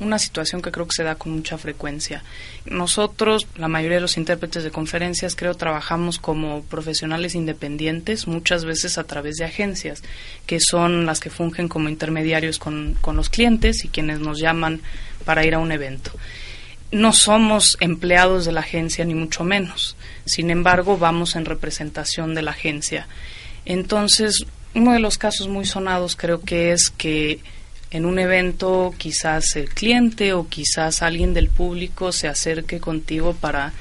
una 0.00 0.18
situación 0.18 0.62
que 0.62 0.70
creo 0.70 0.86
que 0.86 0.94
se 0.94 1.02
da 1.02 1.16
con 1.16 1.32
mucha 1.32 1.58
frecuencia. 1.58 2.22
Nosotros, 2.66 3.46
la 3.56 3.68
mayoría 3.68 3.96
de 3.96 4.02
los 4.02 4.16
intérpretes 4.16 4.64
de 4.64 4.70
conferencias, 4.70 5.34
creo, 5.34 5.54
trabajamos 5.54 6.18
como 6.18 6.62
profesionales 6.62 7.34
independientes, 7.34 8.26
muchas 8.26 8.64
veces 8.64 8.98
a 8.98 9.04
través 9.04 9.36
de 9.36 9.44
agencias, 9.44 10.02
que 10.46 10.58
son 10.60 11.04
las 11.04 11.20
que 11.20 11.30
fungen 11.30 11.68
como 11.68 11.88
intermediarios 11.88 12.58
con, 12.58 12.96
con 13.00 13.16
los 13.16 13.28
clientes 13.28 13.84
y 13.84 13.88
quienes 13.88 14.20
nos 14.20 14.40
llaman 14.40 14.80
para 15.24 15.44
ir 15.44 15.54
a 15.54 15.58
un 15.58 15.72
evento. 15.72 16.12
No 16.90 17.12
somos 17.12 17.76
empleados 17.80 18.44
de 18.44 18.52
la 18.52 18.60
agencia, 18.60 19.04
ni 19.04 19.14
mucho 19.14 19.44
menos. 19.44 19.96
Sin 20.24 20.50
embargo, 20.50 20.96
vamos 20.96 21.36
en 21.36 21.44
representación 21.44 22.34
de 22.34 22.42
la 22.42 22.52
agencia. 22.52 23.08
Entonces, 23.66 24.46
uno 24.74 24.92
de 24.92 25.00
los 25.00 25.18
casos 25.18 25.48
muy 25.48 25.66
sonados 25.66 26.16
creo 26.16 26.40
que 26.40 26.72
es 26.72 26.90
que 26.90 27.40
en 27.90 28.04
un 28.04 28.18
evento 28.18 28.94
quizás 28.98 29.56
el 29.56 29.70
cliente 29.70 30.32
o 30.32 30.48
quizás 30.48 31.02
alguien 31.02 31.34
del 31.34 31.48
público 31.48 32.12
se 32.12 32.28
acerque 32.28 32.80
contigo 32.80 33.34
para, 33.34 33.72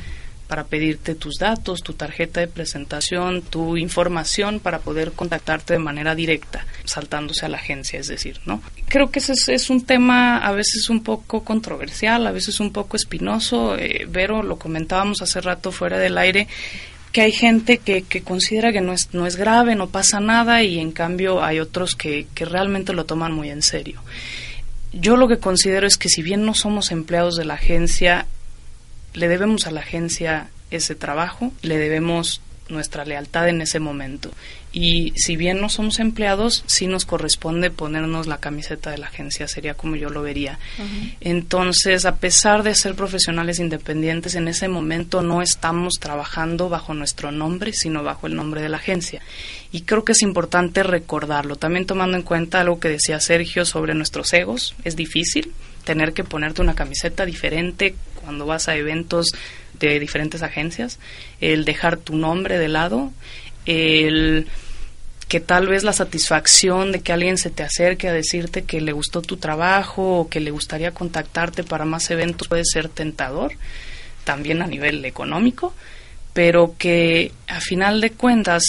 para 0.47 0.63
pedirte 0.63 1.13
tus 1.13 1.35
datos, 1.35 1.83
tu 1.83 1.93
tarjeta 1.93 2.39
de 2.39 2.47
presentación, 2.47 3.41
tu 3.41 3.75
información 3.75 4.59
para 4.59 4.79
poder 4.79 5.11
contactarte 5.11 5.73
de 5.73 5.79
manera 5.79 6.15
directa, 6.15 6.65
saltándose 6.85 7.45
a 7.45 7.49
la 7.49 7.57
agencia, 7.57 7.99
es 7.99 8.07
decir, 8.07 8.39
¿no? 8.45 8.61
Creo 8.87 9.11
que 9.11 9.19
ese 9.19 9.33
es, 9.53 9.69
un 9.69 9.85
tema 9.85 10.37
a 10.37 10.53
veces 10.53 10.89
un 10.89 11.03
poco 11.03 11.43
controversial, 11.43 12.25
a 12.25 12.31
veces 12.31 12.61
un 12.61 12.71
poco 12.71 12.95
espinoso. 12.95 13.77
Eh, 13.77 14.07
Vero, 14.09 14.41
lo 14.41 14.57
comentábamos 14.57 15.21
hace 15.21 15.41
rato 15.41 15.73
fuera 15.73 15.97
del 15.99 16.17
aire, 16.17 16.47
que 17.11 17.21
hay 17.21 17.31
gente 17.31 17.77
que, 17.79 18.03
que 18.03 18.21
considera 18.21 18.71
que 18.71 18.81
no 18.81 18.93
es, 18.93 19.13
no 19.13 19.25
es 19.25 19.35
grave, 19.35 19.75
no 19.75 19.89
pasa 19.89 20.19
nada 20.19 20.63
y 20.63 20.79
en 20.79 20.91
cambio 20.91 21.43
hay 21.43 21.59
otros 21.59 21.95
que, 21.95 22.27
que 22.33 22.45
realmente 22.45 22.93
lo 22.93 23.05
toman 23.05 23.31
muy 23.31 23.49
en 23.49 23.61
serio. 23.61 24.01
Yo 24.93 25.17
lo 25.17 25.27
que 25.27 25.39
considero 25.39 25.87
es 25.87 25.97
que 25.97 26.09
si 26.09 26.21
bien 26.21 26.45
no 26.45 26.53
somos 26.53 26.91
empleados 26.91 27.35
de 27.35 27.45
la 27.45 27.55
agencia, 27.55 28.27
le 29.13 29.27
debemos 29.27 29.67
a 29.67 29.71
la 29.71 29.81
agencia 29.81 30.49
ese 30.71 30.95
trabajo, 30.95 31.51
le 31.61 31.77
debemos 31.77 32.41
nuestra 32.69 33.05
lealtad 33.05 33.47
en 33.47 33.61
ese 33.61 33.79
momento. 33.79 34.31
Y 34.79 35.11
si 35.15 35.37
bien 35.37 35.59
no 35.59 35.69
somos 35.69 35.97
empleados, 35.97 36.63
sí 36.67 36.85
nos 36.85 37.03
corresponde 37.03 37.71
ponernos 37.71 38.27
la 38.27 38.37
camiseta 38.37 38.91
de 38.91 38.99
la 38.99 39.07
agencia, 39.07 39.47
sería 39.47 39.73
como 39.73 39.95
yo 39.95 40.11
lo 40.11 40.21
vería. 40.21 40.59
Entonces, 41.19 42.05
a 42.05 42.17
pesar 42.17 42.61
de 42.61 42.75
ser 42.75 42.93
profesionales 42.93 43.57
independientes, 43.57 44.35
en 44.35 44.47
ese 44.47 44.67
momento 44.67 45.23
no 45.23 45.41
estamos 45.41 45.95
trabajando 45.99 46.69
bajo 46.69 46.93
nuestro 46.93 47.31
nombre, 47.31 47.73
sino 47.73 48.03
bajo 48.03 48.27
el 48.27 48.35
nombre 48.35 48.61
de 48.61 48.69
la 48.69 48.77
agencia. 48.77 49.23
Y 49.71 49.81
creo 49.81 50.05
que 50.05 50.11
es 50.11 50.21
importante 50.21 50.83
recordarlo, 50.83 51.55
también 51.55 51.87
tomando 51.87 52.15
en 52.15 52.21
cuenta 52.21 52.61
algo 52.61 52.79
que 52.79 52.89
decía 52.89 53.19
Sergio 53.19 53.65
sobre 53.65 53.95
nuestros 53.95 54.31
egos. 54.33 54.75
Es 54.83 54.95
difícil 54.95 55.53
tener 55.85 56.13
que 56.13 56.23
ponerte 56.23 56.61
una 56.61 56.75
camiseta 56.75 57.25
diferente 57.25 57.95
cuando 58.21 58.45
vas 58.45 58.67
a 58.67 58.75
eventos 58.75 59.31
de 59.79 59.99
diferentes 59.99 60.43
agencias, 60.43 60.99
el 61.41 61.65
dejar 61.65 61.97
tu 61.97 62.15
nombre 62.15 62.59
de 62.59 62.67
lado, 62.67 63.11
el 63.65 64.47
que 65.27 65.39
tal 65.39 65.67
vez 65.67 65.83
la 65.83 65.93
satisfacción 65.93 66.91
de 66.91 67.01
que 67.01 67.11
alguien 67.11 67.37
se 67.37 67.49
te 67.49 67.63
acerque 67.63 68.07
a 68.07 68.13
decirte 68.13 68.63
que 68.63 68.79
le 68.79 68.93
gustó 68.93 69.21
tu 69.21 69.37
trabajo 69.37 70.19
o 70.19 70.29
que 70.29 70.39
le 70.39 70.51
gustaría 70.51 70.91
contactarte 70.91 71.63
para 71.63 71.85
más 71.85 72.09
eventos 72.11 72.47
puede 72.47 72.63
ser 72.65 72.87
tentador, 72.87 73.53
también 74.23 74.61
a 74.61 74.67
nivel 74.67 75.03
económico, 75.03 75.73
pero 76.33 76.75
que 76.77 77.31
a 77.47 77.59
final 77.59 77.99
de 77.99 78.11
cuentas 78.11 78.63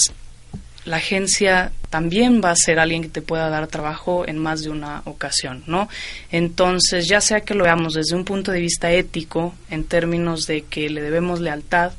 la 0.85 0.97
agencia 0.97 1.73
también 1.91 2.41
va 2.43 2.51
a 2.51 2.57
ser 2.57 2.79
alguien 2.79 3.03
que 3.03 3.09
te 3.09 3.23
pueda 3.23 3.49
dar 3.51 3.67
trabajo 3.67 4.27
en 4.27 4.39
más 4.39 4.63
de 4.63 4.71
una 4.71 5.03
ocasión, 5.05 5.63
¿no? 5.67 5.89
Entonces, 6.31 7.07
ya 7.09 7.21
sea 7.21 7.43
que 7.43 7.55
lo 7.55 7.65
veamos 7.65 7.95
desde 7.95 8.17
un 8.17 8.25
punto 8.25 8.53
de 8.53 8.61
vista 8.61 8.91
ético, 8.91 9.55
en 9.71 9.85
términos 9.85 10.47
de 10.47 10.63
que 10.63 10.91
le 10.91 11.03
debemos 11.03 11.41
lealtad 11.41 11.93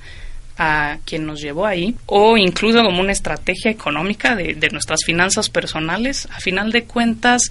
a 0.59 0.99
quien 1.05 1.25
nos 1.25 1.41
llevó 1.41 1.65
ahí, 1.65 1.95
o 2.05 2.35
incluso 2.37 2.83
como 2.83 2.99
una 2.99 3.13
estrategia 3.13 3.71
económica 3.71 4.35
de, 4.35 4.55
de 4.55 4.69
nuestras 4.69 5.05
finanzas 5.05 5.49
personales, 5.49 6.27
a 6.31 6.41
final 6.41 6.73
de 6.73 6.83
cuentas, 6.83 7.49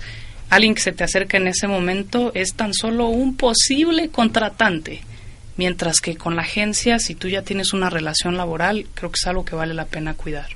alguien 0.51 0.75
que 0.75 0.83
se 0.83 0.93
te 0.93 1.05
acerca 1.05 1.39
en 1.39 1.49
ese 1.49 1.67
momento 1.67 2.33
es 2.35 2.53
tan 2.53 2.75
solo 2.75 3.09
un 3.09 3.35
posible 3.35 4.11
contratante. 4.11 5.01
Mientras 5.57 6.01
que 6.01 6.17
con 6.17 6.37
la 6.37 6.43
agencia, 6.43 6.99
si 6.99 7.15
tú 7.15 7.29
ya 7.29 7.43
tienes 7.43 7.73
una 7.73 7.89
relación 7.91 8.37
laboral, 8.37 8.87
creo 8.95 9.11
que 9.11 9.19
es 9.21 9.27
algo 9.27 9.45
que 9.45 9.57
vale 9.57 9.73
la 9.75 9.87
pena 9.87 10.15
cuidar. 10.15 10.51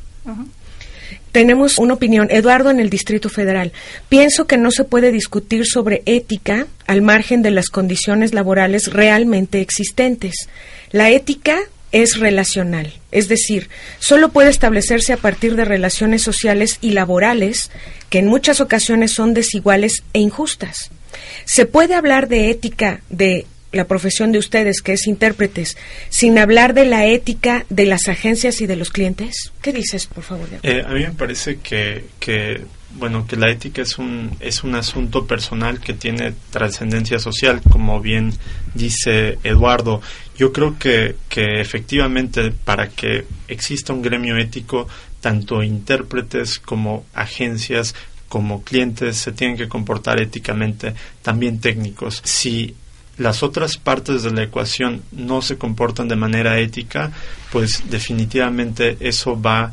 Tenemos 1.33 1.79
una 1.79 1.95
opinión. 1.95 2.29
Eduardo 2.31 2.71
en 2.71 2.79
el 2.79 2.91
Distrito 2.91 3.29
Federal. 3.29 3.73
Pienso 4.09 4.47
que 4.47 4.59
no 4.59 4.71
se 4.71 4.85
puede 4.85 5.11
discutir 5.11 5.67
sobre 5.67 6.03
ética 6.07 6.67
al 6.87 7.03
margen 7.03 7.43
de 7.43 7.51
las 7.51 7.71
condiciones 7.71 8.35
laborales 8.35 8.93
realmente 8.93 9.61
existentes. 9.61 10.49
La 10.91 11.11
ética 11.11 11.59
es 11.93 12.19
relacional, 12.19 12.93
es 13.11 13.29
decir, 13.29 13.69
solo 13.99 14.31
puede 14.31 14.51
establecerse 14.51 15.13
a 15.13 15.19
partir 15.19 15.57
de 15.57 15.65
relaciones 15.65 16.23
sociales 16.23 16.79
y 16.81 16.93
laborales 16.93 17.71
que 18.11 18.19
en 18.19 18.27
muchas 18.27 18.61
ocasiones 18.61 19.13
son 19.13 19.35
desiguales 19.35 20.03
e 20.13 20.19
injustas. 20.19 20.91
¿Se 21.45 21.67
puede 21.67 21.95
hablar 21.95 22.29
de 22.29 22.51
ética 22.51 23.03
de 23.11 23.47
la 23.73 23.87
profesión 23.87 24.33
de 24.33 24.39
ustedes, 24.39 24.83
que 24.83 24.93
es 24.93 25.07
intérpretes, 25.07 25.77
sin 26.09 26.39
hablar 26.39 26.75
de 26.75 26.85
la 26.85 27.07
ética 27.07 27.65
de 27.71 27.87
las 27.87 28.09
agencias 28.09 28.61
y 28.61 28.67
de 28.67 28.77
los 28.77 28.91
clientes? 28.91 29.53
¿Qué 29.63 29.73
dices, 29.73 30.07
por 30.07 30.25
favor? 30.25 30.49
Eh, 30.63 30.83
a 30.87 30.93
mí 30.93 31.01
me 31.01 31.13
parece 31.13 31.59
que, 31.59 32.05
que, 32.21 32.61
bueno, 32.95 33.27
que 33.27 33.37
la 33.37 33.51
ética 33.51 33.83
es 33.83 33.99
un, 33.99 34.37
es 34.41 34.65
un 34.65 34.75
asunto 34.75 35.27
personal 35.27 35.81
que 35.81 35.95
tiene 35.95 36.35
trascendencia 36.51 37.19
social, 37.19 37.61
como 37.63 38.01
bien 38.01 38.33
dice 38.75 39.39
Eduardo. 39.43 40.01
Yo 40.37 40.53
creo 40.53 40.79
que, 40.79 41.17
que 41.29 41.61
efectivamente 41.61 42.53
para 42.53 42.89
que 42.89 43.27
exista 43.49 43.93
un 43.93 44.03
gremio 44.03 44.37
ético 44.37 44.89
tanto 45.21 45.63
intérpretes 45.63 46.59
como 46.59 47.05
agencias 47.15 47.95
como 48.29 48.65
clientes 48.65 49.19
se 49.19 49.33
tienen 49.33 49.59
que 49.59 49.69
comportar 49.69 50.19
éticamente, 50.19 50.95
también 51.21 51.61
técnicos. 51.61 52.23
Si 52.25 52.75
las 53.19 53.43
otras 53.43 53.77
partes 53.77 54.23
de 54.23 54.31
la 54.31 54.45
ecuación 54.45 55.03
no 55.13 55.43
se 55.43 55.59
comportan 55.59 56.09
de 56.09 56.17
manera 56.17 56.59
ética, 56.59 57.13
pues 57.51 57.83
definitivamente 57.91 58.97
eso 59.01 59.41
va 59.41 59.65
a 59.65 59.73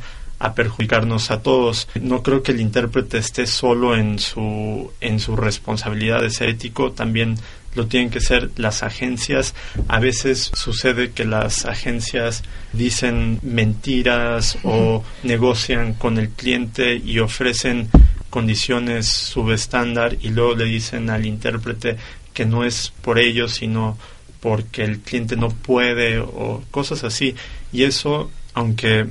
perjudicarnos 0.53 1.31
a 1.31 1.41
todos. 1.41 1.87
No 2.01 2.23
creo 2.23 2.41
que 2.41 2.53
el 2.53 2.61
intérprete 2.61 3.17
esté 3.17 3.45
solo 3.45 3.95
en 3.95 4.19
su 4.19 4.91
en 5.01 5.19
su 5.19 5.35
responsabilidad 5.35 6.21
de 6.21 6.29
ser 6.29 6.49
ético, 6.49 6.91
también 6.91 7.35
lo 7.75 7.87
tienen 7.87 8.09
que 8.09 8.21
ser 8.21 8.49
las 8.57 8.83
agencias. 8.83 9.53
A 9.87 9.99
veces 9.99 10.51
sucede 10.53 11.11
que 11.11 11.25
las 11.25 11.65
agencias 11.65 12.43
dicen 12.73 13.39
mentiras 13.43 14.57
o 14.63 15.03
negocian 15.23 15.93
con 15.93 16.17
el 16.17 16.29
cliente 16.29 16.95
y 16.95 17.19
ofrecen 17.19 17.89
condiciones 18.29 19.07
subestándar 19.07 20.17
y 20.21 20.29
luego 20.29 20.55
le 20.55 20.65
dicen 20.65 21.09
al 21.09 21.25
intérprete 21.25 21.97
que 22.33 22.45
no 22.45 22.63
es 22.63 22.93
por 23.01 23.19
ello, 23.19 23.47
sino 23.47 23.97
porque 24.39 24.83
el 24.83 24.99
cliente 24.99 25.35
no 25.35 25.49
puede 25.49 26.19
o 26.19 26.63
cosas 26.71 27.03
así. 27.03 27.35
Y 27.71 27.83
eso, 27.83 28.31
aunque 28.53 29.07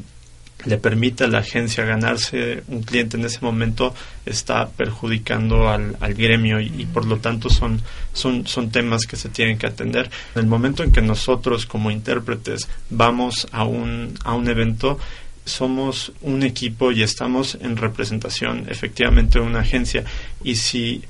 le 0.65 0.79
permite 0.79 1.25
a 1.25 1.29
la 1.29 1.39
agencia 1.39 1.85
ganarse 1.85 2.63
un 2.69 2.83
cliente 2.83 3.17
en 3.17 3.25
ese 3.25 3.41
momento, 3.41 3.95
está 4.27 4.69
perjudicando 4.69 5.69
al, 5.69 5.97
gremio 6.15 6.61
y, 6.61 6.87
por 6.93 7.07
lo 7.07 7.19
tanto 7.19 7.49
son, 7.49 7.81
son, 8.13 8.47
son 8.47 8.71
temas 8.71 9.07
que 9.07 9.17
se 9.17 9.29
tienen 9.29 9.59
que 9.59 9.67
atender. 9.67 10.11
En 10.35 10.41
el 10.43 10.47
momento 10.47 10.83
en 10.83 10.91
que 10.91 11.01
nosotros 11.01 11.67
como 11.67 11.91
intérpretes 11.91 12.69
vamos 12.91 13.47
a 13.53 13.65
un, 13.65 14.15
a 14.25 14.35
un 14.35 14.49
evento, 14.49 14.99
somos 15.45 16.13
un 16.23 16.43
equipo 16.43 16.93
y 16.93 17.03
estamos 17.03 17.57
en 17.61 17.77
representación 17.77 18.67
efectivamente 18.69 19.39
de 19.39 19.47
una 19.47 19.61
agencia 19.61 20.05
y 20.45 20.57
si 20.57 21.03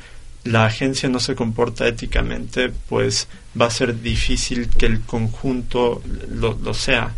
la 0.45 0.67
agencia 0.67 1.09
no 1.09 1.21
se 1.21 1.35
comporta 1.35 1.87
éticamente, 1.87 2.71
pues 2.89 3.29
va 3.61 3.67
a 3.67 3.71
ser 3.71 4.01
difícil 4.01 4.69
que 4.69 4.87
el 4.87 5.01
conjunto 5.01 6.03
lo, 6.31 6.57
lo 6.63 6.75
sea. 6.75 7.15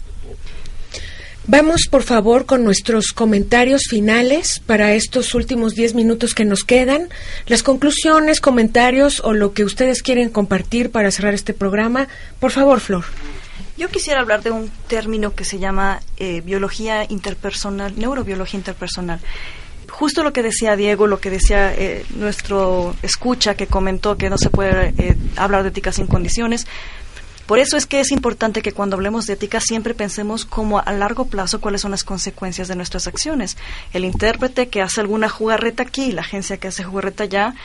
Vamos, 1.46 1.88
por 1.90 2.02
favor, 2.02 2.46
con 2.46 2.64
nuestros 2.64 3.12
comentarios 3.12 3.82
finales 3.88 4.60
para 4.64 4.92
estos 4.92 5.34
últimos 5.34 5.74
diez 5.74 5.94
minutos 5.94 6.34
que 6.34 6.44
nos 6.44 6.64
quedan. 6.64 7.08
Las 7.46 7.62
conclusiones, 7.62 8.40
comentarios 8.40 9.20
o 9.20 9.32
lo 9.32 9.52
que 9.52 9.64
ustedes 9.64 10.02
quieren 10.02 10.28
compartir 10.28 10.90
para 10.90 11.10
cerrar 11.10 11.34
este 11.34 11.54
programa. 11.54 12.08
Por 12.38 12.50
favor, 12.50 12.80
Flor. 12.80 13.04
Yo 13.78 13.88
quisiera 13.88 14.20
hablar 14.20 14.42
de 14.42 14.50
un 14.50 14.70
término 14.88 15.34
que 15.34 15.44
se 15.44 15.58
llama 15.58 16.02
eh, 16.18 16.42
biología 16.42 17.06
interpersonal, 17.08 17.98
neurobiología 17.98 18.58
interpersonal. 18.58 19.20
Justo 19.88 20.22
lo 20.22 20.32
que 20.32 20.42
decía 20.42 20.76
Diego, 20.76 21.06
lo 21.06 21.18
que 21.18 21.30
decía 21.30 21.74
eh, 21.74 22.04
nuestro 22.14 22.94
escucha 23.02 23.54
que 23.54 23.66
comentó 23.66 24.16
que 24.16 24.30
no 24.30 24.38
se 24.38 24.50
puede 24.50 24.94
eh, 24.98 25.16
hablar 25.36 25.62
de 25.62 25.70
ética 25.70 25.92
sin 25.92 26.06
condiciones. 26.06 26.66
Por 27.50 27.58
eso 27.58 27.76
es 27.76 27.84
que 27.84 27.98
es 27.98 28.12
importante 28.12 28.62
que 28.62 28.70
cuando 28.70 28.94
hablemos 28.94 29.26
de 29.26 29.32
ética 29.32 29.58
siempre 29.60 29.92
pensemos 29.92 30.44
como 30.44 30.78
a 30.78 30.92
largo 30.92 31.24
plazo 31.24 31.60
cuáles 31.60 31.80
son 31.80 31.90
las 31.90 32.04
consecuencias 32.04 32.68
de 32.68 32.76
nuestras 32.76 33.08
acciones. 33.08 33.56
El 33.92 34.04
intérprete 34.04 34.68
que 34.68 34.80
hace 34.82 35.00
alguna 35.00 35.28
jugarreta 35.28 35.82
aquí, 35.82 36.12
la 36.12 36.20
agencia 36.20 36.58
que 36.58 36.68
hace 36.68 36.84
jugarreta 36.84 37.24
allá, 37.24 37.56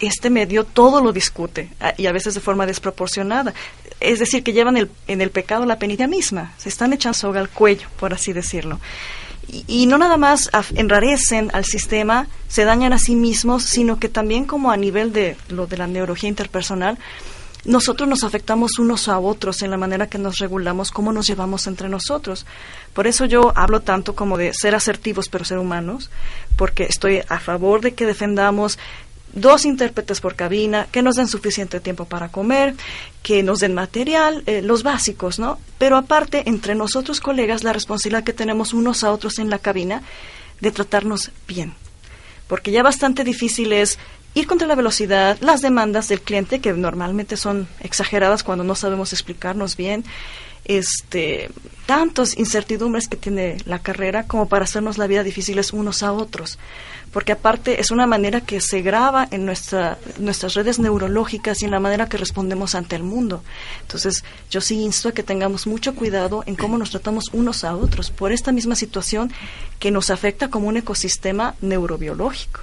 este 0.00 0.28
medio 0.28 0.64
todo 0.64 1.02
lo 1.02 1.14
discute 1.14 1.70
y 1.96 2.04
a 2.04 2.12
veces 2.12 2.34
de 2.34 2.40
forma 2.40 2.66
desproporcionada. 2.66 3.54
Es 3.98 4.18
decir, 4.18 4.42
que 4.42 4.52
llevan 4.52 4.76
el, 4.76 4.90
en 5.06 5.22
el 5.22 5.30
pecado 5.30 5.64
la 5.64 5.78
penitencia 5.78 6.06
misma, 6.06 6.52
se 6.58 6.68
están 6.68 6.92
echando 6.92 7.16
soga 7.16 7.40
al 7.40 7.48
cuello, 7.48 7.88
por 7.98 8.12
así 8.12 8.34
decirlo. 8.34 8.78
Y, 9.48 9.64
y, 9.68 9.86
no 9.86 9.96
nada 9.96 10.18
más 10.18 10.50
enrarecen 10.74 11.50
al 11.54 11.64
sistema, 11.64 12.28
se 12.46 12.66
dañan 12.66 12.92
a 12.92 12.98
sí 12.98 13.16
mismos, 13.16 13.64
sino 13.64 13.98
que 13.98 14.10
también 14.10 14.44
como 14.44 14.70
a 14.70 14.76
nivel 14.76 15.14
de 15.14 15.38
lo 15.48 15.66
de 15.66 15.78
la 15.78 15.86
neurología 15.86 16.28
interpersonal, 16.28 16.98
nosotros 17.64 18.08
nos 18.08 18.24
afectamos 18.24 18.78
unos 18.78 19.08
a 19.08 19.18
otros 19.18 19.62
en 19.62 19.70
la 19.70 19.76
manera 19.76 20.08
que 20.08 20.18
nos 20.18 20.38
regulamos, 20.38 20.90
cómo 20.90 21.12
nos 21.12 21.26
llevamos 21.26 21.66
entre 21.66 21.88
nosotros. 21.88 22.44
Por 22.92 23.06
eso 23.06 23.24
yo 23.24 23.52
hablo 23.54 23.80
tanto 23.80 24.14
como 24.14 24.36
de 24.36 24.52
ser 24.52 24.74
asertivos 24.74 25.28
pero 25.28 25.44
ser 25.44 25.58
humanos, 25.58 26.10
porque 26.56 26.84
estoy 26.84 27.22
a 27.28 27.38
favor 27.38 27.80
de 27.80 27.94
que 27.94 28.06
defendamos 28.06 28.78
dos 29.32 29.64
intérpretes 29.64 30.20
por 30.20 30.34
cabina, 30.34 30.88
que 30.90 31.02
nos 31.02 31.16
den 31.16 31.28
suficiente 31.28 31.80
tiempo 31.80 32.04
para 32.04 32.28
comer, 32.28 32.74
que 33.22 33.42
nos 33.42 33.60
den 33.60 33.74
material, 33.74 34.42
eh, 34.46 34.60
los 34.60 34.82
básicos, 34.82 35.38
¿no? 35.38 35.58
Pero 35.78 35.96
aparte, 35.96 36.42
entre 36.46 36.74
nosotros 36.74 37.20
colegas, 37.20 37.64
la 37.64 37.72
responsabilidad 37.72 38.24
que 38.24 38.32
tenemos 38.32 38.74
unos 38.74 39.04
a 39.04 39.12
otros 39.12 39.38
en 39.38 39.50
la 39.50 39.58
cabina 39.58 40.02
de 40.60 40.70
tratarnos 40.70 41.30
bien. 41.48 41.74
Porque 42.46 42.72
ya 42.72 42.82
bastante 42.82 43.24
difícil 43.24 43.72
es 43.72 43.98
ir 44.34 44.46
contra 44.46 44.66
la 44.66 44.74
velocidad, 44.74 45.38
las 45.40 45.60
demandas 45.60 46.08
del 46.08 46.20
cliente, 46.20 46.60
que 46.60 46.72
normalmente 46.72 47.36
son 47.36 47.68
exageradas 47.80 48.42
cuando 48.42 48.64
no 48.64 48.74
sabemos 48.74 49.12
explicarnos 49.12 49.76
bien, 49.76 50.04
este, 50.64 51.50
tantos 51.86 52.38
incertidumbres 52.38 53.08
que 53.08 53.16
tiene 53.16 53.56
la 53.66 53.80
carrera 53.80 54.26
como 54.26 54.48
para 54.48 54.64
hacernos 54.64 54.96
la 54.96 55.06
vida 55.06 55.22
difíciles 55.22 55.72
unos 55.72 56.02
a 56.02 56.12
otros. 56.12 56.58
Porque 57.12 57.32
aparte 57.32 57.80
es 57.80 57.90
una 57.90 58.06
manera 58.06 58.40
que 58.40 58.60
se 58.62 58.80
graba 58.80 59.28
en 59.30 59.44
nuestra, 59.44 59.98
nuestras 60.18 60.54
redes 60.54 60.78
neurológicas 60.78 61.60
y 61.60 61.66
en 61.66 61.72
la 61.72 61.80
manera 61.80 62.08
que 62.08 62.16
respondemos 62.16 62.74
ante 62.74 62.96
el 62.96 63.02
mundo. 63.02 63.42
Entonces, 63.82 64.24
yo 64.50 64.62
sí 64.62 64.80
insto 64.80 65.10
a 65.10 65.12
que 65.12 65.22
tengamos 65.22 65.66
mucho 65.66 65.94
cuidado 65.94 66.42
en 66.46 66.56
cómo 66.56 66.78
nos 66.78 66.90
tratamos 66.90 67.28
unos 67.34 67.64
a 67.64 67.76
otros 67.76 68.10
por 68.10 68.32
esta 68.32 68.50
misma 68.50 68.76
situación 68.76 69.30
que 69.78 69.90
nos 69.90 70.08
afecta 70.08 70.48
como 70.48 70.68
un 70.68 70.78
ecosistema 70.78 71.54
neurobiológico. 71.60 72.60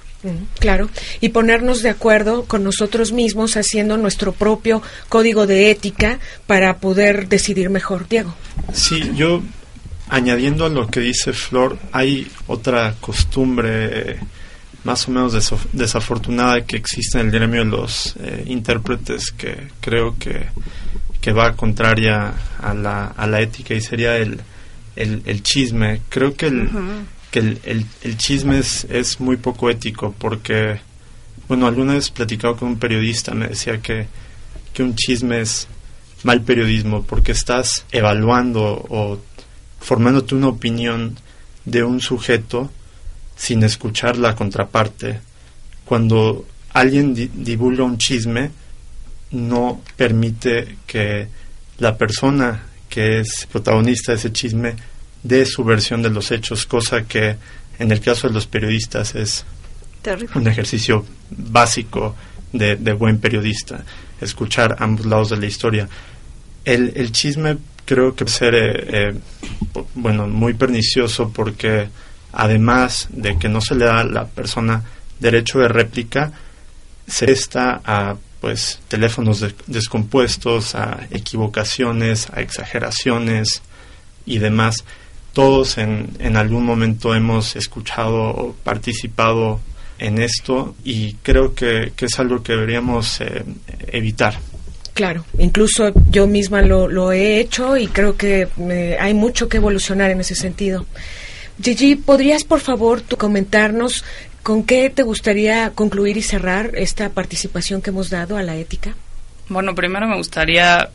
Claro, 0.58 0.90
y 1.20 1.30
ponernos 1.30 1.82
de 1.82 1.88
acuerdo 1.88 2.44
con 2.44 2.62
nosotros 2.62 3.12
mismos 3.12 3.56
haciendo 3.56 3.96
nuestro 3.96 4.32
propio 4.32 4.82
código 5.08 5.46
de 5.46 5.70
ética 5.70 6.18
para 6.46 6.78
poder 6.78 7.28
decidir 7.28 7.70
mejor. 7.70 8.06
Diego. 8.08 8.34
Sí, 8.72 9.12
yo 9.14 9.42
añadiendo 10.08 10.66
a 10.66 10.68
lo 10.68 10.88
que 10.88 11.00
dice 11.00 11.32
Flor, 11.32 11.78
hay 11.92 12.28
otra 12.48 12.96
costumbre 13.00 14.18
más 14.84 15.08
o 15.08 15.10
menos 15.10 15.52
desafortunada 15.72 16.62
que 16.62 16.76
existe 16.76 17.18
en 17.18 17.26
el 17.26 17.32
gremio 17.32 17.64
de 17.64 17.70
los 17.70 18.14
eh, 18.20 18.44
intérpretes 18.46 19.30
que 19.30 19.68
creo 19.80 20.16
que, 20.18 20.46
que 21.20 21.32
va 21.32 21.54
contraria 21.54 22.32
a 22.58 22.74
la, 22.74 23.06
a 23.06 23.26
la 23.26 23.40
ética 23.40 23.74
y 23.74 23.80
sería 23.80 24.16
el, 24.16 24.40
el, 24.96 25.42
chisme. 25.42 26.02
Creo 26.08 26.34
que 26.34 26.46
el, 26.46 26.70
que 27.30 27.38
el, 27.38 27.86
el, 28.02 28.16
chisme 28.16 28.58
es, 28.58 28.84
es, 28.90 29.20
muy 29.20 29.36
poco 29.36 29.70
ético 29.70 30.14
porque, 30.18 30.80
bueno, 31.48 31.66
alguna 31.66 31.94
vez 31.94 32.10
platicado 32.10 32.56
con 32.56 32.68
un 32.68 32.78
periodista, 32.78 33.34
me 33.34 33.48
decía 33.48 33.80
que, 33.80 34.06
que 34.72 34.82
un 34.82 34.94
chisme 34.96 35.40
es 35.40 35.68
mal 36.22 36.42
periodismo 36.42 37.02
porque 37.02 37.32
estás 37.32 37.84
evaluando 37.92 38.62
o 38.88 39.18
formándote 39.80 40.34
una 40.34 40.48
opinión 40.48 41.18
de 41.64 41.82
un 41.82 42.00
sujeto 42.00 42.70
sin 43.36 43.62
escuchar 43.62 44.18
la 44.18 44.34
contraparte. 44.34 45.20
Cuando 45.84 46.46
alguien 46.72 47.14
divulga 47.14 47.84
un 47.84 47.98
chisme, 47.98 48.50
no 49.30 49.80
permite 49.96 50.76
que 50.86 51.28
la 51.78 51.96
persona 51.96 52.64
que 52.88 53.20
es 53.20 53.46
protagonista 53.50 54.12
de 54.12 54.18
ese 54.18 54.32
chisme 54.32 54.74
dé 55.22 55.44
su 55.46 55.64
versión 55.64 56.02
de 56.02 56.10
los 56.10 56.30
hechos, 56.30 56.66
cosa 56.66 57.04
que 57.04 57.36
en 57.78 57.90
el 57.90 58.00
caso 58.00 58.28
de 58.28 58.34
los 58.34 58.46
periodistas 58.46 59.14
es 59.14 59.44
un 60.34 60.46
ejercicio 60.46 61.04
básico 61.30 62.16
de, 62.52 62.74
buen 62.92 63.18
periodista, 63.18 63.84
escuchar 64.20 64.76
ambos 64.78 65.06
lados 65.06 65.30
de 65.30 65.36
la 65.36 65.46
historia. 65.46 65.88
El, 66.64 66.92
el 66.96 67.12
chisme 67.12 67.58
creo 67.84 68.14
que 68.14 68.24
puede 68.24 68.36
ser, 68.36 68.54
eh, 68.54 68.84
eh, 68.88 69.14
bueno, 69.94 70.26
muy 70.26 70.54
pernicioso 70.54 71.30
porque 71.30 71.88
además 72.32 73.08
de 73.10 73.38
que 73.38 73.48
no 73.48 73.60
se 73.60 73.74
le 73.74 73.86
da 73.86 74.00
a 74.00 74.04
la 74.04 74.26
persona 74.26 74.84
derecho 75.18 75.58
de 75.58 75.68
réplica, 75.68 76.32
se 77.06 77.30
está 77.30 77.80
a 77.84 78.16
pues 78.40 78.80
teléfonos 78.88 79.44
descompuestos, 79.66 80.74
a 80.74 81.06
equivocaciones, 81.10 82.28
a 82.32 82.40
exageraciones 82.40 83.62
y 84.24 84.38
demás. 84.38 84.84
Todos 85.32 85.78
en, 85.78 86.10
en 86.18 86.36
algún 86.36 86.64
momento 86.64 87.14
hemos 87.14 87.56
escuchado 87.56 88.22
o 88.22 88.54
participado 88.64 89.60
en 90.00 90.20
esto 90.20 90.74
y 90.82 91.14
creo 91.22 91.54
que, 91.54 91.92
es 91.96 92.18
algo 92.18 92.42
que 92.42 92.54
deberíamos 92.54 93.20
eh, 93.20 93.44
evitar. 93.88 94.38
Claro, 94.94 95.24
incluso 95.38 95.92
yo 96.10 96.26
misma 96.26 96.62
lo, 96.62 96.88
lo 96.88 97.12
he 97.12 97.38
hecho 97.38 97.76
y 97.76 97.86
creo 97.86 98.16
que 98.16 98.48
eh, 98.58 98.96
hay 98.98 99.14
mucho 99.14 99.48
que 99.48 99.58
evolucionar 99.58 100.10
en 100.10 100.20
ese 100.20 100.34
sentido. 100.34 100.86
Gigi, 101.62 101.96
¿podrías 101.96 102.44
por 102.44 102.60
favor 102.60 103.02
comentarnos 103.16 104.04
con 104.42 104.64
qué 104.64 104.90
te 104.90 105.02
gustaría 105.02 105.70
concluir 105.70 106.16
y 106.16 106.22
cerrar 106.22 106.72
esta 106.74 107.10
participación 107.10 107.82
que 107.82 107.90
hemos 107.90 108.08
dado 108.08 108.36
a 108.36 108.42
la 108.42 108.56
ética? 108.56 108.94
Bueno, 109.48 109.74
primero 109.74 110.08
me 110.08 110.16
gustaría 110.16 110.90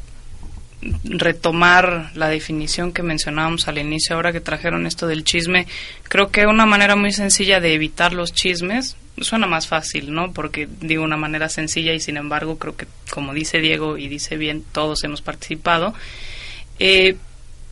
retomar 1.03 2.11
la 2.13 2.29
definición 2.29 2.91
que 2.91 3.03
mencionábamos 3.03 3.67
al 3.67 3.77
inicio, 3.77 4.15
ahora 4.15 4.31
que 4.31 4.41
trajeron 4.41 4.86
esto 4.86 5.07
del 5.07 5.23
chisme, 5.23 5.67
creo 6.03 6.29
que 6.29 6.45
una 6.45 6.65
manera 6.65 6.95
muy 6.95 7.11
sencilla 7.11 7.59
de 7.59 7.73
evitar 7.73 8.13
los 8.13 8.33
chismes 8.33 8.95
suena 9.21 9.47
más 9.47 9.67
fácil, 9.67 10.13
¿no? 10.13 10.33
Porque 10.33 10.67
digo 10.81 11.03
una 11.03 11.17
manera 11.17 11.49
sencilla 11.49 11.93
y 11.93 11.99
sin 11.99 12.17
embargo 12.17 12.57
creo 12.57 12.75
que, 12.75 12.88
como 13.09 13.33
dice 13.33 13.59
Diego 13.59 13.97
y 13.97 14.07
dice 14.07 14.38
bien, 14.38 14.63
todos 14.71 15.03
hemos 15.03 15.21
participado. 15.21 15.93
Eh, 16.79 17.15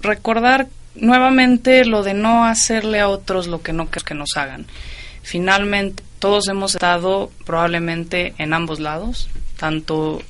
recordar 0.02 0.68
nuevamente 0.96 1.86
lo 1.86 2.04
de 2.04 2.14
no 2.14 2.46
hacerle 2.46 3.00
a 3.00 3.10
otros 3.10 3.48
lo 3.48 3.62
que 3.62 3.74
no 3.74 3.86
queremos 3.86 4.04
que 4.04 4.14
nos 4.14 4.38
hagan. 4.38 4.66
Finalmente, 5.22 6.04
todos 6.20 6.48
hemos 6.48 6.76
estado 6.76 7.32
probablemente 7.46 8.34
en 8.38 8.54
ambos 8.54 8.80
lados, 8.80 9.30
tanto 9.58 10.22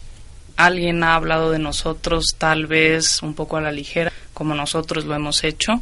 alguien 0.56 1.04
ha 1.04 1.16
hablado 1.16 1.52
de 1.52 1.60
nosotros 1.60 2.36
tal 2.38 2.68
vez 2.68 3.22
un 3.22 3.34
poco 3.34 3.58
a 3.58 3.62
la 3.62 3.72
ligera, 3.72 4.12
como 4.34 4.56
nosotros 4.56 5.06
lo 5.06 5.16
hemos 5.16 5.44
hecho. 5.44 5.82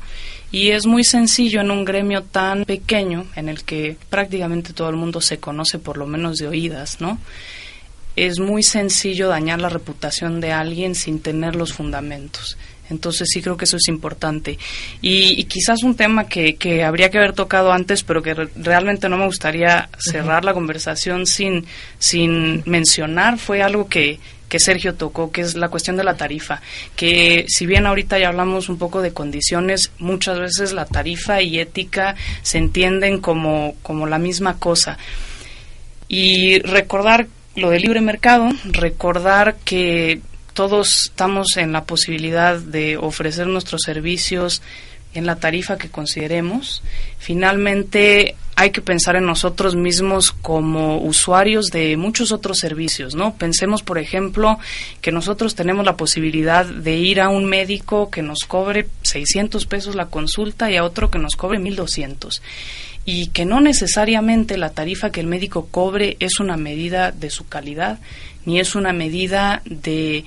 Y 0.52 0.72
es 0.72 0.86
muy 0.86 1.04
sencillo 1.04 1.62
en 1.62 1.72
un 1.72 1.86
gremio 1.86 2.24
tan 2.24 2.66
pequeño, 2.66 3.26
en 3.36 3.48
el 3.48 3.64
que 3.64 3.98
prácticamente 4.10 4.74
todo 4.74 4.90
el 4.90 4.98
mundo 4.98 5.22
se 5.22 5.40
conoce 5.40 5.80
por 5.80 5.98
lo 5.98 6.06
menos 6.06 6.38
de 6.38 6.48
oídas, 6.48 7.00
¿no? 7.00 7.20
Es 8.18 8.40
muy 8.40 8.62
sencillo 8.62 9.30
dañar 9.30 9.62
la 9.62 9.70
reputación 9.70 10.42
de 10.42 10.52
alguien 10.52 10.96
sin 10.96 11.22
tener 11.22 11.56
los 11.56 11.72
fundamentos. 11.72 12.58
Entonces 12.90 13.30
sí 13.32 13.42
creo 13.42 13.56
que 13.56 13.64
eso 13.64 13.78
es 13.78 13.88
importante. 13.88 14.60
Y, 15.02 15.46
quizás 15.46 15.82
un 15.84 15.96
tema 15.96 16.28
que, 16.28 16.56
que, 16.56 16.84
habría 16.84 17.10
que 17.10 17.18
haber 17.18 17.32
tocado 17.32 17.72
antes, 17.72 18.04
pero 18.04 18.22
que 18.22 18.34
realmente 18.34 19.08
no 19.08 19.18
me 19.18 19.26
gustaría 19.26 19.90
cerrar 19.98 20.44
la 20.44 20.54
conversación 20.54 21.26
sin, 21.26 21.66
sin 22.00 22.64
mencionar, 22.66 23.38
fue 23.38 23.62
algo 23.62 23.88
que, 23.88 24.20
que 24.52 24.60
Sergio 24.60 24.96
tocó, 24.96 25.32
que 25.32 25.40
es 25.40 25.56
la 25.56 25.70
cuestión 25.70 25.96
de 25.96 26.04
la 26.04 26.18
tarifa, 26.18 26.62
que 26.98 27.46
si 27.48 27.66
bien 27.66 27.86
ahorita 27.86 28.20
ya 28.20 28.28
hablamos 28.28 28.68
un 28.68 28.78
poco 28.78 29.02
de 29.02 29.14
condiciones, 29.14 29.94
muchas 29.98 30.40
veces 30.40 30.74
la 30.74 30.86
tarifa 30.86 31.42
y 31.42 31.58
ética 31.58 32.16
se 32.42 32.58
entienden 32.58 33.22
como, 33.22 33.76
como 33.82 34.08
la 34.08 34.18
misma 34.18 34.60
cosa. 34.60 34.98
Y 36.10 36.60
recordar 36.64 37.28
lo 37.56 37.70
del 37.70 37.84
libre 37.84 38.02
mercado, 38.02 38.50
recordar 38.66 39.56
que 39.64 40.20
todos 40.52 41.04
estamos 41.06 41.56
en 41.56 41.72
la 41.72 41.86
posibilidad 41.86 42.60
de 42.60 42.98
ofrecer 42.98 43.48
nuestros 43.48 43.84
servicios 43.86 44.62
en 45.14 45.26
la 45.26 45.38
tarifa 45.38 45.78
que 45.78 45.90
consideremos. 45.90 46.84
Finalmente, 47.20 48.36
hay 48.56 48.72
que 48.72 48.82
pensar 48.82 49.16
en 49.16 49.26
nosotros 49.26 49.76
mismos 49.76 50.32
como 50.32 50.98
usuarios 50.98 51.68
de 51.68 51.98
muchos 51.98 52.32
otros 52.32 52.60
servicios, 52.60 53.16
¿no? 53.16 53.36
Pensemos, 53.36 53.82
por 53.82 53.98
ejemplo, 53.98 54.60
que 55.02 55.12
nosotros 55.12 55.56
tenemos 55.56 55.86
la 55.86 55.98
posibilidad 55.98 56.66
de 56.66 56.98
ir 56.98 57.22
a 57.22 57.30
un 57.30 57.46
médico 57.46 58.10
que 58.10 58.22
nos 58.22 58.40
cobre 58.48 58.88
600 59.04 59.66
pesos 59.66 59.96
la 59.96 60.08
consulta 60.08 60.70
y 60.70 60.78
a 60.78 60.84
otro 60.84 61.10
que 61.10 61.20
nos 61.20 61.36
cobre 61.36 61.60
1200 61.60 62.42
y 63.04 63.28
que 63.28 63.46
no 63.46 63.62
necesariamente 63.62 64.58
la 64.58 64.70
tarifa 64.70 65.12
que 65.12 65.22
el 65.22 65.28
médico 65.28 65.68
cobre 65.72 66.18
es 66.20 66.40
una 66.40 66.56
medida 66.56 67.12
de 67.12 67.32
su 67.32 67.48
calidad 67.48 68.00
ni 68.46 68.60
es 68.60 68.76
una 68.76 68.94
medida 68.94 69.62
de 69.66 70.24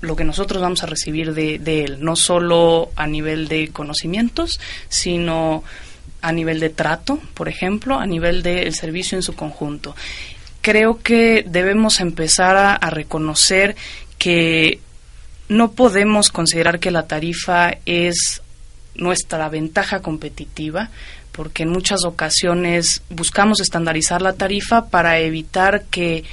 lo 0.00 0.14
que 0.14 0.24
nosotros 0.24 0.62
vamos 0.62 0.82
a 0.82 0.86
recibir 0.86 1.32
de, 1.34 1.58
de 1.58 1.84
él, 1.84 1.98
no 2.00 2.16
solo 2.16 2.90
a 2.96 3.06
nivel 3.06 3.48
de 3.48 3.68
conocimientos, 3.68 4.60
sino 4.88 5.64
a 6.26 6.32
nivel 6.32 6.58
de 6.58 6.70
trato, 6.70 7.20
por 7.34 7.48
ejemplo, 7.48 8.00
a 8.00 8.04
nivel 8.04 8.42
del 8.42 8.74
servicio 8.74 9.16
en 9.16 9.22
su 9.22 9.36
conjunto. 9.36 9.94
Creo 10.60 11.00
que 11.00 11.44
debemos 11.46 12.00
empezar 12.00 12.56
a, 12.56 12.74
a 12.74 12.90
reconocer 12.90 13.76
que 14.18 14.80
no 15.48 15.70
podemos 15.70 16.30
considerar 16.30 16.80
que 16.80 16.90
la 16.90 17.06
tarifa 17.06 17.74
es 17.86 18.42
nuestra 18.96 19.48
ventaja 19.48 20.00
competitiva, 20.00 20.90
porque 21.30 21.62
en 21.62 21.68
muchas 21.68 22.04
ocasiones 22.04 23.02
buscamos 23.08 23.60
estandarizar 23.60 24.20
la 24.20 24.32
tarifa 24.32 24.86
para 24.86 25.20
evitar 25.20 25.84
que 25.84 26.24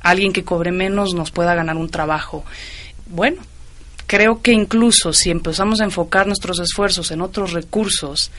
alguien 0.00 0.32
que 0.32 0.44
cobre 0.44 0.70
menos 0.70 1.12
nos 1.12 1.32
pueda 1.32 1.56
ganar 1.56 1.76
un 1.76 1.90
trabajo. 1.90 2.44
Bueno, 3.06 3.42
creo 4.06 4.42
que 4.42 4.52
incluso 4.52 5.12
si 5.12 5.30
empezamos 5.32 5.80
a 5.80 5.84
enfocar 5.84 6.28
nuestros 6.28 6.60
esfuerzos 6.60 7.10
en 7.10 7.20
otros 7.20 7.52
recursos 7.52 8.30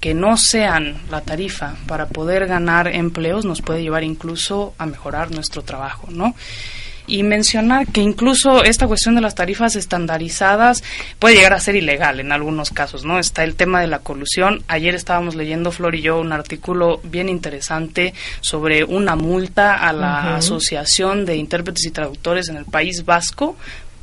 que 0.00 0.14
no 0.14 0.36
sean 0.36 0.96
la 1.10 1.20
tarifa 1.20 1.74
para 1.86 2.08
poder 2.08 2.46
ganar 2.46 2.88
empleos 2.88 3.44
nos 3.44 3.62
puede 3.62 3.82
llevar 3.82 4.02
incluso 4.02 4.74
a 4.78 4.86
mejorar 4.86 5.30
nuestro 5.30 5.62
trabajo, 5.62 6.08
¿no? 6.10 6.34
y 7.10 7.24
mencionar 7.24 7.88
que 7.88 8.00
incluso 8.00 8.62
esta 8.62 8.86
cuestión 8.86 9.16
de 9.16 9.20
las 9.20 9.34
tarifas 9.34 9.74
estandarizadas 9.74 10.84
puede 11.18 11.34
llegar 11.34 11.52
a 11.52 11.60
ser 11.60 11.74
ilegal 11.74 12.20
en 12.20 12.30
algunos 12.30 12.70
casos, 12.70 13.04
¿no? 13.04 13.18
Está 13.18 13.42
el 13.42 13.56
tema 13.56 13.80
de 13.80 13.88
la 13.88 13.98
colusión. 13.98 14.62
Ayer 14.68 14.94
estábamos 14.94 15.34
leyendo, 15.34 15.72
Flor 15.72 15.96
y 15.96 16.02
yo, 16.02 16.20
un 16.20 16.32
artículo 16.32 17.00
bien 17.02 17.28
interesante 17.28 18.14
sobre 18.40 18.84
una 18.84 19.16
multa 19.16 19.74
a 19.74 19.92
la 19.92 20.36
Asociación 20.36 21.26
de 21.26 21.36
Intérpretes 21.36 21.84
y 21.84 21.90
Traductores 21.90 22.48
en 22.48 22.56
el 22.56 22.64
País 22.64 23.04
Vasco 23.04 23.56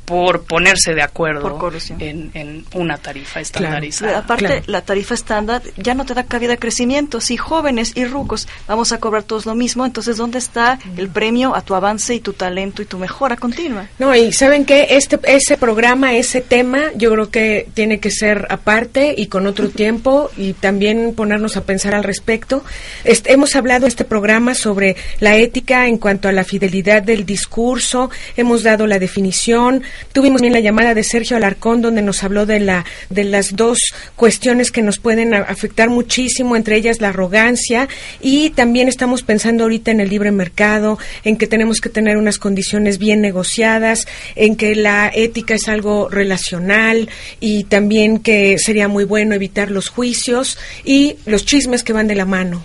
por 0.08 0.44
ponerse 0.44 0.94
de 0.94 1.02
acuerdo 1.02 1.70
en, 1.98 2.64
una 2.72 2.96
tarifa 2.96 3.40
estandarizada. 3.40 4.18
Aparte, 4.18 4.62
la 4.64 4.80
tarifa 4.80 5.12
estándar 5.12 5.60
ya 5.76 5.92
no 5.92 6.06
te 6.06 6.14
da 6.14 6.24
cabida 6.24 6.54
a 6.54 6.56
crecimiento. 6.56 7.20
Si 7.20 7.36
jóvenes 7.36 7.92
y 7.94 8.06
rucos 8.06 8.48
vamos 8.66 8.92
a 8.92 9.00
cobrar 9.00 9.24
todos 9.24 9.44
lo 9.44 9.54
mismo, 9.54 9.84
entonces 9.84 10.16
¿dónde 10.16 10.38
está 10.38 10.78
el 10.96 11.10
premio 11.10 11.54
a 11.54 11.60
tu 11.60 11.74
avance 11.74 12.14
y 12.14 12.20
tu 12.20 12.32
talento 12.32 12.80
y 12.80 12.86
tu 12.86 12.96
mejora 12.96 13.36
continua? 13.36 13.86
No, 13.98 14.16
y 14.16 14.32
¿saben 14.32 14.64
que 14.64 14.86
Este, 14.90 15.20
ese 15.24 15.58
programa, 15.58 16.14
ese 16.14 16.40
tema, 16.40 16.84
yo 16.96 17.12
creo 17.12 17.30
que 17.30 17.68
tiene 17.74 18.00
que 18.00 18.10
ser 18.10 18.46
aparte 18.48 19.14
y 19.14 19.26
con 19.26 19.46
otro 19.46 19.68
tiempo 19.68 20.30
y 20.38 20.54
también 20.54 21.14
ponernos 21.14 21.58
a 21.58 21.64
pensar 21.64 21.94
al 21.94 22.04
respecto. 22.04 22.64
hemos 23.04 23.56
hablado 23.56 23.84
en 23.84 23.88
este 23.88 24.04
programa 24.06 24.54
sobre 24.54 24.96
la 25.20 25.36
ética 25.36 25.86
en 25.86 25.98
cuanto 25.98 26.28
a 26.28 26.32
la 26.32 26.44
fidelidad 26.44 27.02
del 27.02 27.26
discurso, 27.26 28.10
hemos 28.38 28.62
dado 28.62 28.86
la 28.86 28.98
definición, 28.98 29.82
Tuvimos 30.12 30.40
bien 30.40 30.52
la 30.52 30.60
llamada 30.60 30.94
de 30.94 31.04
Sergio 31.04 31.36
Alarcón, 31.36 31.82
donde 31.82 32.02
nos 32.02 32.22
habló 32.24 32.46
de, 32.46 32.60
la, 32.60 32.84
de 33.10 33.24
las 33.24 33.56
dos 33.56 33.78
cuestiones 34.16 34.70
que 34.70 34.82
nos 34.82 34.98
pueden 34.98 35.34
afectar 35.34 35.90
muchísimo, 35.90 36.56
entre 36.56 36.76
ellas 36.76 37.00
la 37.00 37.08
arrogancia, 37.08 37.88
y 38.20 38.50
también 38.50 38.88
estamos 38.88 39.22
pensando 39.22 39.64
ahorita 39.64 39.90
en 39.90 40.00
el 40.00 40.08
libre 40.08 40.30
mercado, 40.30 40.98
en 41.24 41.36
que 41.36 41.46
tenemos 41.46 41.80
que 41.80 41.88
tener 41.88 42.16
unas 42.16 42.38
condiciones 42.38 42.98
bien 42.98 43.20
negociadas, 43.20 44.06
en 44.34 44.56
que 44.56 44.74
la 44.74 45.10
ética 45.14 45.54
es 45.54 45.68
algo 45.68 46.08
relacional 46.08 47.08
y 47.40 47.64
también 47.64 48.18
que 48.18 48.58
sería 48.58 48.88
muy 48.88 49.04
bueno 49.04 49.34
evitar 49.34 49.70
los 49.70 49.88
juicios 49.88 50.58
y 50.84 51.16
los 51.26 51.44
chismes 51.44 51.82
que 51.82 51.92
van 51.92 52.08
de 52.08 52.14
la 52.14 52.24
mano. 52.24 52.64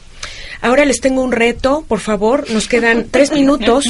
Ahora 0.61 0.85
les 0.85 0.99
tengo 0.99 1.21
un 1.21 1.31
reto, 1.31 1.85
por 1.87 1.99
favor, 1.99 2.49
nos 2.51 2.67
quedan 2.67 3.07
tres 3.11 3.31
minutos. 3.31 3.85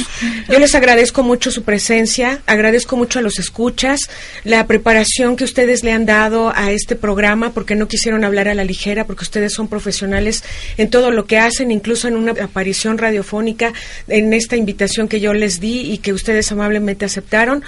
Yo 0.48 0.58
les 0.58 0.74
agradezco 0.74 1.22
mucho 1.22 1.50
su 1.50 1.62
presencia, 1.62 2.40
agradezco 2.46 2.96
mucho 2.96 3.18
a 3.18 3.22
los 3.22 3.38
escuchas, 3.38 4.00
la 4.44 4.66
preparación 4.66 5.36
que 5.36 5.44
ustedes 5.44 5.84
le 5.84 5.92
han 5.92 6.06
dado 6.06 6.52
a 6.54 6.72
este 6.72 6.96
programa, 6.96 7.52
porque 7.52 7.74
no 7.74 7.88
quisieron 7.88 8.24
hablar 8.24 8.48
a 8.48 8.54
la 8.54 8.64
ligera, 8.64 9.06
porque 9.06 9.24
ustedes 9.24 9.52
son 9.52 9.68
profesionales 9.68 10.44
en 10.76 10.90
todo 10.90 11.10
lo 11.10 11.26
que 11.26 11.38
hacen, 11.38 11.70
incluso 11.70 12.08
en 12.08 12.16
una 12.16 12.32
aparición 12.32 12.98
radiofónica, 12.98 13.72
en 14.08 14.32
esta 14.32 14.56
invitación 14.56 15.08
que 15.08 15.20
yo 15.20 15.34
les 15.34 15.60
di 15.60 15.92
y 15.92 15.98
que 15.98 16.12
ustedes 16.12 16.50
amablemente 16.52 17.04
aceptaron 17.04 17.62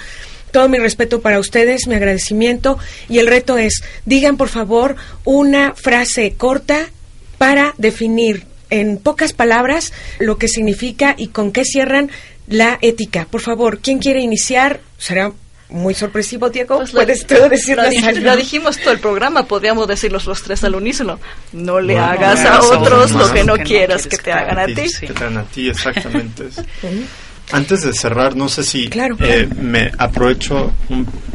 todo 0.51 0.69
mi 0.69 0.77
respeto 0.77 1.21
para 1.21 1.39
ustedes, 1.39 1.87
mi 1.87 1.95
agradecimiento 1.95 2.79
y 3.09 3.19
el 3.19 3.27
reto 3.27 3.57
es, 3.57 3.83
digan 4.05 4.37
por 4.37 4.49
favor 4.49 4.95
una 5.23 5.75
frase 5.75 6.33
corta 6.37 6.89
para 7.37 7.73
definir 7.77 8.46
en 8.69 8.97
pocas 8.97 9.33
palabras 9.33 9.93
lo 10.19 10.37
que 10.37 10.47
significa 10.47 11.15
y 11.17 11.27
con 11.27 11.51
qué 11.51 11.63
cierran 11.65 12.11
la 12.47 12.77
ética. 12.81 13.27
Por 13.29 13.41
favor, 13.41 13.79
¿quién 13.79 13.99
quiere 13.99 14.21
iniciar? 14.21 14.79
Será 14.97 15.31
muy 15.69 15.93
sorpresivo, 15.93 16.49
Diego. 16.49 16.77
Pues 16.77 16.91
¿Puedes 16.91 17.27
tú 17.27 17.35
lo, 17.35 18.35
dijimos 18.35 18.77
todo 18.77 18.93
el 18.93 18.99
programa, 18.99 19.43
podríamos 19.43 19.87
decirlos 19.87 20.25
los 20.25 20.41
tres 20.41 20.63
al 20.63 20.75
unísono. 20.75 21.19
No 21.51 21.79
le 21.79 21.97
hagas 21.97 22.45
a 22.45 22.61
otros 22.61 23.11
lo 23.11 23.31
que 23.31 23.43
no 23.43 23.57
quieras 23.57 24.07
que 24.07 24.17
te 24.17 24.31
hagan 24.31 24.59
a 24.59 24.65
ti. 24.65 24.87
Que 24.99 25.07
te 25.07 25.23
hagan 25.23 25.37
a 25.37 25.43
ti, 25.43 25.69
exactamente. 25.69 26.45
Antes 27.51 27.81
de 27.83 27.93
cerrar, 27.93 28.35
no 28.35 28.49
sé 28.49 28.63
si 28.63 28.89
eh, 28.93 29.47
me 29.57 29.91
aprovecho 29.97 30.73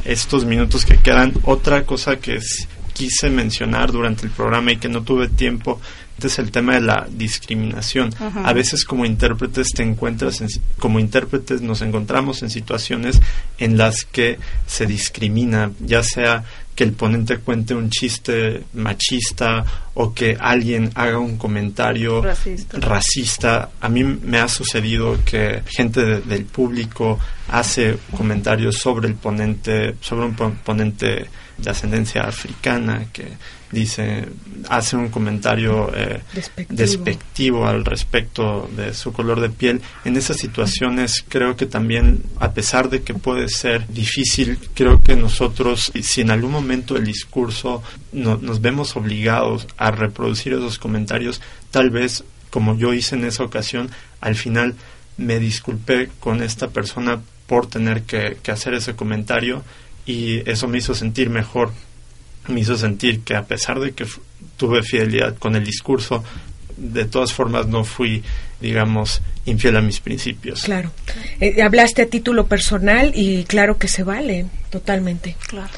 estos 0.05 0.45
minutos 0.45 0.85
que 0.85 0.99
quedan. 0.99 1.33
Otra 1.45 1.85
cosa 1.85 2.16
que 2.16 2.39
quise 2.93 3.30
mencionar 3.30 3.93
durante 3.93 4.26
el 4.26 4.33
programa 4.33 4.72
y 4.72 4.76
que 4.76 4.89
no 4.89 5.03
tuve 5.03 5.28
tiempo 5.28 5.80
es 6.27 6.39
el 6.39 6.51
tema 6.51 6.75
de 6.75 6.81
la 6.81 7.07
discriminación. 7.11 8.14
A 8.45 8.53
veces 8.53 8.85
como 8.85 9.05
intérpretes 9.05 9.68
te 9.68 9.83
encuentras, 9.83 10.43
como 10.79 10.99
intérpretes 10.99 11.61
nos 11.62 11.83
encontramos 11.83 12.43
en 12.43 12.51
situaciones 12.51 13.20
en 13.59 13.77
las 13.77 14.05
que 14.05 14.39
se 14.66 14.87
discrimina, 14.87 15.70
ya 15.81 16.03
sea 16.03 16.45
que 16.75 16.85
el 16.85 16.93
ponente 16.93 17.39
cuente 17.39 17.75
un 17.75 17.91
chiste 17.91 18.64
machista 18.73 19.64
o 19.95 20.14
que 20.14 20.37
alguien 20.41 20.91
haga 20.95 21.18
un 21.18 21.37
comentario 21.37 22.23
racista. 22.73 23.70
A 23.81 23.89
mí 23.89 24.05
me 24.05 24.39
ha 24.39 24.49
sucedido 24.49 25.18
que 25.25 25.62
gente 25.66 26.20
del 26.20 26.45
público 26.47 27.18
hace 27.49 27.99
comentarios 28.16 28.79
sobre 28.79 29.09
el 29.09 29.14
ponente, 29.14 29.97
sobre 30.01 30.27
un 30.27 30.35
ponente 30.35 31.27
de 31.59 31.70
ascendencia 31.70 32.23
africana 32.23 33.07
que 33.12 33.29
dice, 33.73 34.29
hace 34.68 34.97
un 34.97 35.09
comentario 35.09 35.91
eh, 35.95 36.20
despectivo. 36.68 37.66
al 37.66 37.85
respecto 37.85 38.70
de 38.77 38.95
su 38.95 39.12
color 39.12 39.41
de 39.41 39.49
piel. 39.49 39.81
En 40.05 40.16
esas 40.16 40.37
situaciones 40.37 41.25
creo 41.27 41.57
que 41.57 41.66
también, 41.66 42.23
a 42.39 42.53
pesar 42.53 42.91
de 42.91 43.03
que 43.03 43.14
puede 43.14 43.49
ser 43.49 43.89
difícil, 43.89 44.59
creo 44.75 45.01
que 45.01 45.16
nosotros, 45.16 45.91
si 46.03 46.20
en 46.20 46.31
algún 46.31 46.53
momento 46.53 46.97
el 46.97 47.05
discurso 47.05 47.83
nos 48.12 48.61
vemos 48.61 48.95
obligados 48.95 49.66
a 49.79 49.91
reproducir 49.91 50.53
esos 50.53 50.79
comentarios, 50.79 51.41
tal 51.70 51.91
vez, 51.91 52.25
como 52.51 52.77
yo 52.77 52.93
hice 52.93 53.16
en 53.16 53.25
esa 53.25 53.43
ocasión, 53.43 53.91
al 54.20 54.35
final 54.35 54.75
me 55.16 55.39
disculpé 55.39 56.11
con 56.20 56.43
esta 56.43 56.68
persona 56.68 57.20
por 57.47 57.66
tener 57.66 58.03
que 58.03 58.51
hacer 58.51 58.75
ese 58.75 58.95
comentario 58.95 59.62
y 60.05 60.49
eso 60.51 60.68
me 60.68 60.79
hizo 60.79 60.95
sentir 60.95 61.31
mejor 61.31 61.73
me 62.49 62.61
hizo 62.61 62.76
sentir 62.76 63.20
que 63.20 63.34
a 63.36 63.45
pesar 63.45 63.80
de 63.80 63.93
que 63.93 64.07
tuve 64.57 64.82
fidelidad 64.82 65.36
con 65.36 65.57
el 65.57 65.64
discurso, 65.64 66.24
de 66.76 67.05
todas 67.05 67.32
formas 67.32 67.66
no 67.66 67.84
fui, 67.84 68.22
digamos, 68.61 69.20
infiel 69.45 69.76
a 69.76 69.82
mis 69.82 70.01
principios. 70.01 70.62
Claro. 70.62 70.90
Eh, 71.40 71.62
hablaste 71.62 72.03
a 72.03 72.07
título 72.07 72.47
personal 72.47 73.12
y 73.14 73.45
claro 73.45 73.78
que 73.78 73.88
se 73.88 74.03
vale, 74.03 74.47
totalmente. 74.70 75.36
Claro. 75.49 75.70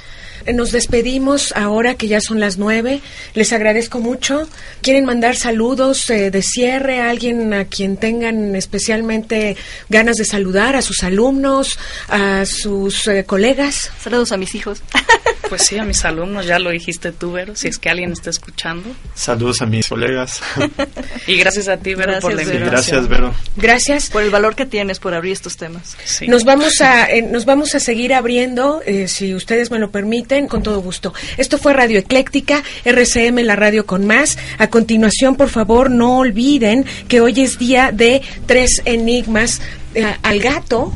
Nos 0.53 0.73
despedimos 0.73 1.53
ahora 1.57 1.95
que 1.95 2.07
ya 2.07 2.21
son 2.21 2.39
las 2.39 2.59
nueve. 2.59 3.01
Les 3.33 3.53
agradezco 3.53 4.01
mucho. 4.01 4.47
¿Quieren 4.83 5.07
mandar 5.07 5.37
saludos 5.37 6.11
eh, 6.11 6.31
de 6.31 6.43
cierre 6.43 7.01
a 7.01 7.09
alguien 7.09 7.55
a 7.55 7.65
quien 7.65 7.97
tengan 7.97 8.55
especialmente 8.55 9.57
ganas 9.89 10.17
de 10.17 10.27
saludar? 10.27 10.77
¿A 10.77 10.83
sus 10.83 11.03
alumnos? 11.03 11.79
¿A 12.09 12.45
sus 12.45 13.07
eh, 13.09 13.25
colegas? 13.25 13.91
Saludos 13.99 14.33
a 14.33 14.37
mis 14.37 14.55
hijos. 14.55 14.83
Pues 15.55 15.67
sí, 15.69 15.79
a 15.79 15.85
mis 15.85 16.05
alumnos, 16.05 16.47
ya 16.47 16.59
lo 16.59 16.71
dijiste 16.71 17.13
tú, 17.13 17.31
Vero, 17.31 17.55
si 17.55 17.69
es 17.69 17.79
que 17.79 17.89
alguien 17.89 18.11
está 18.11 18.29
escuchando. 18.29 18.89
Saludos 19.15 19.63
a 19.63 19.67
mis 19.67 19.87
colegas. 19.87 20.41
y 21.29 21.37
gracias 21.37 21.69
a 21.69 21.77
ti, 21.77 21.95
Vero, 21.95 22.19
por 22.21 22.35
la 22.35 22.43
invitación. 22.43 22.71
gracias, 22.71 23.09
Vero. 23.09 23.33
Gracias. 23.55 24.11
Por 24.11 24.25
el 24.25 24.31
valor 24.31 24.57
que 24.57 24.67
tienes 24.67 24.99
por 24.99 25.15
abrir 25.15 25.31
estos 25.31 25.57
temas. 25.57 25.97
Nos, 26.27 26.43
vamos 26.43 26.81
a, 26.81 27.09
eh, 27.09 27.23
nos 27.23 27.45
vamos 27.45 27.77
a 27.77 27.79
seguir 27.79 28.15
abriendo, 28.15 28.83
si 29.07 29.33
ustedes 29.33 29.71
me 29.71 29.79
lo 29.79 29.93
permiten 29.93 30.49
con 30.49 30.65
todo 30.65 30.81
gusto. 30.81 31.15
Esto 31.37 31.57
fue 31.57 31.73
Radio 31.73 32.01
Ecléctica, 32.01 32.65
RCM, 32.85 33.39
la 33.45 33.55
radio 33.55 33.87
con 33.87 34.09
más. 34.09 34.37
A 34.59 34.71
continuación, 34.71 35.37
por 35.37 35.51
favor, 35.51 35.89
no 35.89 36.19
olviden 36.19 36.85
que 37.07 37.21
hoy 37.21 37.41
es 37.41 37.61
día 37.61 37.93
de 37.93 38.23
tres 38.47 38.83
enigmas 38.87 39.61
eh, 39.95 40.17
al 40.21 40.41
gato 40.41 40.93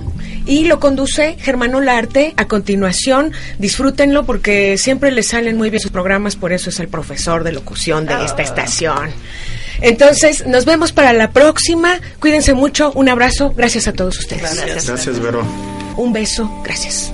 y 0.49 0.65
lo 0.65 0.81
conduce 0.81 1.37
Germano 1.39 1.81
Larte. 1.81 2.33
A 2.37 2.49
continuación, 2.49 3.33
disfrútenlo 3.59 4.25
porque 4.25 4.79
siempre 4.79 5.13
le 5.13 5.23
salen 5.23 5.57
muy 5.57 5.71
bien 5.71 5.81
sus 5.81 5.93
programas, 5.93 6.35
por 6.35 6.53
eso 6.53 6.71
es 6.71 6.81
el 6.81 6.89
profesor 6.89 7.45
de 7.45 7.53
locución 7.53 8.07
de 8.07 8.15
esta 8.25 8.39
ah. 8.39 8.43
estación. 8.43 9.11
Entonces, 9.81 10.47
nos 10.47 10.65
vemos 10.65 10.91
para 10.91 11.13
la 11.13 11.31
próxima. 11.31 12.01
Cuídense 12.19 12.55
mucho. 12.55 12.91
Un 12.93 13.09
abrazo. 13.09 13.53
Gracias 13.57 13.87
a 13.87 13.93
todos 13.93 14.19
ustedes. 14.19 14.43
Gracias, 14.43 14.89
Gracias 14.89 15.21
Vero. 15.21 15.45
Un 15.97 16.13
beso. 16.13 16.51
Gracias. 16.65 17.13